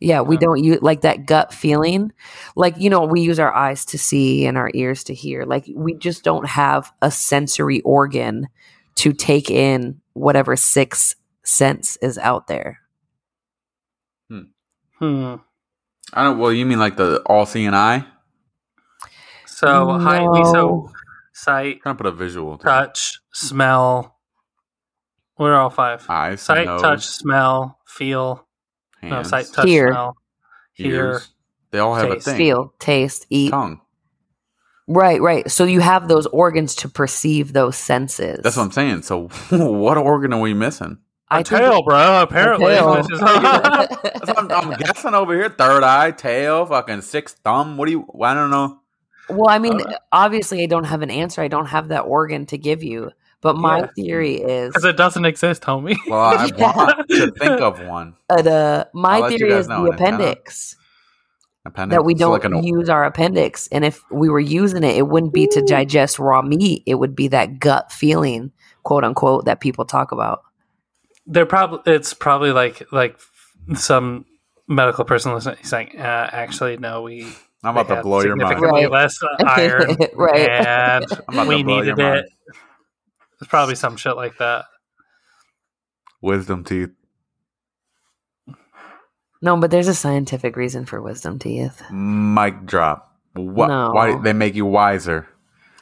Yeah, 0.00 0.20
we 0.20 0.36
Yeah. 0.36 0.40
don't 0.40 0.62
use 0.64 0.78
like 0.82 1.00
that 1.00 1.26
gut 1.26 1.52
feeling. 1.52 2.12
Like, 2.54 2.76
you 2.78 2.88
know, 2.90 3.04
we 3.04 3.20
use 3.20 3.38
our 3.40 3.52
eyes 3.52 3.84
to 3.86 3.98
see 3.98 4.46
and 4.46 4.56
our 4.56 4.70
ears 4.74 5.02
to 5.04 5.14
hear. 5.14 5.44
Like, 5.44 5.68
we 5.74 5.94
just 5.94 6.22
don't 6.22 6.46
have 6.46 6.92
a 7.02 7.10
sensory 7.10 7.80
organ 7.82 8.48
to 8.96 9.12
take 9.12 9.50
in 9.50 10.00
whatever 10.12 10.56
sixth 10.56 11.14
sense 11.44 11.96
is 12.02 12.18
out 12.18 12.46
there. 12.46 12.78
Hmm. 15.00 15.36
I 16.12 16.24
don't. 16.24 16.38
Well, 16.38 16.52
you 16.52 16.66
mean 16.66 16.80
like 16.80 16.96
the 16.96 17.22
all 17.26 17.46
seeing 17.46 17.72
eye? 17.72 18.04
So 19.46 19.98
hi, 19.98 20.18
so 20.52 20.90
sight, 21.32 21.82
Kind 21.84 21.94
of 21.94 21.98
put 21.98 22.06
a 22.06 22.10
visual. 22.12 22.58
Touch, 22.58 23.20
smell. 23.32 24.16
What 25.36 25.50
are 25.50 25.54
all 25.54 25.70
five? 25.70 26.04
Eyes, 26.08 26.42
Sight, 26.42 26.66
nose, 26.66 26.82
touch, 26.82 27.06
smell, 27.06 27.78
feel. 27.86 28.47
No, 29.02 29.16
hands, 29.16 29.28
sight, 29.28 29.46
touch, 29.52 29.66
Hear. 29.68 29.88
smell, 29.88 30.16
hear. 30.72 30.94
ears. 30.94 31.28
They 31.70 31.78
all 31.78 31.94
have 31.94 32.08
taste. 32.10 32.26
a 32.26 32.30
thing. 32.30 32.36
Feel, 32.38 32.74
taste, 32.78 33.26
eat. 33.30 33.50
Tongue. 33.50 33.80
Right, 34.86 35.20
right. 35.20 35.50
So 35.50 35.64
you 35.64 35.80
have 35.80 36.08
those 36.08 36.26
organs 36.26 36.74
to 36.76 36.88
perceive 36.88 37.52
those 37.52 37.76
senses. 37.76 38.40
That's 38.42 38.56
what 38.56 38.62
I'm 38.64 38.70
saying. 38.72 39.02
So, 39.02 39.28
what 39.50 39.98
organ 39.98 40.32
are 40.32 40.40
we 40.40 40.54
missing? 40.54 40.98
I 41.30 41.40
A 41.40 41.44
think 41.44 41.60
tail, 41.60 41.82
bro. 41.82 42.22
Apparently, 42.22 42.66
tail. 42.68 42.96
Which 42.96 43.12
is- 43.12 43.20
That's 43.20 44.26
what 44.28 44.38
I'm, 44.38 44.50
I'm 44.50 44.78
guessing 44.78 45.12
over 45.12 45.34
here. 45.34 45.50
Third 45.50 45.82
eye, 45.82 46.10
tail, 46.12 46.64
fucking 46.64 47.02
sixth 47.02 47.38
thumb. 47.44 47.76
What 47.76 47.84
do 47.84 47.92
you? 47.92 48.06
I 48.22 48.32
don't 48.32 48.50
know. 48.50 48.80
Well, 49.28 49.50
I 49.50 49.58
mean, 49.58 49.78
Uh, 49.82 49.98
obviously, 50.10 50.62
I 50.62 50.66
don't 50.66 50.84
have 50.84 51.02
an 51.02 51.10
answer. 51.10 51.42
I 51.42 51.48
don't 51.48 51.66
have 51.66 51.88
that 51.88 52.00
organ 52.00 52.46
to 52.46 52.56
give 52.56 52.82
you. 52.82 53.10
But 53.40 53.56
my 53.56 53.78
Yeah. 53.80 53.86
theory 53.94 54.34
is 54.36 54.70
because 54.70 54.84
it 54.84 54.96
doesn't 54.96 55.24
exist, 55.24 55.62
homie. 55.62 55.96
Well, 56.08 56.20
I 56.20 56.50
Yeah. 56.56 56.72
want 56.76 57.08
to 57.08 57.30
think 57.32 57.60
of 57.60 57.80
one. 57.86 58.16
uh, 58.28 58.42
the, 58.42 58.88
my 58.94 59.28
theory 59.28 59.52
is 59.52 59.68
the 59.68 59.74
in 59.76 59.86
a 59.86 59.90
appendix 59.90 60.74
Appendix. 61.64 61.94
that 61.94 62.04
we 62.04 62.14
So 62.14 62.18
don't 62.18 62.32
like 62.32 62.44
an- 62.44 62.62
use 62.64 62.88
our 62.88 63.04
appendix, 63.04 63.68
and 63.68 63.84
if 63.84 64.02
we 64.10 64.28
were 64.28 64.40
using 64.40 64.82
it, 64.82 64.96
it 64.96 65.06
wouldn't 65.06 65.32
be 65.32 65.46
to 65.48 65.62
digest 65.62 66.18
raw 66.18 66.42
meat. 66.42 66.82
It 66.86 66.96
would 66.96 67.14
be 67.14 67.28
that 67.28 67.58
gut 67.60 67.92
feeling, 67.92 68.50
quote 68.82 69.04
unquote, 69.04 69.44
that 69.44 69.60
people 69.60 69.84
talk 69.84 70.10
about. 70.10 70.42
They're 71.26 71.46
probably 71.46 71.92
it's 71.94 72.14
probably 72.14 72.52
like 72.52 72.90
like 72.90 73.20
some 73.74 74.24
medical 74.66 75.04
person 75.04 75.32
listening. 75.34 75.58
He's 75.60 75.72
like, 75.72 75.94
uh, 75.94 76.28
actually, 76.32 76.76
no, 76.78 77.02
we 77.02 77.24
I'm 77.62 77.76
about 77.76 77.94
to 77.94 78.02
blow 78.02 78.20
your 78.22 78.34
mind. 78.34 78.48
significantly 78.48 78.84
Right. 78.86 78.90
less 78.92 79.22
uh, 79.22 79.44
iron, 79.46 79.96
right. 80.14 80.48
and 80.48 81.04
I'm 81.28 81.34
about 81.34 81.42
to 81.44 81.48
we 81.48 81.62
blow 81.62 81.82
your 81.82 81.94
needed 81.96 81.98
mind. 81.98 82.16
it. 82.20 82.26
It's 83.40 83.48
probably 83.48 83.74
some 83.76 83.96
shit 83.96 84.16
like 84.16 84.38
that. 84.38 84.64
Wisdom 86.20 86.64
teeth. 86.64 86.90
No, 89.40 89.56
but 89.56 89.70
there's 89.70 89.86
a 89.88 89.94
scientific 89.94 90.56
reason 90.56 90.84
for 90.84 91.00
wisdom 91.00 91.38
teeth. 91.38 91.80
Mic 91.92 92.66
drop. 92.66 93.16
What? 93.34 93.68
No. 93.68 93.90
Why 93.92 94.16
they 94.20 94.32
make 94.32 94.54
you 94.56 94.66
wiser? 94.66 95.28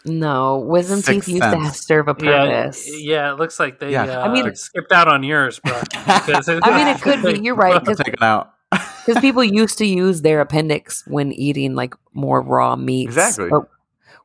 No, 0.04 0.58
wisdom 0.58 1.00
Sixth 1.00 1.26
teeth 1.26 1.34
used 1.36 1.42
to 1.42 1.50
sense. 1.50 1.80
serve 1.86 2.08
a 2.08 2.14
Yeah, 2.20 2.44
purpose. 2.64 2.86
yeah. 3.00 3.32
It 3.32 3.38
looks 3.38 3.58
like 3.58 3.80
they. 3.80 3.92
Yeah. 3.92 4.04
Uh, 4.04 4.28
I 4.28 4.32
mean- 4.32 4.54
skipped 4.54 4.92
out 4.92 5.08
on 5.08 5.22
yours, 5.22 5.58
bro. 5.58 5.72
I 5.94 6.76
mean, 6.76 6.86
it 6.88 7.00
could 7.00 7.22
be. 7.22 7.40
You're 7.42 7.54
right. 7.56 7.80
Because 7.80 7.98
Taken 7.98 8.22
out. 8.22 8.52
because 8.70 9.20
people 9.20 9.42
used 9.42 9.78
to 9.78 9.86
use 9.86 10.20
their 10.22 10.40
appendix 10.40 11.02
when 11.06 11.32
eating 11.32 11.74
like 11.74 11.94
more 12.12 12.42
raw 12.42 12.76
meats. 12.76 13.08
Exactly. 13.16 13.48
But 13.48 13.62
It 13.62 13.68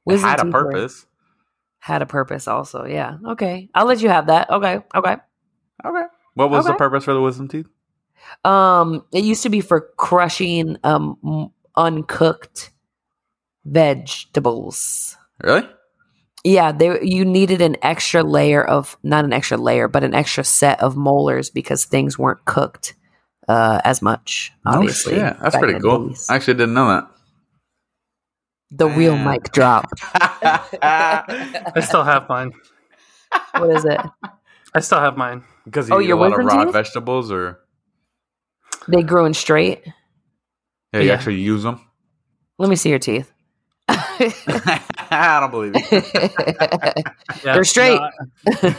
wisdom 0.06 0.30
had 0.30 0.40
a 0.40 0.44
teeth 0.44 0.54
were- 0.54 0.64
purpose. 0.72 1.06
Had 1.84 2.04
a 2.04 2.06
purpose 2.06 2.48
also. 2.48 2.86
Yeah. 2.86 3.18
Okay. 3.30 3.68
I'll 3.74 3.88
let 3.88 4.02
you 4.02 4.10
have 4.10 4.28
that. 4.28 4.50
Okay. 4.52 4.80
Okay. 4.96 5.16
Okay. 5.84 6.04
What 6.36 6.52
was 6.52 6.66
the 6.68 6.76
purpose 6.76 7.06
for 7.06 7.14
the 7.16 7.22
wisdom 7.22 7.48
teeth? 7.48 7.66
Um, 8.46 9.04
it 9.12 9.24
used 9.24 9.42
to 9.44 9.50
be 9.50 9.62
for 9.62 9.90
crushing 9.98 10.78
um 10.84 11.52
uncooked 11.76 12.70
vegetables. 13.66 15.18
Really? 15.44 15.68
Yeah, 16.44 16.72
they 16.72 17.00
you 17.02 17.26
needed 17.26 17.62
an 17.62 17.78
extra 17.82 18.24
layer 18.24 18.64
of 18.64 18.96
not 19.04 19.26
an 19.26 19.34
extra 19.34 19.58
layer, 19.58 19.88
but 19.88 20.04
an 20.04 20.14
extra 20.14 20.44
set 20.44 20.82
of 20.82 20.96
molars 20.96 21.50
because 21.50 21.86
things 21.86 22.18
weren't 22.18 22.46
cooked 22.46 22.94
uh 23.48 23.82
as 23.84 24.04
much. 24.04 24.52
Obviously, 24.68 25.16
Yeah, 25.16 25.34
shit. 25.34 25.42
That's 25.42 25.58
pretty 25.58 25.80
cool. 25.80 26.10
days. 26.10 26.28
I 26.30 26.36
actually 26.36 26.56
didn't 26.56 26.76
know 26.76 26.86
the 28.72 28.89
real 28.89 29.17
mic 29.17 29.51
drop. 29.53 29.91
I 30.13 31.82
still 31.82 32.03
have 32.03 32.30
mine. 32.30 32.53
What 33.55 33.72
is 33.72 33.86
it? 33.86 34.01
I 34.74 34.80
still 34.82 34.99
have 34.99 35.17
mine. 35.17 35.43
Because 35.65 35.89
you 35.89 35.95
Oh, 35.95 35.99
eat 35.99 36.09
a 36.09 36.09
your 36.09 36.17
lot 36.17 36.34
of 36.34 36.41
wisdom 36.41 36.45
raw 36.45 36.65
teeth? 36.65 36.74
vegetables, 36.74 37.32
or 37.32 37.59
They 38.88 39.03
growing 39.03 39.34
straight. 39.34 39.84
yeah, 40.93 41.01
you 41.01 41.07
Yeah. 41.07 41.13
actually 41.13 41.38
use 41.41 41.63
them. 41.63 41.82
Let 42.59 42.69
me 42.69 42.76
see 42.78 42.89
your 42.89 42.99
teeth. 42.99 43.32
I 43.89 45.39
don't 45.41 45.51
believe 45.51 45.76
you. 45.76 45.86
Yeah, 47.43 47.53
They're 47.53 47.63
straight. 47.65 47.99
no, 48.45 48.69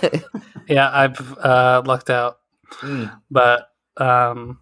yeah, 0.68 0.90
I've 0.92 1.38
uh, 1.38 1.82
lucked 1.84 2.10
out, 2.10 2.38
Mm. 2.82 3.12
but 3.30 3.68
um, 3.98 4.58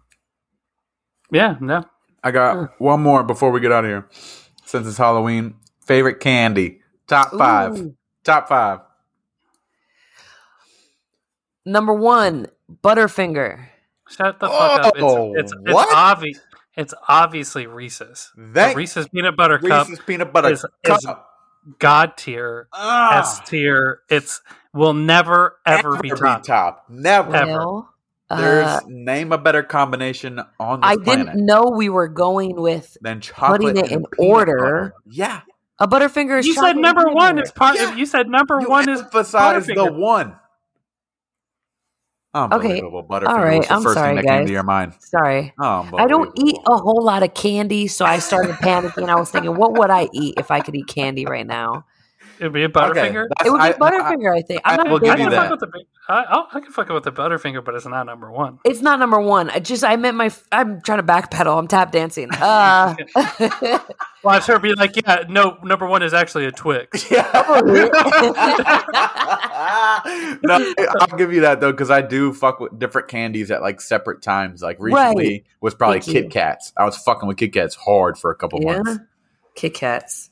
yeah, 1.31 1.57
no. 1.61 1.85
I 2.23 2.31
got 2.31 2.79
one 2.79 3.01
more 3.01 3.23
before 3.23 3.51
we 3.51 3.61
get 3.61 3.71
out 3.71 3.85
of 3.85 3.89
here. 3.91 4.09
Since 4.71 4.87
it's 4.87 4.97
Halloween, 4.97 5.55
favorite 5.81 6.21
candy, 6.21 6.79
top 7.05 7.31
five, 7.31 7.77
Ooh. 7.77 7.93
top 8.23 8.47
five. 8.47 8.79
Number 11.65 11.93
one, 11.93 12.47
Butterfinger. 12.81 13.65
Shut 14.09 14.39
the 14.39 14.47
fuck 14.47 14.85
up. 14.85 14.93
Oh, 14.97 15.33
It's 15.35 15.51
it's, 15.51 15.73
what? 15.73 15.87
it's 15.87 15.93
obvious. 15.93 16.39
It's 16.77 16.93
obviously 17.09 17.67
Reese's. 17.67 18.31
The 18.37 18.43
That 18.53 18.75
Reese's 18.77 19.09
peanut 19.09 19.35
butter 19.35 19.59
cup, 19.59 19.89
Reese's 19.89 20.03
peanut 20.05 20.31
butter 20.31 20.51
is- 20.53 20.65
cup. 20.85 20.99
is 21.01 21.75
god 21.79 22.15
tier, 22.15 22.69
Ah, 22.71 23.19
S 23.19 23.41
tier. 23.41 24.03
It's 24.09 24.41
will 24.73 24.93
never 24.93 25.57
ever 25.65 25.97
be 25.97 26.11
topped. 26.11 26.45
top. 26.45 26.85
Never. 26.87 27.35
Ever. 27.35 27.51
Well, 27.51 27.93
There's 28.37 28.67
uh, 28.67 28.79
name 28.87 29.31
a 29.31 29.37
better 29.37 29.63
combination 29.63 30.41
on 30.59 30.81
this 30.81 30.89
I 30.89 30.97
planet 30.97 31.27
didn't 31.27 31.45
know 31.45 31.65
we 31.75 31.89
were 31.89 32.07
going 32.07 32.55
with 32.61 32.97
than 33.01 33.21
chocolate 33.21 33.77
it 33.77 33.91
and 33.91 33.91
in 33.91 34.05
peanut 34.17 34.31
order. 34.31 34.57
butter. 34.57 34.93
Yeah, 35.05 35.41
a 35.79 35.87
Butterfinger. 35.87 36.39
Is 36.39 36.45
You 36.47 36.53
said 36.53 36.77
number 36.77 37.03
one 37.09 37.35
butter. 37.35 37.43
is 37.43 37.51
part. 37.51 37.75
Yeah. 37.75 37.95
You 37.95 38.05
said 38.05 38.29
number 38.29 38.59
you 38.61 38.69
one 38.69 38.89
is 38.89 39.01
emphasize 39.01 39.65
the 39.73 39.73
Butterfinger. 39.75 39.95
one. 39.97 40.35
Unbelievable. 42.33 43.03
Butterfinger 43.03 43.27
All 43.27 43.43
right, 43.43 43.57
was 43.57 43.67
the 43.67 43.73
I'm 43.73 43.83
first 43.83 43.95
sorry, 43.95 44.09
thing 44.09 44.15
that 44.17 44.25
came 44.25 44.39
guys. 44.41 44.47
to 44.47 44.53
your 44.53 44.63
mind. 44.63 44.93
Sorry. 44.99 45.53
I 45.59 46.07
don't 46.07 46.31
eat 46.39 46.55
a 46.67 46.77
whole 46.77 47.03
lot 47.03 47.23
of 47.23 47.33
candy, 47.33 47.87
so 47.87 48.05
I 48.05 48.19
started 48.19 48.55
panicking. 48.55 49.09
I 49.09 49.15
was 49.15 49.29
thinking, 49.31 49.55
what 49.55 49.73
would 49.77 49.89
I 49.89 50.07
eat 50.13 50.35
if 50.37 50.49
I 50.49 50.61
could 50.61 50.75
eat 50.75 50.87
candy 50.87 51.25
right 51.25 51.45
now? 51.45 51.85
It'd 52.41 52.53
be 52.53 52.63
a 52.63 52.69
Butterfinger. 52.69 53.27
that's- 53.29 53.45
It 53.45 53.51
would 53.51 53.59
be 53.59 53.63
I- 53.63 53.69
I- 53.69 53.73
Butterfinger, 53.73 54.35
I, 54.35 54.41
think. 54.41 54.61
I'm 54.65 54.73
I 54.73 54.83
not 54.83 54.89
will 54.89 54.99
big 54.99 55.09
I 55.11 55.13
give 55.15 55.19
you 55.25 55.29
can 55.29 55.33
fuck 55.35 55.43
that. 55.43 55.51
with 55.51 55.59
the. 55.59 55.67
big- 55.67 55.85
I, 56.09 56.23
I'll, 56.27 56.47
can 56.47 56.71
fuck 56.71 56.89
with 56.89 57.03
the 57.03 57.11
Butterfinger, 57.11 57.63
but 57.63 57.75
it's 57.75 57.85
not 57.85 58.07
number 58.07 58.31
one. 58.31 58.57
It's 58.65 58.81
not 58.81 58.97
number 58.97 59.19
one. 59.21 59.51
I 59.51 59.59
just 59.59 59.83
I 59.83 59.95
meant 59.95 60.17
my. 60.17 60.31
I'm 60.51 60.81
trying 60.81 60.97
to 60.97 61.03
backpedal. 61.03 61.55
I'm 61.55 61.67
tap 61.67 61.91
dancing. 61.91 62.29
Uh, 62.33 62.95
Watch 64.23 64.47
her 64.47 64.57
be 64.57 64.73
like, 64.73 64.95
yeah, 64.95 65.25
no, 65.29 65.59
number 65.63 65.85
one 65.85 66.01
is 66.01 66.15
actually 66.15 66.45
a 66.45 66.51
Twix. 66.51 67.05
no, 67.11 67.21
I'll 70.99 71.17
give 71.17 71.31
you 71.31 71.41
that 71.41 71.59
though, 71.59 71.71
because 71.71 71.91
I 71.91 72.01
do 72.01 72.33
fuck 72.33 72.59
with 72.59 72.77
different 72.79 73.07
candies 73.07 73.51
at 73.51 73.61
like 73.61 73.79
separate 73.81 74.23
times. 74.23 74.63
Like 74.63 74.77
recently 74.79 75.45
was 75.61 75.75
probably 75.75 75.99
Thank 76.01 76.15
you. 76.15 76.21
Kit 76.23 76.31
Kats. 76.31 76.73
I 76.75 76.85
was 76.85 76.97
fucking 76.97 77.27
with 77.27 77.37
Kit 77.37 77.53
Kats 77.53 77.75
hard 77.75 78.17
for 78.17 78.31
a 78.31 78.35
couple 78.35 78.59
yeah, 78.63 78.81
months. 78.81 78.99
Kit 79.55 79.75
Kats. 79.75 80.30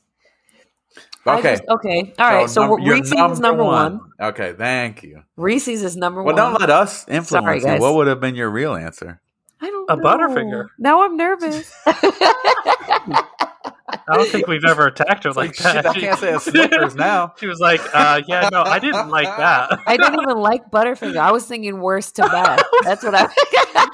I 1.26 1.38
Okay. 1.38 1.50
just- 1.52 1.64
okay. 1.68 2.14
All 2.18 2.32
right. 2.32 2.48
So, 2.50 2.66
num- 2.66 2.80
you're 2.80 2.94
Reese's 2.96 3.12
is 3.12 3.40
number 3.40 3.62
one. 3.64 4.00
Okay, 4.20 4.54
thank 4.56 5.02
you. 5.02 5.22
Reese's 5.36 5.82
is 5.82 5.96
number 5.96 6.22
Well, 6.22 6.34
one. 6.34 6.42
Well, 6.44 6.52
don't 6.52 6.60
let 6.60 6.70
us 6.70 7.04
influence 7.08 7.62
Sorry, 7.62 7.74
you. 7.76 7.80
What 7.80 7.94
would 7.94 8.06
have 8.06 8.20
been 8.20 8.34
your 8.34 8.48
real 8.50 8.74
answer? 8.74 9.20
I 9.60 9.68
don't 9.68 9.90
A 9.90 9.96
know. 9.96 10.02
Butterfinger. 10.02 10.68
Now 10.78 11.02
I'm 11.04 11.16
nervous. 11.18 11.70
I 14.08 14.16
don't 14.16 14.28
think 14.28 14.46
we've 14.46 14.64
ever 14.64 14.86
attacked 14.86 15.24
her 15.24 15.30
like, 15.32 15.58
Like, 15.60 15.74
shit, 15.74 15.82
that. 15.84 15.86
I 15.86 15.94
can't 16.00 16.18
say 16.18 16.32
a 16.34 16.40
Snickers 16.40 16.94
now. 16.94 17.34
She 17.40 17.46
was 17.46 17.58
like, 17.60 17.80
uh, 17.94 18.20
"Yeah, 18.26 18.48
no, 18.52 18.62
I 18.62 18.78
didn't 18.78 19.08
like 19.08 19.28
that." 19.36 19.80
I 19.86 19.96
didn't 19.96 20.20
even 20.20 20.38
like 20.38 20.70
Butterfinger. 20.70 21.16
I 21.16 21.32
was 21.32 21.46
thinking 21.46 21.80
worst 21.80 22.16
to 22.16 22.22
best. 22.22 22.64
That's 22.82 23.02
what 23.02 23.14
I. 23.14 23.28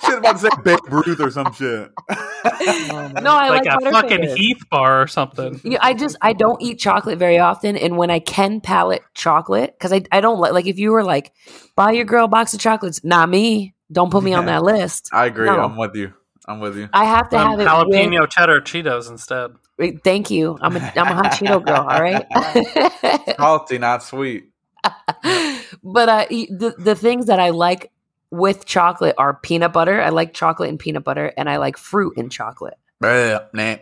Shit 0.04 0.18
about 0.18 0.32
to 0.32 0.38
say 0.38 0.48
Babe 0.64 0.78
Ruth 0.88 1.20
or 1.20 1.30
some 1.30 1.52
shit. 1.52 1.90
no, 2.10 3.32
I 3.34 3.48
like, 3.50 3.64
like, 3.64 3.82
a 3.82 3.90
fucking 3.90 4.36
Heath 4.36 4.62
bar 4.70 5.02
or 5.02 5.06
something. 5.06 5.60
Yeah, 5.64 5.78
I 5.80 5.94
just 5.94 6.16
I 6.20 6.32
don't 6.32 6.60
eat 6.62 6.78
chocolate 6.78 7.18
very 7.18 7.38
often, 7.38 7.76
and 7.76 7.96
when 7.96 8.10
I 8.10 8.18
can 8.18 8.60
palate 8.60 9.02
chocolate, 9.14 9.74
because 9.78 9.92
I 9.92 10.02
I 10.12 10.20
don't 10.20 10.38
like 10.40 10.52
like 10.52 10.66
if 10.66 10.78
you 10.78 10.90
were 10.92 11.04
like 11.04 11.32
buy 11.74 11.92
your 11.92 12.04
girl 12.04 12.24
a 12.24 12.28
box 12.28 12.54
of 12.54 12.60
chocolates, 12.60 13.04
not 13.04 13.28
me. 13.28 13.74
Don't 13.92 14.10
put 14.10 14.24
me 14.24 14.34
on 14.34 14.46
that 14.46 14.62
list. 14.64 15.10
I 15.12 15.26
agree. 15.26 15.46
No. 15.46 15.60
I'm 15.60 15.76
with 15.76 15.94
you. 15.94 16.12
I'm 16.48 16.60
with 16.60 16.76
you. 16.76 16.88
I 16.92 17.04
have 17.04 17.28
to 17.30 17.36
Um, 17.38 17.50
have 17.50 17.60
it. 17.60 17.66
jalapeno 17.68 18.28
cheddar 18.28 18.60
Cheetos 18.60 19.08
instead. 19.10 19.52
Thank 19.78 20.30
you. 20.30 20.58
I'm 20.60 20.76
a 20.76 20.92
I'm 20.96 21.06
a 21.06 21.14
hot 21.14 21.32
Cheeto 21.32 21.64
girl. 21.64 21.86
All 21.88 22.00
right. 22.00 23.36
Salty, 23.36 23.78
not 23.78 24.02
sweet. 24.02 24.50
but 24.82 26.08
uh, 26.08 26.26
the 26.30 26.74
the 26.78 26.94
things 26.94 27.26
that 27.26 27.38
I 27.38 27.50
like 27.50 27.90
with 28.30 28.64
chocolate 28.64 29.14
are 29.18 29.34
peanut 29.34 29.72
butter. 29.72 30.00
I 30.00 30.08
like 30.10 30.32
chocolate 30.32 30.70
and 30.70 30.78
peanut 30.78 31.04
butter, 31.04 31.32
and 31.36 31.50
I 31.50 31.58
like 31.58 31.76
fruit 31.76 32.14
and 32.16 32.32
chocolate. 32.32 32.78
Bleh, 33.02 33.46
nah. 33.52 33.76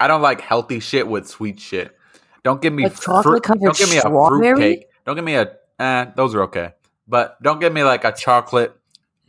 I 0.00 0.06
don't 0.06 0.22
like 0.22 0.40
healthy 0.40 0.80
shit 0.80 1.08
with 1.08 1.26
sweet 1.26 1.58
shit. 1.58 1.96
Don't 2.44 2.60
give 2.62 2.72
me 2.72 2.84
Like 2.84 3.00
chocolate 3.00 3.42
covered 3.42 3.62
Don't 3.62 3.76
give 3.78 3.90
me 3.90 3.96
a 3.96 4.02
fruit 4.02 4.10
strawberry? 4.10 4.60
cake. 4.60 4.86
Don't 5.06 5.16
give 5.16 5.24
me 5.24 5.34
a. 5.34 5.56
Eh, 5.78 6.06
those 6.16 6.34
are 6.34 6.42
okay, 6.42 6.72
but 7.06 7.40
don't 7.42 7.60
give 7.60 7.72
me 7.72 7.84
like 7.84 8.04
a 8.04 8.12
chocolate 8.12 8.74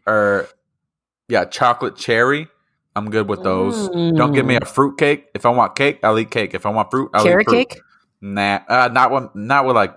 or 0.06 0.50
yeah, 1.30 1.46
chocolate 1.46 1.96
cherry. 1.96 2.48
I'm 2.96 3.10
good 3.10 3.28
with 3.30 3.44
those. 3.44 3.90
Don't 3.90 4.34
give 4.34 4.46
me 4.46 4.56
a 4.56 4.66
fruit 4.66 4.98
cake. 4.98 5.28
If 5.34 5.46
I 5.46 5.50
want 5.50 5.76
cake, 5.76 6.00
I'll 6.04 6.18
eat 6.20 6.32
cake. 6.32 6.54
If 6.54 6.66
I 6.66 6.70
want 6.70 6.92
fruit, 6.92 7.12
I'll 7.14 7.24
carrot 7.24 7.48
eat 7.48 7.50
fruit. 7.50 7.70
cake. 7.70 7.82
Nah, 8.22 8.60
uh, 8.68 8.90
not 8.92 9.12
one. 9.12 9.30
Not 9.36 9.66
with 9.66 9.76
like 9.76 9.96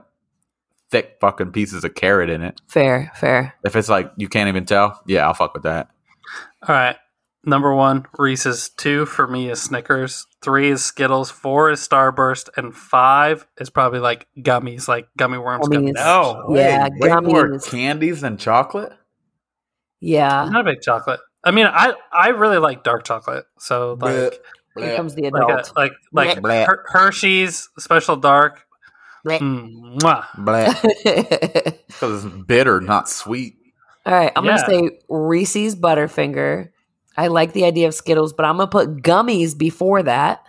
thick 0.90 1.16
fucking 1.20 1.52
pieces 1.52 1.84
of 1.84 1.94
carrot 1.94 2.30
in 2.30 2.42
it. 2.42 2.60
Fair, 2.68 3.10
fair. 3.16 3.54
If 3.64 3.74
it's 3.76 3.88
like 3.88 4.12
you 4.16 4.28
can't 4.28 4.48
even 4.48 4.66
tell, 4.66 5.02
yeah, 5.06 5.26
I'll 5.26 5.34
fuck 5.34 5.54
with 5.54 5.64
that. 5.64 5.88
All 6.68 6.74
right. 6.74 6.96
Number 7.44 7.74
one, 7.74 8.06
Reese's. 8.18 8.68
Two 8.68 9.04
for 9.04 9.26
me 9.26 9.50
is 9.50 9.60
Snickers. 9.60 10.26
Three 10.42 10.70
is 10.70 10.84
Skittles. 10.84 11.28
Four 11.28 11.72
is 11.72 11.80
Starburst, 11.80 12.50
and 12.56 12.72
five 12.72 13.48
is 13.58 13.68
probably 13.68 13.98
like 13.98 14.28
gummies, 14.38 14.86
like 14.86 15.08
gummy 15.16 15.38
worms. 15.38 15.66
Gummies. 15.66 15.90
Gummies. 15.90 15.94
No, 15.94 16.54
Yeah, 16.54 16.88
way 17.00 17.10
more 17.20 17.58
candies 17.58 18.20
than 18.20 18.36
chocolate. 18.36 18.92
Yeah. 19.98 20.42
I'm 20.42 20.52
not 20.52 20.60
a 20.68 20.70
big 20.70 20.82
chocolate. 20.82 21.18
I 21.44 21.50
mean, 21.50 21.66
I 21.66 21.94
I 22.12 22.28
really 22.28 22.58
like 22.58 22.84
dark 22.84 23.04
chocolate. 23.04 23.44
So 23.58 23.96
like 24.00 24.40
Bleh, 24.76 24.84
Here 24.84 24.96
comes 24.96 25.14
the 25.14 25.22
like 25.30 25.42
adult. 25.42 25.72
a, 25.74 25.78
like 25.80 25.92
like 26.12 26.38
Bleh. 26.38 26.66
Her- 26.66 26.84
Hershey's 26.88 27.68
special 27.78 28.16
dark. 28.16 28.64
Bleh. 29.26 29.38
Mm, 29.38 30.02
Because 31.86 32.24
it's 32.24 32.34
bitter, 32.46 32.80
not 32.80 33.08
sweet. 33.08 33.54
All 34.06 34.12
right, 34.12 34.32
I'm 34.34 34.44
Yeah. 34.44 34.56
gonna 34.56 34.66
say 34.88 34.98
Reese's 35.08 35.76
Butterfinger. 35.76 36.70
I 37.16 37.28
like 37.28 37.52
the 37.52 37.64
idea 37.64 37.86
of 37.88 37.94
Skittles, 37.94 38.32
but 38.32 38.44
I'm 38.46 38.56
gonna 38.56 38.68
put 38.70 39.02
gummies 39.02 39.56
before 39.56 40.02
that. 40.04 40.44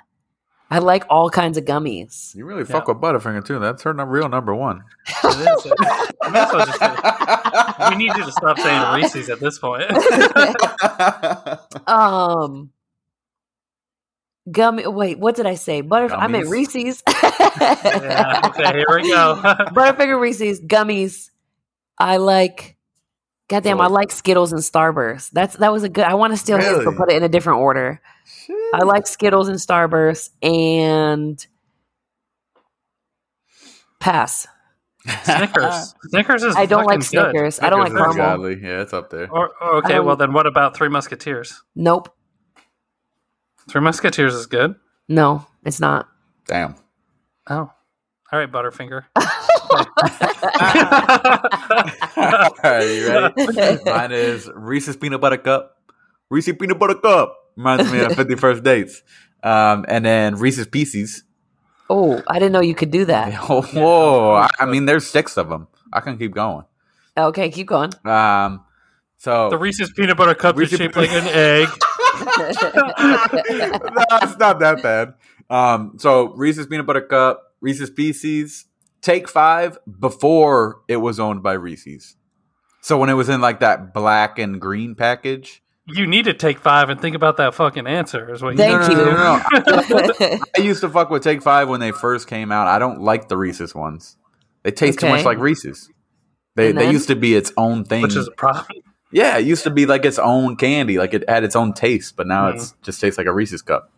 I 0.71 0.79
like 0.79 1.03
all 1.09 1.29
kinds 1.29 1.57
of 1.57 1.65
gummies. 1.65 2.33
You 2.33 2.45
really 2.45 2.65
fuck 2.65 2.87
with 2.87 2.97
Butterfinger 2.97 3.45
too. 3.45 3.59
That's 3.59 3.83
her 3.83 3.93
real 3.93 4.29
number 4.29 4.55
one. 4.55 4.83
It 7.53 7.59
is. 7.59 7.61
I 7.61 7.61
might 7.61 7.61
as 7.61 7.61
well 7.69 7.75
just- 7.79 7.91
we 7.91 7.95
need 8.03 8.15
you 8.17 8.25
to 8.25 8.31
stop 8.31 8.57
saying 8.59 8.93
Reese's 8.95 9.29
at 9.29 9.39
this 9.39 9.59
point. 9.59 9.83
Um, 11.87 12.71
gummy. 14.49 14.87
Wait, 14.87 15.19
what 15.19 15.35
did 15.35 15.45
I 15.45 15.55
say? 15.55 15.83
Butterf. 15.83 16.11
I 16.17 16.27
meant 16.27 16.45
Gummies. 16.45 16.51
Reese's. 16.51 17.03
yeah. 17.07 18.41
Okay. 18.45 18.71
Here 18.77 18.85
we 18.89 19.09
go. 19.09 19.35
Butterfinger 19.73 20.19
Reese's 20.19 20.61
gummies. 20.61 21.29
I 21.97 22.17
like. 22.17 22.75
Goddamn, 23.49 23.81
I 23.81 23.87
like 23.87 24.11
Skittles 24.11 24.53
and 24.53 24.61
Starburst. 24.61 25.31
That's 25.31 25.57
that 25.57 25.71
was 25.71 25.83
a 25.83 25.89
good. 25.89 26.05
I 26.05 26.13
want 26.15 26.33
to 26.33 26.37
steal 26.37 26.57
his, 26.57 26.67
Really? 26.67 26.85
but 26.85 26.95
put 26.95 27.11
it 27.11 27.17
in 27.17 27.23
a 27.23 27.29
different 27.29 27.59
order. 27.59 28.01
I 28.73 28.83
like 28.83 29.05
Skittles 29.05 29.47
and 29.49 29.57
Starburst 29.59 30.29
and 30.41 31.45
pass. 33.99 34.47
Snickers. 35.23 35.95
Snickers 36.09 36.43
is. 36.43 36.55
I 36.55 36.65
don't 36.65 36.85
like 36.85 37.01
fucking 37.03 37.19
good. 37.19 37.31
Snickers. 37.31 37.59
I 37.59 37.69
don't 37.69 37.79
like 37.81 37.91
Snickers 37.91 38.09
is 38.09 38.15
caramel. 38.15 38.37
godly. 38.37 38.59
Yeah, 38.63 38.81
it's 38.81 38.93
up 38.93 39.09
there. 39.09 39.29
Or, 39.31 39.51
or- 39.61 39.75
okay, 39.77 39.95
I 39.95 39.99
well 39.99 40.15
then, 40.15 40.31
what 40.33 40.47
about 40.47 40.75
Three 40.77 40.87
Musketeers? 40.89 41.61
Nope. 41.75 42.09
Three 43.69 43.81
Musketeers 43.81 44.33
is 44.33 44.45
good. 44.45 44.75
No, 45.09 45.45
it's 45.65 45.79
not. 45.79 46.07
Damn. 46.47 46.75
Oh, 47.49 47.69
all 48.31 48.39
right, 48.39 48.49
Butterfinger. 48.51 49.03
All 52.15 52.53
right, 52.63 52.83
you 52.83 53.07
ready? 53.07 53.83
Mine 53.85 54.11
is 54.11 54.49
Reese's 54.53 54.95
peanut 54.97 55.21
butter 55.21 55.37
cup. 55.37 55.77
Reese's 56.29 56.55
peanut 56.59 56.79
butter 56.79 56.95
cup 56.95 57.35
reminds 57.55 57.91
me 57.91 57.99
of 58.03 58.13
Fifty 58.15 58.35
First 58.35 58.63
Dates. 58.63 59.01
Um, 59.43 59.85
and 59.87 60.05
then 60.05 60.35
Reese's 60.35 60.67
Pieces. 60.67 61.23
Oh, 61.95 62.23
I 62.27 62.39
didn't 62.39 62.53
know 62.53 62.61
you 62.61 62.73
could 62.73 62.89
do 62.89 63.05
that. 63.13 63.35
Oh, 63.49 63.61
whoa! 63.61 64.33
I, 64.33 64.49
I 64.59 64.65
mean, 64.65 64.85
there's 64.85 65.05
six 65.05 65.37
of 65.37 65.47
them. 65.47 65.67
I 65.93 65.99
can 65.99 66.17
keep 66.17 66.33
going. 66.33 66.65
Okay, 67.15 67.51
keep 67.51 67.67
going. 67.67 67.91
Um, 68.03 68.65
so 69.17 69.51
the 69.51 69.57
Reese's 69.59 69.91
peanut 69.91 70.17
butter 70.17 70.33
cup 70.33 70.57
Reese's 70.57 70.73
is 70.73 70.79
shaped 70.79 70.95
like 70.95 71.11
an 71.11 71.27
egg. 71.27 71.67
no, 71.69 72.33
it's 74.23 74.37
not 74.37 74.59
that 74.59 74.79
bad. 74.81 75.13
Um, 75.49 75.93
so 75.99 76.33
Reese's 76.33 76.65
peanut 76.65 76.87
butter 76.87 77.01
cup, 77.01 77.53
Reese's 77.61 77.91
Pieces, 77.91 78.65
Take 79.01 79.29
Five 79.29 79.77
before 79.99 80.81
it 80.87 80.97
was 80.97 81.19
owned 81.19 81.43
by 81.43 81.53
Reese's. 81.53 82.15
So 82.81 82.97
when 82.97 83.09
it 83.09 83.13
was 83.13 83.29
in 83.29 83.39
like 83.39 83.59
that 83.61 83.93
black 83.93 84.39
and 84.39 84.59
green 84.59 84.95
package, 84.95 85.62
You 85.86 86.07
need 86.07 86.25
to 86.25 86.34
take 86.34 86.59
five 86.59 86.89
and 86.89 86.99
think 87.01 87.15
about 87.15 87.38
that 87.38 87.53
fucking 87.55 87.88
answer. 87.88 88.34
Is 88.34 88.41
what 88.41 88.51
you 88.51 88.57
Thank 88.57 88.71
No, 88.81 88.88
no, 88.88 88.89
you. 88.89 89.05
no, 89.05 89.75
no, 89.89 90.13
no. 90.19 90.39
I 90.57 90.61
used 90.61 90.79
to 90.81 90.89
fuck 90.89 91.09
with 91.09 91.23
Take 91.23 91.41
Five 91.43 91.67
when 91.67 91.81
they 91.81 91.91
first 91.91 92.27
came 92.27 92.51
out. 92.53 92.67
I 92.67 92.79
don't 92.79 93.01
like 93.01 93.27
the 93.27 93.36
Reese's 93.38 93.75
ones. 93.75 94.15
They 94.63 94.71
taste 94.71 94.99
too 94.99 95.09
much 95.09 95.25
like 95.25 95.39
Reese's. 95.39 95.89
They 96.55 96.69
And 96.69 96.77
they 96.79 96.89
used 96.89 97.09
to 97.09 97.15
be 97.17 97.36
its 97.36 97.51
own 97.57 97.84
thing. 97.84 98.01
which 98.01 98.15
is 98.15 98.27
a 98.29 98.31
problem. 98.31 98.65
yeah, 99.11 99.38
it 99.38 99.45
used 99.45 99.63
to 99.65 99.71
be 99.71 99.86
like 99.86 100.05
its 100.05 100.19
own 100.19 100.55
candy, 100.55 100.97
like 100.97 101.13
it 101.13 101.27
had 101.29 101.43
its 101.43 101.55
own 101.55 101.73
taste, 101.73 102.15
but 102.15 102.27
now 102.27 102.49
Mhm. 102.49 102.55
it's 102.55 102.75
just 102.81 103.01
tastes 103.01 103.17
like 103.17 103.27
a 103.27 103.34
Reese's 103.34 103.61
cup. 103.61 103.91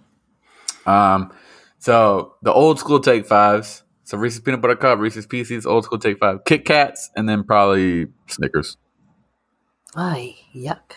Um, 0.88 1.31
so 1.77 2.33
the 2.41 2.51
old 2.51 2.79
school 2.79 2.99
Take 2.99 3.27
Fives, 3.27 3.83
so 4.05 4.17
Reese's 4.17 4.39
peanut 4.39 4.61
butter 4.61 4.75
cup, 4.75 4.97
Reese's 4.97 5.27
Pieces, 5.27 5.67
old 5.67 5.83
school 5.83 5.99
Take 5.99 6.17
Five, 6.17 6.45
Kit 6.45 6.65
Kats, 6.65 7.11
and 7.15 7.29
then 7.29 7.43
probably 7.43 8.07
Snickers. 8.27 8.77
Ay, 9.95 10.36
yuck. 10.55 10.93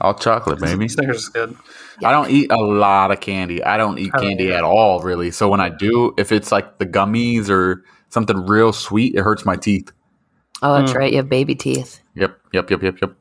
All 0.00 0.14
chocolate, 0.14 0.60
baby. 0.60 0.88
Snickers 0.88 1.22
is 1.24 1.28
good. 1.28 1.56
I 2.04 2.12
don't 2.12 2.30
eat 2.30 2.52
a 2.52 2.56
lot 2.56 3.10
of 3.10 3.20
candy. 3.20 3.62
I 3.64 3.76
don't 3.76 3.98
eat 3.98 4.12
I 4.14 4.18
don't 4.18 4.28
candy 4.28 4.44
either. 4.44 4.54
at 4.54 4.64
all, 4.64 5.00
really. 5.00 5.30
So 5.32 5.48
when 5.48 5.60
I 5.60 5.68
do, 5.70 6.14
if 6.16 6.30
it's 6.30 6.52
like 6.52 6.78
the 6.78 6.86
gummies 6.86 7.50
or 7.50 7.84
something 8.10 8.46
real 8.46 8.72
sweet, 8.72 9.14
it 9.16 9.22
hurts 9.22 9.44
my 9.44 9.56
teeth. 9.56 9.90
Oh, 10.62 10.78
that's 10.78 10.92
Mm. 10.92 10.96
right. 10.96 11.10
You 11.12 11.18
have 11.18 11.28
baby 11.28 11.54
teeth. 11.56 12.00
Yep, 12.14 12.38
yep, 12.52 12.70
yep, 12.70 12.82
yep, 12.82 13.00
yep. 13.00 13.12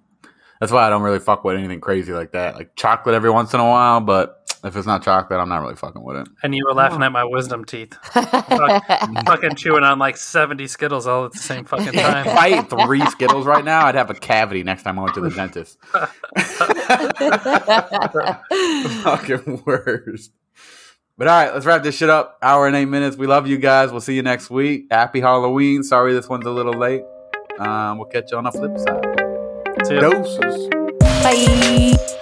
That's 0.59 0.71
why 0.71 0.85
I 0.85 0.89
don't 0.89 1.01
really 1.03 1.19
fuck 1.19 1.43
with 1.43 1.55
anything 1.57 1.81
crazy 1.81 2.13
like 2.13 2.31
that. 2.33 2.55
Like 2.55 2.75
chocolate 2.75 3.15
every 3.15 3.29
once 3.31 3.53
in 3.53 3.59
a 3.59 3.65
while, 3.65 3.99
but 3.99 4.36
if 4.63 4.75
it's 4.75 4.87
not 4.87 5.03
chocolate, 5.03 5.39
I'm 5.39 5.49
not 5.49 5.61
really 5.61 5.75
fucking 5.75 6.03
with 6.03 6.17
it. 6.17 6.27
And 6.43 6.55
you 6.55 6.65
were 6.67 6.73
laughing 6.73 7.03
at 7.03 7.11
my 7.11 7.23
wisdom 7.23 7.65
teeth. 7.65 7.95
fucking 8.13 9.55
chewing 9.55 9.83
on 9.83 9.99
like 9.99 10.17
70 10.17 10.67
Skittles 10.67 11.07
all 11.07 11.25
at 11.25 11.33
the 11.33 11.39
same 11.39 11.65
fucking 11.65 11.87
If 11.87 11.93
time. 11.95 12.27
I 12.27 12.59
ate 12.59 12.69
three 12.69 13.05
Skittles 13.07 13.45
right 13.45 13.63
now, 13.63 13.85
I'd 13.85 13.95
have 13.95 14.09
a 14.09 14.15
cavity 14.15 14.63
next 14.63 14.83
time 14.83 14.99
I 14.99 15.03
went 15.03 15.15
to 15.15 15.21
the 15.21 15.29
dentist. 15.29 15.77
fucking 19.03 19.63
worst. 19.65 20.31
But 21.17 21.27
all 21.27 21.33
right, 21.43 21.53
let's 21.53 21.65
wrap 21.65 21.81
this 21.83 21.97
shit 21.97 22.09
up. 22.09 22.37
Hour 22.41 22.67
and 22.67 22.75
eight 22.75 22.85
minutes. 22.85 23.17
We 23.17 23.25
love 23.25 23.47
you 23.47 23.57
guys. 23.57 23.91
We'll 23.91 24.01
see 24.01 24.15
you 24.15 24.21
next 24.21 24.49
week. 24.51 24.85
Happy 24.91 25.19
Halloween. 25.19 25.81
Sorry 25.81 26.13
this 26.13 26.29
one's 26.29 26.45
a 26.45 26.51
little 26.51 26.77
late. 26.77 27.03
Um, 27.57 27.97
we'll 27.97 28.07
catch 28.07 28.31
you 28.31 28.37
on 28.37 28.43
the 28.43 28.51
flip 28.51 28.77
side. 28.77 29.87
See 29.87 29.95
ya. 29.95 30.01
Doses. 30.01 30.69
Bye. 31.23 32.13